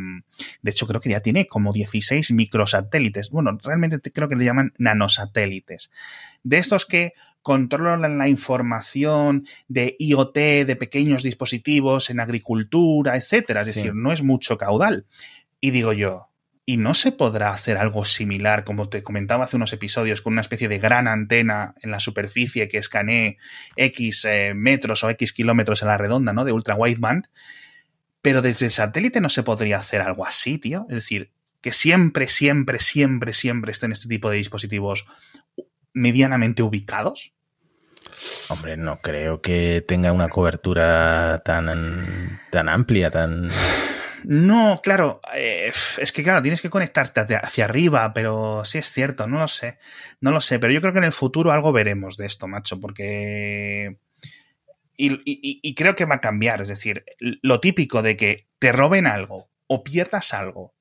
de 0.62 0.72
hecho 0.72 0.88
creo 0.88 1.02
que 1.02 1.10
ya 1.10 1.20
tiene 1.20 1.46
como 1.46 1.72
16 1.72 2.32
microsatélites. 2.32 3.30
Bueno, 3.30 3.58
realmente 3.64 4.12
creo 4.12 4.28
que 4.28 4.36
le 4.36 4.46
llaman 4.46 4.74
nanosatélites. 4.78 5.92
De 6.44 6.58
estos 6.58 6.88
que 6.88 7.14
controlan 7.42 8.18
la 8.18 8.28
información 8.28 9.48
de 9.68 9.96
IoT, 10.00 10.36
de 10.36 10.76
pequeños 10.76 11.24
dispositivos 11.24 12.10
en 12.10 12.20
agricultura, 12.20 13.16
etcétera. 13.16 13.62
Es 13.62 13.76
decir, 13.76 13.94
no 13.96 14.12
es 14.12 14.24
mucho 14.24 14.58
caudal. 14.58 15.06
Y 15.60 15.72
digo 15.72 15.94
yo, 15.94 16.30
¿y 16.66 16.78
no 16.78 16.94
se 16.94 17.12
podrá 17.12 17.52
hacer 17.52 17.78
algo 17.78 18.06
similar, 18.06 18.64
como 18.64 18.90
te 18.90 19.04
comentaba 19.04 19.46
hace 19.46 19.56
unos 19.56 19.74
episodios, 19.74 20.22
con 20.22 20.34
una 20.34 20.42
especie 20.42 20.68
de 20.68 20.80
gran 20.80 21.08
antena 21.08 21.76
en 21.82 21.92
la 21.92 22.00
superficie 22.00 22.68
que 22.68 22.78
escanee 22.78 23.38
X 23.76 24.26
eh, 24.26 24.54
metros 24.56 25.04
o 25.04 25.10
X 25.10 25.34
kilómetros 25.34 25.82
en 25.82 25.88
la 25.88 25.98
redonda, 25.98 26.34
¿no? 26.34 26.46
De 26.46 26.52
ultra 26.52 26.76
wideband. 26.76 27.28
Pero 28.22 28.44
desde 28.44 28.66
el 28.66 28.72
satélite 28.72 29.20
no 29.20 29.30
se 29.30 29.42
podría 29.42 29.78
hacer 29.78 30.02
algo 30.02 30.26
así, 30.26 30.60
tío. 30.60 30.86
Es 30.90 30.96
decir, 30.96 31.32
que 31.62 31.72
siempre, 31.72 32.28
siempre, 32.28 32.80
siempre, 32.80 33.34
siempre 33.34 33.72
estén 33.72 33.92
este 33.92 34.08
tipo 34.08 34.30
de 34.30 34.38
dispositivos 34.38 35.06
medianamente 35.94 36.64
ubicados? 36.64 37.34
Hombre, 38.50 38.78
no 38.78 39.02
creo 39.02 39.42
que 39.42 39.84
tenga 39.88 40.12
una 40.12 40.30
cobertura 40.30 41.42
tan, 41.46 42.42
tan 42.50 42.70
amplia, 42.70 43.12
tan... 43.12 43.50
No, 44.24 44.82
claro, 44.84 45.20
eh, 45.34 45.72
es 45.98 46.12
que 46.12 46.22
claro, 46.22 46.42
tienes 46.42 46.62
que 46.62 46.70
conectarte 46.70 47.36
hacia 47.36 47.66
arriba, 47.66 48.14
pero 48.14 48.64
sí 48.66 48.78
es 48.78 48.92
cierto, 48.92 49.28
no 49.28 49.40
lo 49.40 49.48
sé, 49.48 49.80
no 50.20 50.32
lo 50.32 50.42
sé, 50.42 50.60
pero 50.60 50.72
yo 50.72 50.80
creo 50.80 50.94
que 50.94 51.00
en 51.00 51.06
el 51.06 51.12
futuro 51.12 51.52
algo 51.52 51.72
veremos 51.72 52.18
de 52.18 52.28
esto, 52.28 52.48
macho, 52.48 52.80
porque... 52.80 53.98
y 54.96 55.76
creo 55.76 55.96
que 55.96 56.06
va 56.06 56.16
a 56.16 56.22
cambiar, 56.22 56.62
es 56.62 56.68
decir, 56.68 57.06
lo 57.20 57.60
típico 57.60 58.04
de 58.04 58.16
que 58.16 58.48
te 58.60 58.72
roben 58.72 59.08
algo 59.08 59.50
o 59.66 59.84
pierdas 59.84 60.34
algo 60.34 60.76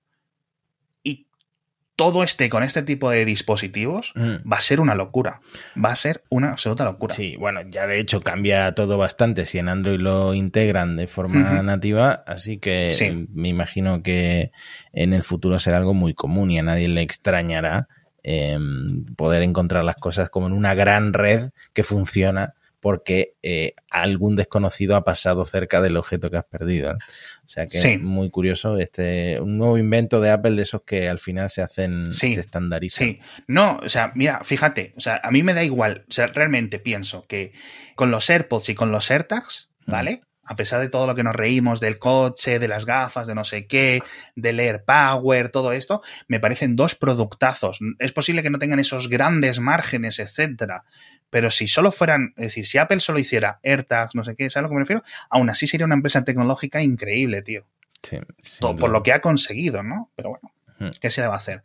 todo 2.00 2.22
esté 2.22 2.48
con 2.48 2.62
este 2.62 2.82
tipo 2.82 3.10
de 3.10 3.26
dispositivos, 3.26 4.14
mm. 4.14 4.50
va 4.50 4.56
a 4.56 4.62
ser 4.62 4.80
una 4.80 4.94
locura. 4.94 5.42
Va 5.76 5.90
a 5.90 5.96
ser 5.96 6.24
una 6.30 6.52
absoluta 6.52 6.82
locura. 6.82 7.14
Sí, 7.14 7.36
bueno, 7.36 7.60
ya 7.68 7.86
de 7.86 8.00
hecho 8.00 8.22
cambia 8.22 8.74
todo 8.74 8.96
bastante 8.96 9.44
si 9.44 9.58
en 9.58 9.68
Android 9.68 10.00
lo 10.00 10.32
integran 10.32 10.96
de 10.96 11.06
forma 11.08 11.62
nativa, 11.62 12.24
así 12.26 12.56
que 12.56 13.26
me 13.34 13.50
imagino 13.50 14.02
que 14.02 14.50
en 14.94 15.12
el 15.12 15.22
futuro 15.22 15.58
será 15.58 15.76
algo 15.76 15.92
muy 15.92 16.14
común 16.14 16.50
y 16.50 16.58
a 16.58 16.62
nadie 16.62 16.88
le 16.88 17.02
extrañará 17.02 17.86
em, 18.22 19.04
poder 19.14 19.42
encontrar 19.42 19.84
las 19.84 19.96
cosas 19.96 20.30
como 20.30 20.46
en 20.46 20.54
una 20.54 20.72
gran 20.72 21.12
red 21.12 21.50
que 21.74 21.82
funciona 21.82 22.54
porque 22.80 23.34
eh, 23.42 23.74
algún 23.90 24.36
desconocido 24.36 24.96
ha 24.96 25.04
pasado 25.04 25.44
cerca 25.44 25.80
del 25.80 25.96
objeto 25.96 26.30
que 26.30 26.38
has 26.38 26.44
perdido. 26.44 26.92
O 26.92 27.48
sea 27.48 27.66
que 27.66 27.78
es 27.78 28.00
muy 28.00 28.30
curioso, 28.30 28.78
este, 28.78 29.40
un 29.40 29.58
nuevo 29.58 29.76
invento 29.76 30.20
de 30.20 30.30
Apple 30.30 30.52
de 30.52 30.62
esos 30.62 30.82
que 30.82 31.08
al 31.08 31.18
final 31.18 31.50
se 31.50 31.62
hacen, 31.62 32.12
se 32.12 32.32
estandarizan. 32.32 33.08
Sí, 33.08 33.20
no, 33.46 33.78
o 33.82 33.88
sea, 33.88 34.12
mira, 34.14 34.40
fíjate, 34.44 34.94
o 34.96 35.00
sea, 35.00 35.20
a 35.22 35.30
mí 35.30 35.42
me 35.42 35.54
da 35.54 35.62
igual, 35.62 36.04
o 36.08 36.12
sea, 36.12 36.28
realmente 36.28 36.78
pienso 36.78 37.26
que 37.26 37.52
con 37.96 38.10
los 38.10 38.28
AirPods 38.30 38.70
y 38.70 38.74
con 38.74 38.92
los 38.92 39.10
AirTags, 39.10 39.68
mm. 39.86 39.90
¿vale? 39.90 40.22
A 40.50 40.56
pesar 40.56 40.80
de 40.80 40.88
todo 40.88 41.06
lo 41.06 41.14
que 41.14 41.22
nos 41.22 41.36
reímos 41.36 41.78
del 41.78 42.00
coche, 42.00 42.58
de 42.58 42.66
las 42.66 42.84
gafas, 42.84 43.28
de 43.28 43.36
no 43.36 43.44
sé 43.44 43.68
qué, 43.68 44.02
del 44.34 44.58
Air 44.58 44.82
Power, 44.84 45.48
todo 45.48 45.72
esto, 45.72 46.02
me 46.26 46.40
parecen 46.40 46.74
dos 46.74 46.96
productazos. 46.96 47.78
Es 48.00 48.12
posible 48.12 48.42
que 48.42 48.50
no 48.50 48.58
tengan 48.58 48.80
esos 48.80 49.08
grandes 49.08 49.60
márgenes, 49.60 50.18
etcétera, 50.18 50.82
pero 51.30 51.52
si 51.52 51.68
solo 51.68 51.92
fueran, 51.92 52.34
es 52.36 52.46
decir, 52.46 52.66
si 52.66 52.78
Apple 52.78 52.98
solo 52.98 53.20
hiciera 53.20 53.60
AirTags, 53.62 54.16
no 54.16 54.24
sé 54.24 54.34
qué, 54.34 54.50
¿sabes 54.50 54.56
a 54.56 54.62
lo 54.62 54.68
que 54.70 54.74
me 54.74 54.80
refiero? 54.80 55.04
Aún 55.30 55.48
así 55.50 55.68
sería 55.68 55.86
una 55.86 55.94
empresa 55.94 56.24
tecnológica 56.24 56.82
increíble, 56.82 57.42
tío. 57.42 57.64
Sí, 58.02 58.18
por 58.60 58.90
lo 58.90 59.04
que 59.04 59.12
ha 59.12 59.20
conseguido, 59.20 59.84
¿no? 59.84 60.10
Pero 60.16 60.30
bueno. 60.30 60.52
¿Qué 61.00 61.10
se 61.10 61.20
le 61.20 61.26
va 61.26 61.34
a 61.34 61.36
hacer? 61.36 61.62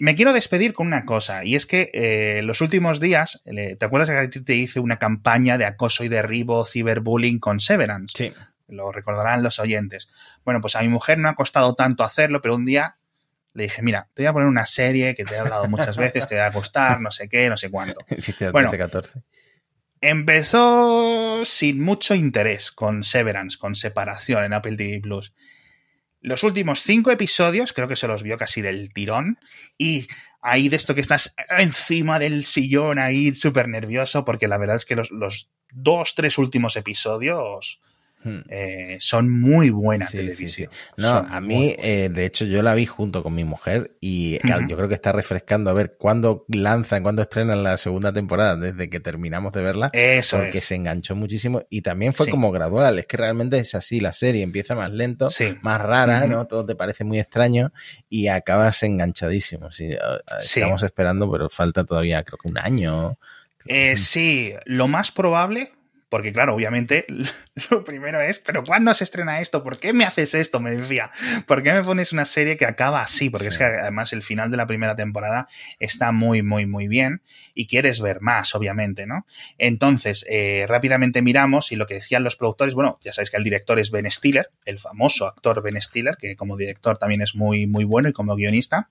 me 0.00 0.14
quiero 0.14 0.32
despedir 0.32 0.72
con 0.74 0.86
una 0.86 1.04
cosa, 1.04 1.44
y 1.44 1.54
es 1.54 1.66
que 1.66 1.90
eh, 1.92 2.42
los 2.42 2.60
últimos 2.60 3.00
días, 3.00 3.42
¿te 3.44 3.84
acuerdas 3.84 4.10
que 4.10 4.16
a 4.16 4.30
ti 4.30 4.40
te 4.40 4.54
hice 4.54 4.80
una 4.80 4.98
campaña 4.98 5.58
de 5.58 5.64
acoso 5.64 6.04
y 6.04 6.08
derribo, 6.08 6.64
ciberbullying 6.64 7.38
con 7.38 7.60
Severance? 7.60 8.14
Sí. 8.16 8.32
Lo 8.68 8.92
recordarán 8.92 9.42
los 9.42 9.58
oyentes. 9.58 10.08
Bueno, 10.44 10.60
pues 10.60 10.76
a 10.76 10.82
mi 10.82 10.88
mujer 10.88 11.18
no 11.18 11.28
ha 11.28 11.34
costado 11.34 11.74
tanto 11.74 12.04
hacerlo, 12.04 12.42
pero 12.42 12.54
un 12.54 12.66
día 12.66 12.98
le 13.54 13.64
dije, 13.64 13.82
mira, 13.82 14.08
te 14.14 14.22
voy 14.22 14.28
a 14.28 14.32
poner 14.32 14.48
una 14.48 14.66
serie 14.66 15.14
que 15.14 15.24
te 15.24 15.34
he 15.34 15.38
hablado 15.38 15.68
muchas 15.68 15.96
veces, 15.98 16.26
te 16.26 16.36
va 16.36 16.46
a 16.46 16.52
costar, 16.52 17.00
no 17.00 17.10
sé 17.10 17.28
qué, 17.28 17.48
no 17.48 17.56
sé 17.56 17.70
cuánto. 17.70 18.00
bueno, 18.52 18.70
14. 18.70 19.22
Empezó 20.00 21.44
sin 21.44 21.80
mucho 21.80 22.14
interés 22.14 22.70
con 22.70 23.02
Severance, 23.02 23.58
con 23.58 23.74
separación 23.74 24.44
en 24.44 24.52
Apple 24.52 24.76
TV 24.76 25.00
Plus. 25.00 25.34
Los 26.20 26.42
últimos 26.42 26.82
cinco 26.82 27.10
episodios 27.10 27.72
creo 27.72 27.88
que 27.88 27.96
se 27.96 28.08
los 28.08 28.22
vio 28.22 28.36
casi 28.36 28.60
del 28.60 28.92
tirón 28.92 29.38
y 29.76 30.08
ahí 30.40 30.68
de 30.68 30.76
esto 30.76 30.94
que 30.94 31.00
estás 31.00 31.34
encima 31.58 32.18
del 32.18 32.44
sillón 32.44 32.98
ahí 32.98 33.34
súper 33.34 33.68
nervioso 33.68 34.24
porque 34.24 34.48
la 34.48 34.58
verdad 34.58 34.76
es 34.76 34.84
que 34.84 34.96
los, 34.96 35.10
los 35.10 35.50
dos, 35.70 36.14
tres 36.14 36.38
últimos 36.38 36.76
episodios. 36.76 37.80
Eh, 38.24 38.96
son 39.00 39.30
muy 39.30 39.70
buenas 39.70 40.10
televisión. 40.10 40.70
No, 40.96 41.08
a 41.08 41.40
mí, 41.40 41.74
eh, 41.78 42.10
de 42.12 42.26
hecho, 42.26 42.44
yo 42.44 42.62
la 42.62 42.74
vi 42.74 42.86
junto 42.86 43.22
con 43.22 43.34
mi 43.34 43.44
mujer 43.44 43.96
y 44.00 44.38
yo 44.68 44.76
creo 44.76 44.88
que 44.88 44.94
está 44.94 45.12
refrescando 45.12 45.70
a 45.70 45.72
ver 45.72 45.92
cuándo 45.98 46.44
lanzan, 46.48 47.02
cuándo 47.02 47.22
estrenan 47.22 47.62
la 47.62 47.76
segunda 47.76 48.12
temporada 48.12 48.56
desde 48.56 48.90
que 48.90 49.00
terminamos 49.00 49.52
de 49.52 49.62
verla. 49.62 49.90
Eso 49.92 50.38
porque 50.38 50.60
se 50.60 50.74
enganchó 50.74 51.14
muchísimo 51.14 51.62
y 51.70 51.82
también 51.82 52.12
fue 52.12 52.28
como 52.28 52.50
gradual. 52.50 52.98
Es 52.98 53.06
que 53.06 53.16
realmente 53.16 53.58
es 53.58 53.74
así 53.74 54.00
la 54.00 54.12
serie, 54.12 54.42
empieza 54.42 54.74
más 54.74 54.90
lento, 54.92 55.28
más 55.62 55.80
rara, 55.80 56.26
¿no? 56.26 56.46
Todo 56.46 56.66
te 56.66 56.74
parece 56.74 57.04
muy 57.04 57.18
extraño 57.18 57.72
y 58.08 58.28
acabas 58.28 58.82
enganchadísimo. 58.82 59.70
Sí, 59.70 59.90
estamos 60.40 60.82
esperando, 60.82 61.30
pero 61.30 61.48
falta 61.48 61.84
todavía, 61.84 62.22
creo 62.24 62.38
que 62.38 62.48
un 62.48 62.58
año. 62.58 63.18
Eh, 63.66 63.96
sí, 63.96 64.54
lo 64.64 64.88
más 64.88 65.12
probable 65.12 65.72
porque 66.08 66.32
claro, 66.32 66.54
obviamente 66.54 67.04
lo 67.70 67.84
primero 67.84 68.20
es, 68.20 68.38
pero 68.38 68.64
¿cuándo 68.64 68.92
se 68.94 69.04
estrena 69.04 69.40
esto? 69.40 69.62
¿Por 69.62 69.78
qué 69.78 69.92
me 69.92 70.04
haces 70.04 70.34
esto? 70.34 70.60
Me 70.60 70.74
decía, 70.74 71.10
¿por 71.46 71.62
qué 71.62 71.72
me 71.72 71.84
pones 71.84 72.12
una 72.12 72.24
serie 72.24 72.56
que 72.56 72.64
acaba 72.64 73.02
así? 73.02 73.30
Porque 73.30 73.48
es 73.48 73.58
que 73.58 73.64
además 73.64 74.12
el 74.12 74.22
final 74.22 74.50
de 74.50 74.56
la 74.56 74.66
primera 74.66 74.96
temporada 74.96 75.48
está 75.78 76.12
muy, 76.12 76.42
muy, 76.42 76.66
muy 76.66 76.88
bien 76.88 77.22
y 77.54 77.66
quieres 77.66 78.00
ver 78.00 78.20
más, 78.20 78.54
obviamente, 78.54 79.06
¿no? 79.06 79.26
Entonces, 79.58 80.24
eh, 80.28 80.64
rápidamente 80.68 81.22
miramos 81.22 81.72
y 81.72 81.76
lo 81.76 81.86
que 81.86 81.94
decían 81.94 82.24
los 82.24 82.36
productores, 82.36 82.74
bueno, 82.74 82.98
ya 83.02 83.12
sabéis 83.12 83.30
que 83.30 83.36
el 83.36 83.44
director 83.44 83.78
es 83.78 83.90
Ben 83.90 84.10
Stiller, 84.10 84.48
el 84.64 84.78
famoso 84.78 85.26
actor 85.26 85.62
Ben 85.62 85.80
Stiller, 85.80 86.16
que 86.16 86.36
como 86.36 86.56
director 86.56 86.98
también 86.98 87.22
es 87.22 87.34
muy, 87.34 87.66
muy 87.66 87.84
bueno 87.84 88.08
y 88.08 88.12
como 88.12 88.34
guionista. 88.34 88.88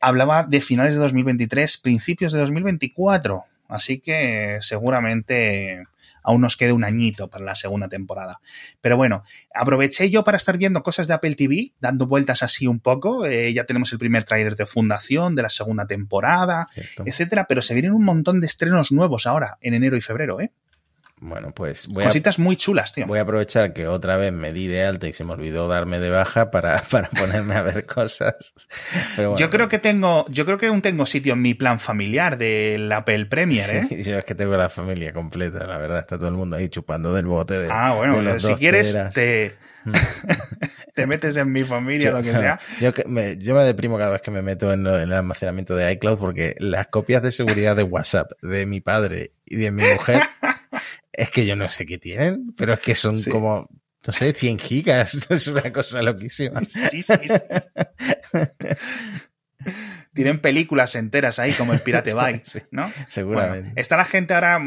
Hablaba 0.00 0.44
de 0.44 0.60
finales 0.60 0.94
de 0.94 1.00
2023, 1.00 1.78
principios 1.78 2.32
de 2.32 2.40
2024. 2.40 3.44
Así 3.68 3.98
que 3.98 4.58
seguramente 4.60 5.84
aún 6.24 6.40
nos 6.40 6.56
queda 6.56 6.74
un 6.74 6.82
añito 6.82 7.28
para 7.28 7.44
la 7.44 7.54
segunda 7.54 7.88
temporada. 7.88 8.40
Pero 8.80 8.96
bueno, 8.96 9.22
aproveché 9.54 10.10
yo 10.10 10.24
para 10.24 10.38
estar 10.38 10.58
viendo 10.58 10.82
cosas 10.82 11.06
de 11.06 11.14
Apple 11.14 11.36
TV, 11.36 11.72
dando 11.78 12.06
vueltas 12.06 12.42
así 12.42 12.66
un 12.66 12.80
poco. 12.80 13.26
Eh, 13.26 13.52
ya 13.52 13.64
tenemos 13.64 13.92
el 13.92 13.98
primer 13.98 14.24
tráiler 14.24 14.56
de 14.56 14.66
Fundación 14.66 15.36
de 15.36 15.42
la 15.42 15.50
segunda 15.50 15.86
temporada, 15.86 16.66
etcétera, 17.04 17.46
pero 17.46 17.62
se 17.62 17.74
vienen 17.74 17.92
un 17.92 18.04
montón 18.04 18.40
de 18.40 18.46
estrenos 18.46 18.90
nuevos 18.90 19.26
ahora, 19.26 19.58
en 19.60 19.74
enero 19.74 19.96
y 19.96 20.00
febrero, 20.00 20.40
¿eh? 20.40 20.52
Bueno, 21.24 21.52
pues 21.54 21.88
voy 21.88 22.04
Cositas 22.04 22.38
muy 22.38 22.54
chulas, 22.56 22.92
tío. 22.92 23.06
Voy 23.06 23.18
a 23.18 23.22
aprovechar 23.22 23.72
que 23.72 23.88
otra 23.88 24.18
vez 24.18 24.30
me 24.30 24.52
di 24.52 24.66
de 24.66 24.84
alta 24.84 25.08
y 25.08 25.14
se 25.14 25.24
me 25.24 25.32
olvidó 25.32 25.68
darme 25.68 25.98
de 25.98 26.10
baja 26.10 26.50
para, 26.50 26.82
para 26.90 27.08
ponerme 27.08 27.54
a 27.54 27.62
ver 27.62 27.86
cosas. 27.86 28.52
Yo 29.38 29.48
creo 29.48 29.70
que 29.70 29.78
tengo, 29.78 30.26
yo 30.28 30.44
creo 30.44 30.58
que 30.58 30.66
aún 30.66 30.82
tengo 30.82 31.06
sitio 31.06 31.32
en 31.32 31.40
mi 31.40 31.54
plan 31.54 31.80
familiar 31.80 32.36
del 32.36 32.92
Apple 32.92 33.24
Premier, 33.24 33.70
¿eh? 33.70 34.02
yo 34.02 34.18
es 34.18 34.24
que 34.26 34.34
tengo 34.34 34.54
la 34.58 34.68
familia 34.68 35.14
completa, 35.14 35.66
la 35.66 35.78
verdad, 35.78 36.00
está 36.00 36.18
todo 36.18 36.28
el 36.28 36.34
mundo 36.34 36.56
ahí 36.56 36.68
chupando 36.68 37.14
del 37.14 37.26
bote 37.26 37.58
de. 37.58 37.68
Ah, 37.70 37.94
bueno, 37.96 38.38
si 38.38 38.54
quieres, 38.56 38.94
te. 39.14 39.54
Mm. 39.84 39.92
te 40.94 41.06
metes 41.06 41.36
en 41.36 41.50
mi 41.50 41.64
familia, 41.64 42.12
lo 42.12 42.22
que 42.22 42.34
sea. 42.34 42.58
Yo, 42.80 42.92
me, 43.06 43.36
yo 43.36 43.54
me 43.54 43.64
deprimo 43.64 43.98
cada 43.98 44.10
vez 44.10 44.22
que 44.22 44.30
me 44.30 44.42
meto 44.42 44.72
en, 44.72 44.86
el 44.86 45.12
almacenamiento 45.12 45.74
de 45.74 45.90
iCloud 45.92 46.18
porque 46.18 46.54
las 46.58 46.86
copias 46.86 47.22
de 47.22 47.32
seguridad 47.32 47.76
de 47.76 47.82
WhatsApp 47.82 48.30
de 48.42 48.64
mi 48.66 48.80
padre 48.80 49.32
y 49.44 49.56
de 49.56 49.70
mi 49.70 49.82
mujer 49.82 50.22
es 51.16 51.30
que 51.30 51.46
yo 51.46 51.56
no 51.56 51.68
sé 51.68 51.86
qué 51.86 51.98
tienen, 51.98 52.52
pero 52.56 52.74
es 52.74 52.80
que 52.80 52.94
son 52.94 53.22
como, 53.24 53.68
no 54.06 54.12
sé, 54.12 54.32
100 54.32 54.58
gigas. 54.58 55.26
Es 55.30 55.46
una 55.46 55.72
cosa 55.72 56.02
loquísima. 56.02 56.60
Sí, 56.64 57.02
sí, 57.02 57.14
sí. 57.24 57.34
Tienen 60.12 60.40
películas 60.40 60.94
enteras 60.94 61.38
ahí, 61.38 61.52
como 61.52 61.72
el 61.72 61.80
Pirate 61.80 62.14
Bay, 62.14 62.42
¿no? 62.70 62.92
Seguramente. 63.08 63.72
está 63.74 63.96
la 63.96 64.04
gente 64.04 64.34
ahora 64.34 64.60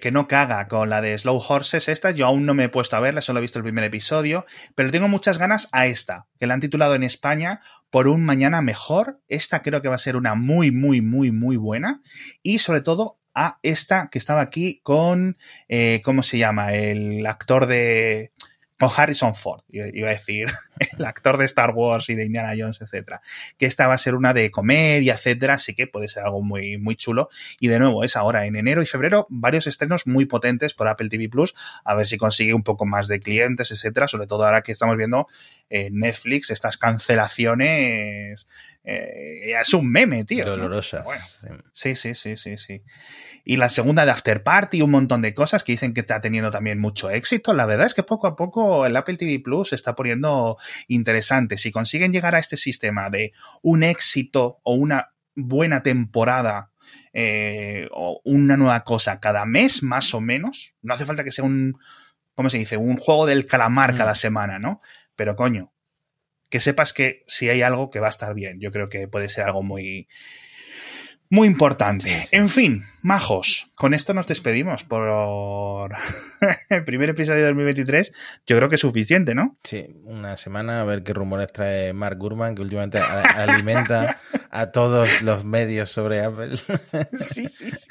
que 0.00 0.10
no 0.12 0.28
caga 0.28 0.66
con 0.68 0.88
la 0.88 1.00
de 1.00 1.18
Slow 1.18 1.42
Horses 1.46 1.88
esta. 1.88 2.10
Yo 2.12 2.26
aún 2.26 2.46
no 2.46 2.54
me 2.54 2.64
he 2.64 2.68
puesto 2.68 2.96
a 2.96 3.00
verla, 3.00 3.20
solo 3.20 3.40
he 3.40 3.42
visto 3.42 3.58
el 3.58 3.64
primer 3.64 3.84
episodio, 3.84 4.46
pero 4.74 4.90
tengo 4.90 5.08
muchas 5.08 5.38
ganas 5.38 5.68
a 5.72 5.86
esta, 5.86 6.26
que 6.38 6.46
la 6.46 6.54
han 6.54 6.60
titulado 6.60 6.94
en 6.94 7.02
España 7.02 7.60
por 7.90 8.08
un 8.08 8.24
mañana 8.24 8.62
mejor. 8.62 9.20
Esta 9.28 9.62
creo 9.62 9.82
que 9.82 9.88
va 9.88 9.96
a 9.96 9.98
ser 9.98 10.16
una 10.16 10.34
muy, 10.34 10.70
muy, 10.70 11.02
muy, 11.02 11.32
muy 11.32 11.56
buena. 11.56 12.00
Y 12.42 12.60
sobre 12.60 12.80
todo 12.80 13.18
a 13.34 13.58
esta 13.62 14.08
que 14.10 14.18
estaba 14.18 14.40
aquí 14.40 14.80
con, 14.82 15.36
eh, 15.68 16.00
¿cómo 16.04 16.22
se 16.22 16.38
llama? 16.38 16.72
El 16.72 17.26
actor 17.26 17.66
de... 17.66 18.32
Con 18.76 18.90
Harrison 18.94 19.36
Ford, 19.36 19.62
iba 19.68 20.08
a 20.08 20.12
decir, 20.12 20.48
el 20.98 21.04
actor 21.04 21.38
de 21.38 21.44
Star 21.44 21.70
Wars 21.70 22.10
y 22.10 22.16
de 22.16 22.24
Indiana 22.24 22.54
Jones, 22.58 22.80
etcétera. 22.80 23.20
Que 23.56 23.66
esta 23.66 23.86
va 23.86 23.94
a 23.94 23.98
ser 23.98 24.16
una 24.16 24.34
de 24.34 24.50
comedia, 24.50 25.14
etcétera, 25.14 25.54
así 25.54 25.74
que 25.74 25.86
puede 25.86 26.08
ser 26.08 26.24
algo 26.24 26.42
muy, 26.42 26.76
muy 26.76 26.96
chulo. 26.96 27.28
Y 27.60 27.68
de 27.68 27.78
nuevo, 27.78 28.02
es 28.02 28.16
ahora 28.16 28.46
en 28.46 28.56
enero 28.56 28.82
y 28.82 28.86
febrero 28.86 29.28
varios 29.30 29.68
estrenos 29.68 30.08
muy 30.08 30.26
potentes 30.26 30.74
por 30.74 30.88
Apple 30.88 31.08
TV 31.08 31.28
Plus, 31.28 31.54
a 31.84 31.94
ver 31.94 32.06
si 32.06 32.18
consigue 32.18 32.52
un 32.52 32.64
poco 32.64 32.84
más 32.84 33.06
de 33.06 33.20
clientes, 33.20 33.70
etcétera, 33.70 34.08
sobre 34.08 34.26
todo 34.26 34.44
ahora 34.44 34.62
que 34.62 34.72
estamos 34.72 34.96
viendo 34.96 35.28
en 35.70 36.00
Netflix 36.00 36.50
estas 36.50 36.76
cancelaciones 36.76 38.48
eh, 38.48 38.73
es 38.84 39.74
un 39.74 39.90
meme, 39.90 40.24
tío. 40.24 40.44
Dolorosa. 40.44 41.04
sí, 41.72 41.96
sí, 41.96 42.14
sí, 42.14 42.36
sí, 42.36 42.58
sí. 42.58 42.82
Y 43.44 43.56
la 43.56 43.68
segunda 43.68 44.04
de 44.04 44.10
After 44.10 44.42
Party, 44.42 44.80
un 44.80 44.90
montón 44.90 45.20
de 45.20 45.34
cosas 45.34 45.64
que 45.64 45.72
dicen 45.72 45.92
que 45.92 46.00
está 46.00 46.20
teniendo 46.20 46.50
también 46.50 46.78
mucho 46.78 47.10
éxito. 47.10 47.52
La 47.52 47.66
verdad 47.66 47.86
es 47.86 47.94
que 47.94 48.02
poco 48.02 48.26
a 48.26 48.36
poco 48.36 48.86
el 48.86 48.96
Apple 48.96 49.18
TV 49.18 49.38
Plus 49.40 49.70
se 49.70 49.74
está 49.76 49.94
poniendo 49.94 50.56
interesante. 50.88 51.58
Si 51.58 51.70
consiguen 51.70 52.12
llegar 52.12 52.34
a 52.34 52.38
este 52.38 52.56
sistema 52.56 53.10
de 53.10 53.32
un 53.60 53.82
éxito 53.82 54.60
o 54.62 54.74
una 54.74 55.12
buena 55.34 55.82
temporada 55.82 56.70
eh, 57.12 57.88
o 57.92 58.22
una 58.24 58.56
nueva 58.56 58.82
cosa 58.82 59.20
cada 59.20 59.44
mes, 59.44 59.82
más 59.82 60.14
o 60.14 60.22
menos, 60.22 60.74
no 60.80 60.94
hace 60.94 61.04
falta 61.04 61.22
que 61.22 61.32
sea 61.32 61.44
un, 61.44 61.78
¿cómo 62.34 62.48
se 62.48 62.58
dice? 62.58 62.78
Un 62.78 62.96
juego 62.96 63.26
del 63.26 63.44
calamar 63.44 63.92
mm. 63.92 63.96
cada 63.96 64.14
semana, 64.14 64.58
¿no? 64.58 64.80
Pero 65.16 65.36
coño, 65.36 65.73
que 66.54 66.60
sepas 66.60 66.92
que 66.92 67.24
si 67.26 67.48
hay 67.48 67.62
algo 67.62 67.90
que 67.90 67.98
va 67.98 68.06
a 68.06 68.10
estar 68.10 68.32
bien. 68.32 68.60
Yo 68.60 68.70
creo 68.70 68.88
que 68.88 69.08
puede 69.08 69.28
ser 69.28 69.42
algo 69.42 69.64
muy, 69.64 70.06
muy 71.28 71.48
importante. 71.48 72.28
En 72.30 72.48
fin, 72.48 72.84
majos, 73.02 73.72
con 73.74 73.92
esto 73.92 74.14
nos 74.14 74.28
despedimos 74.28 74.84
por 74.84 75.96
el 76.70 76.84
primer 76.84 77.10
episodio 77.10 77.40
de 77.40 77.46
2023. 77.46 78.12
Yo 78.46 78.56
creo 78.56 78.68
que 78.68 78.76
es 78.76 78.82
suficiente, 78.82 79.34
¿no? 79.34 79.56
Sí, 79.64 79.84
una 80.04 80.36
semana 80.36 80.82
a 80.82 80.84
ver 80.84 81.02
qué 81.02 81.12
rumores 81.12 81.52
trae 81.52 81.92
Mark 81.92 82.18
Gurman, 82.18 82.54
que 82.54 82.62
últimamente 82.62 83.00
alimenta 83.00 84.18
a 84.54 84.70
todos 84.70 85.20
los 85.22 85.44
medios 85.44 85.90
sobre 85.90 86.20
Apple. 86.20 86.56
sí, 87.18 87.48
sí, 87.48 87.72
sí, 87.72 87.88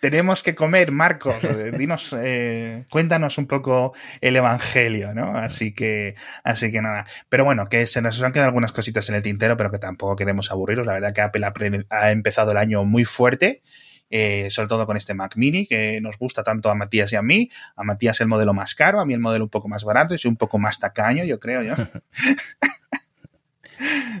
Tenemos 0.00 0.42
que 0.42 0.56
comer, 0.56 0.90
Marcos. 0.90 1.36
Dinos, 1.78 2.12
eh, 2.18 2.84
cuéntanos 2.90 3.38
un 3.38 3.46
poco 3.46 3.94
el 4.20 4.34
evangelio, 4.34 5.14
¿no? 5.14 5.38
Así 5.38 5.72
que, 5.72 6.16
así 6.42 6.72
que 6.72 6.82
nada. 6.82 7.06
Pero 7.28 7.44
bueno, 7.44 7.68
que 7.68 7.86
se 7.86 8.02
nos 8.02 8.20
han 8.20 8.32
quedado 8.32 8.48
algunas 8.48 8.72
cositas 8.72 9.08
en 9.08 9.14
el 9.14 9.22
tintero, 9.22 9.56
pero 9.56 9.70
que 9.70 9.78
tampoco 9.78 10.16
queremos 10.16 10.50
aburrirlos. 10.50 10.84
La 10.84 10.94
verdad 10.94 11.14
que 11.14 11.20
Apple 11.20 11.84
ha 11.90 12.10
empezado 12.10 12.50
el 12.50 12.56
año 12.56 12.84
muy 12.84 13.04
fuerte. 13.04 13.62
Eh, 14.10 14.48
sobre 14.50 14.68
todo 14.68 14.86
con 14.86 14.96
este 14.96 15.12
Mac 15.12 15.36
Mini 15.36 15.66
que 15.66 16.00
nos 16.00 16.16
gusta 16.16 16.42
tanto 16.42 16.70
a 16.70 16.74
Matías 16.74 17.12
y 17.12 17.16
a 17.16 17.22
mí. 17.22 17.50
A 17.76 17.84
Matías 17.84 18.20
el 18.20 18.26
modelo 18.26 18.52
más 18.52 18.74
caro, 18.74 18.98
a 18.98 19.06
mí 19.06 19.14
el 19.14 19.20
modelo 19.20 19.44
un 19.44 19.50
poco 19.50 19.68
más 19.68 19.84
barato 19.84 20.14
y 20.14 20.18
soy 20.18 20.30
un 20.30 20.36
poco 20.36 20.58
más 20.58 20.80
tacaño, 20.80 21.24
yo 21.24 21.38
creo 21.38 21.62
yo. 21.62 21.74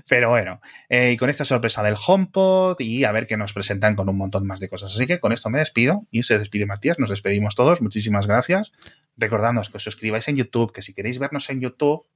Pero 0.08 0.30
bueno, 0.30 0.60
eh, 0.88 1.12
y 1.12 1.16
con 1.16 1.30
esta 1.30 1.44
sorpresa 1.44 1.82
del 1.82 1.94
HomePod 1.94 2.80
y 2.80 3.04
a 3.04 3.12
ver 3.12 3.26
qué 3.26 3.36
nos 3.36 3.52
presentan 3.52 3.94
con 3.94 4.08
un 4.08 4.16
montón 4.16 4.46
más 4.46 4.60
de 4.60 4.68
cosas. 4.68 4.94
Así 4.94 5.06
que 5.06 5.20
con 5.20 5.32
esto 5.32 5.50
me 5.50 5.58
despido 5.58 6.06
y 6.10 6.22
se 6.22 6.38
despide 6.38 6.66
Matías, 6.66 6.98
nos 6.98 7.10
despedimos 7.10 7.54
todos, 7.54 7.82
muchísimas 7.82 8.26
gracias. 8.26 8.72
Recordadnos 9.16 9.70
que 9.70 9.78
os 9.78 9.82
suscribáis 9.82 10.28
en 10.28 10.36
YouTube, 10.36 10.72
que 10.72 10.82
si 10.82 10.94
queréis 10.94 11.18
vernos 11.18 11.48
en 11.50 11.60
YouTube, 11.60 12.06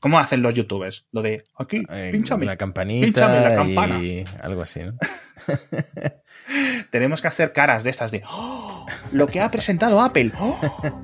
¿Cómo 0.00 0.18
hacen 0.18 0.42
los 0.42 0.54
youtubers? 0.54 1.06
Lo 1.12 1.20
de 1.20 1.44
aquí, 1.58 1.82
eh, 1.90 2.08
pínchame. 2.10 2.46
La 2.46 2.56
campanita 2.56 3.50
la 3.50 3.54
campana. 3.54 4.02
y 4.02 4.24
algo 4.40 4.62
así, 4.62 4.80
¿no? 4.80 4.94
Tenemos 6.90 7.22
que 7.22 7.28
hacer 7.28 7.52
caras 7.52 7.84
de 7.84 7.90
estas 7.90 8.10
de 8.10 8.22
¡Oh! 8.28 8.86
lo 9.12 9.26
que 9.26 9.40
ha 9.40 9.50
presentado 9.50 10.00
Apple 10.00 10.32
¡Oh! 10.38 10.58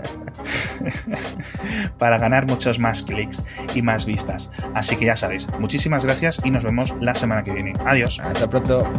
para 1.99 2.19
ganar 2.19 2.47
muchos 2.47 2.79
más 2.79 3.03
clics 3.03 3.43
y 3.75 3.83
más 3.83 4.05
vistas. 4.05 4.51
Así 4.75 4.97
que 4.97 5.07
ya 5.07 5.17
sabéis, 5.17 5.49
muchísimas 5.59 6.05
gracias 6.05 6.41
y 6.45 6.51
nos 6.51 6.65
vemos 6.65 6.95
la 7.01 7.15
semana 7.15 7.43
que 7.43 7.53
viene. 7.53 7.75
Adiós. 7.85 8.21
Hasta 8.21 8.49
pronto. 8.49 8.91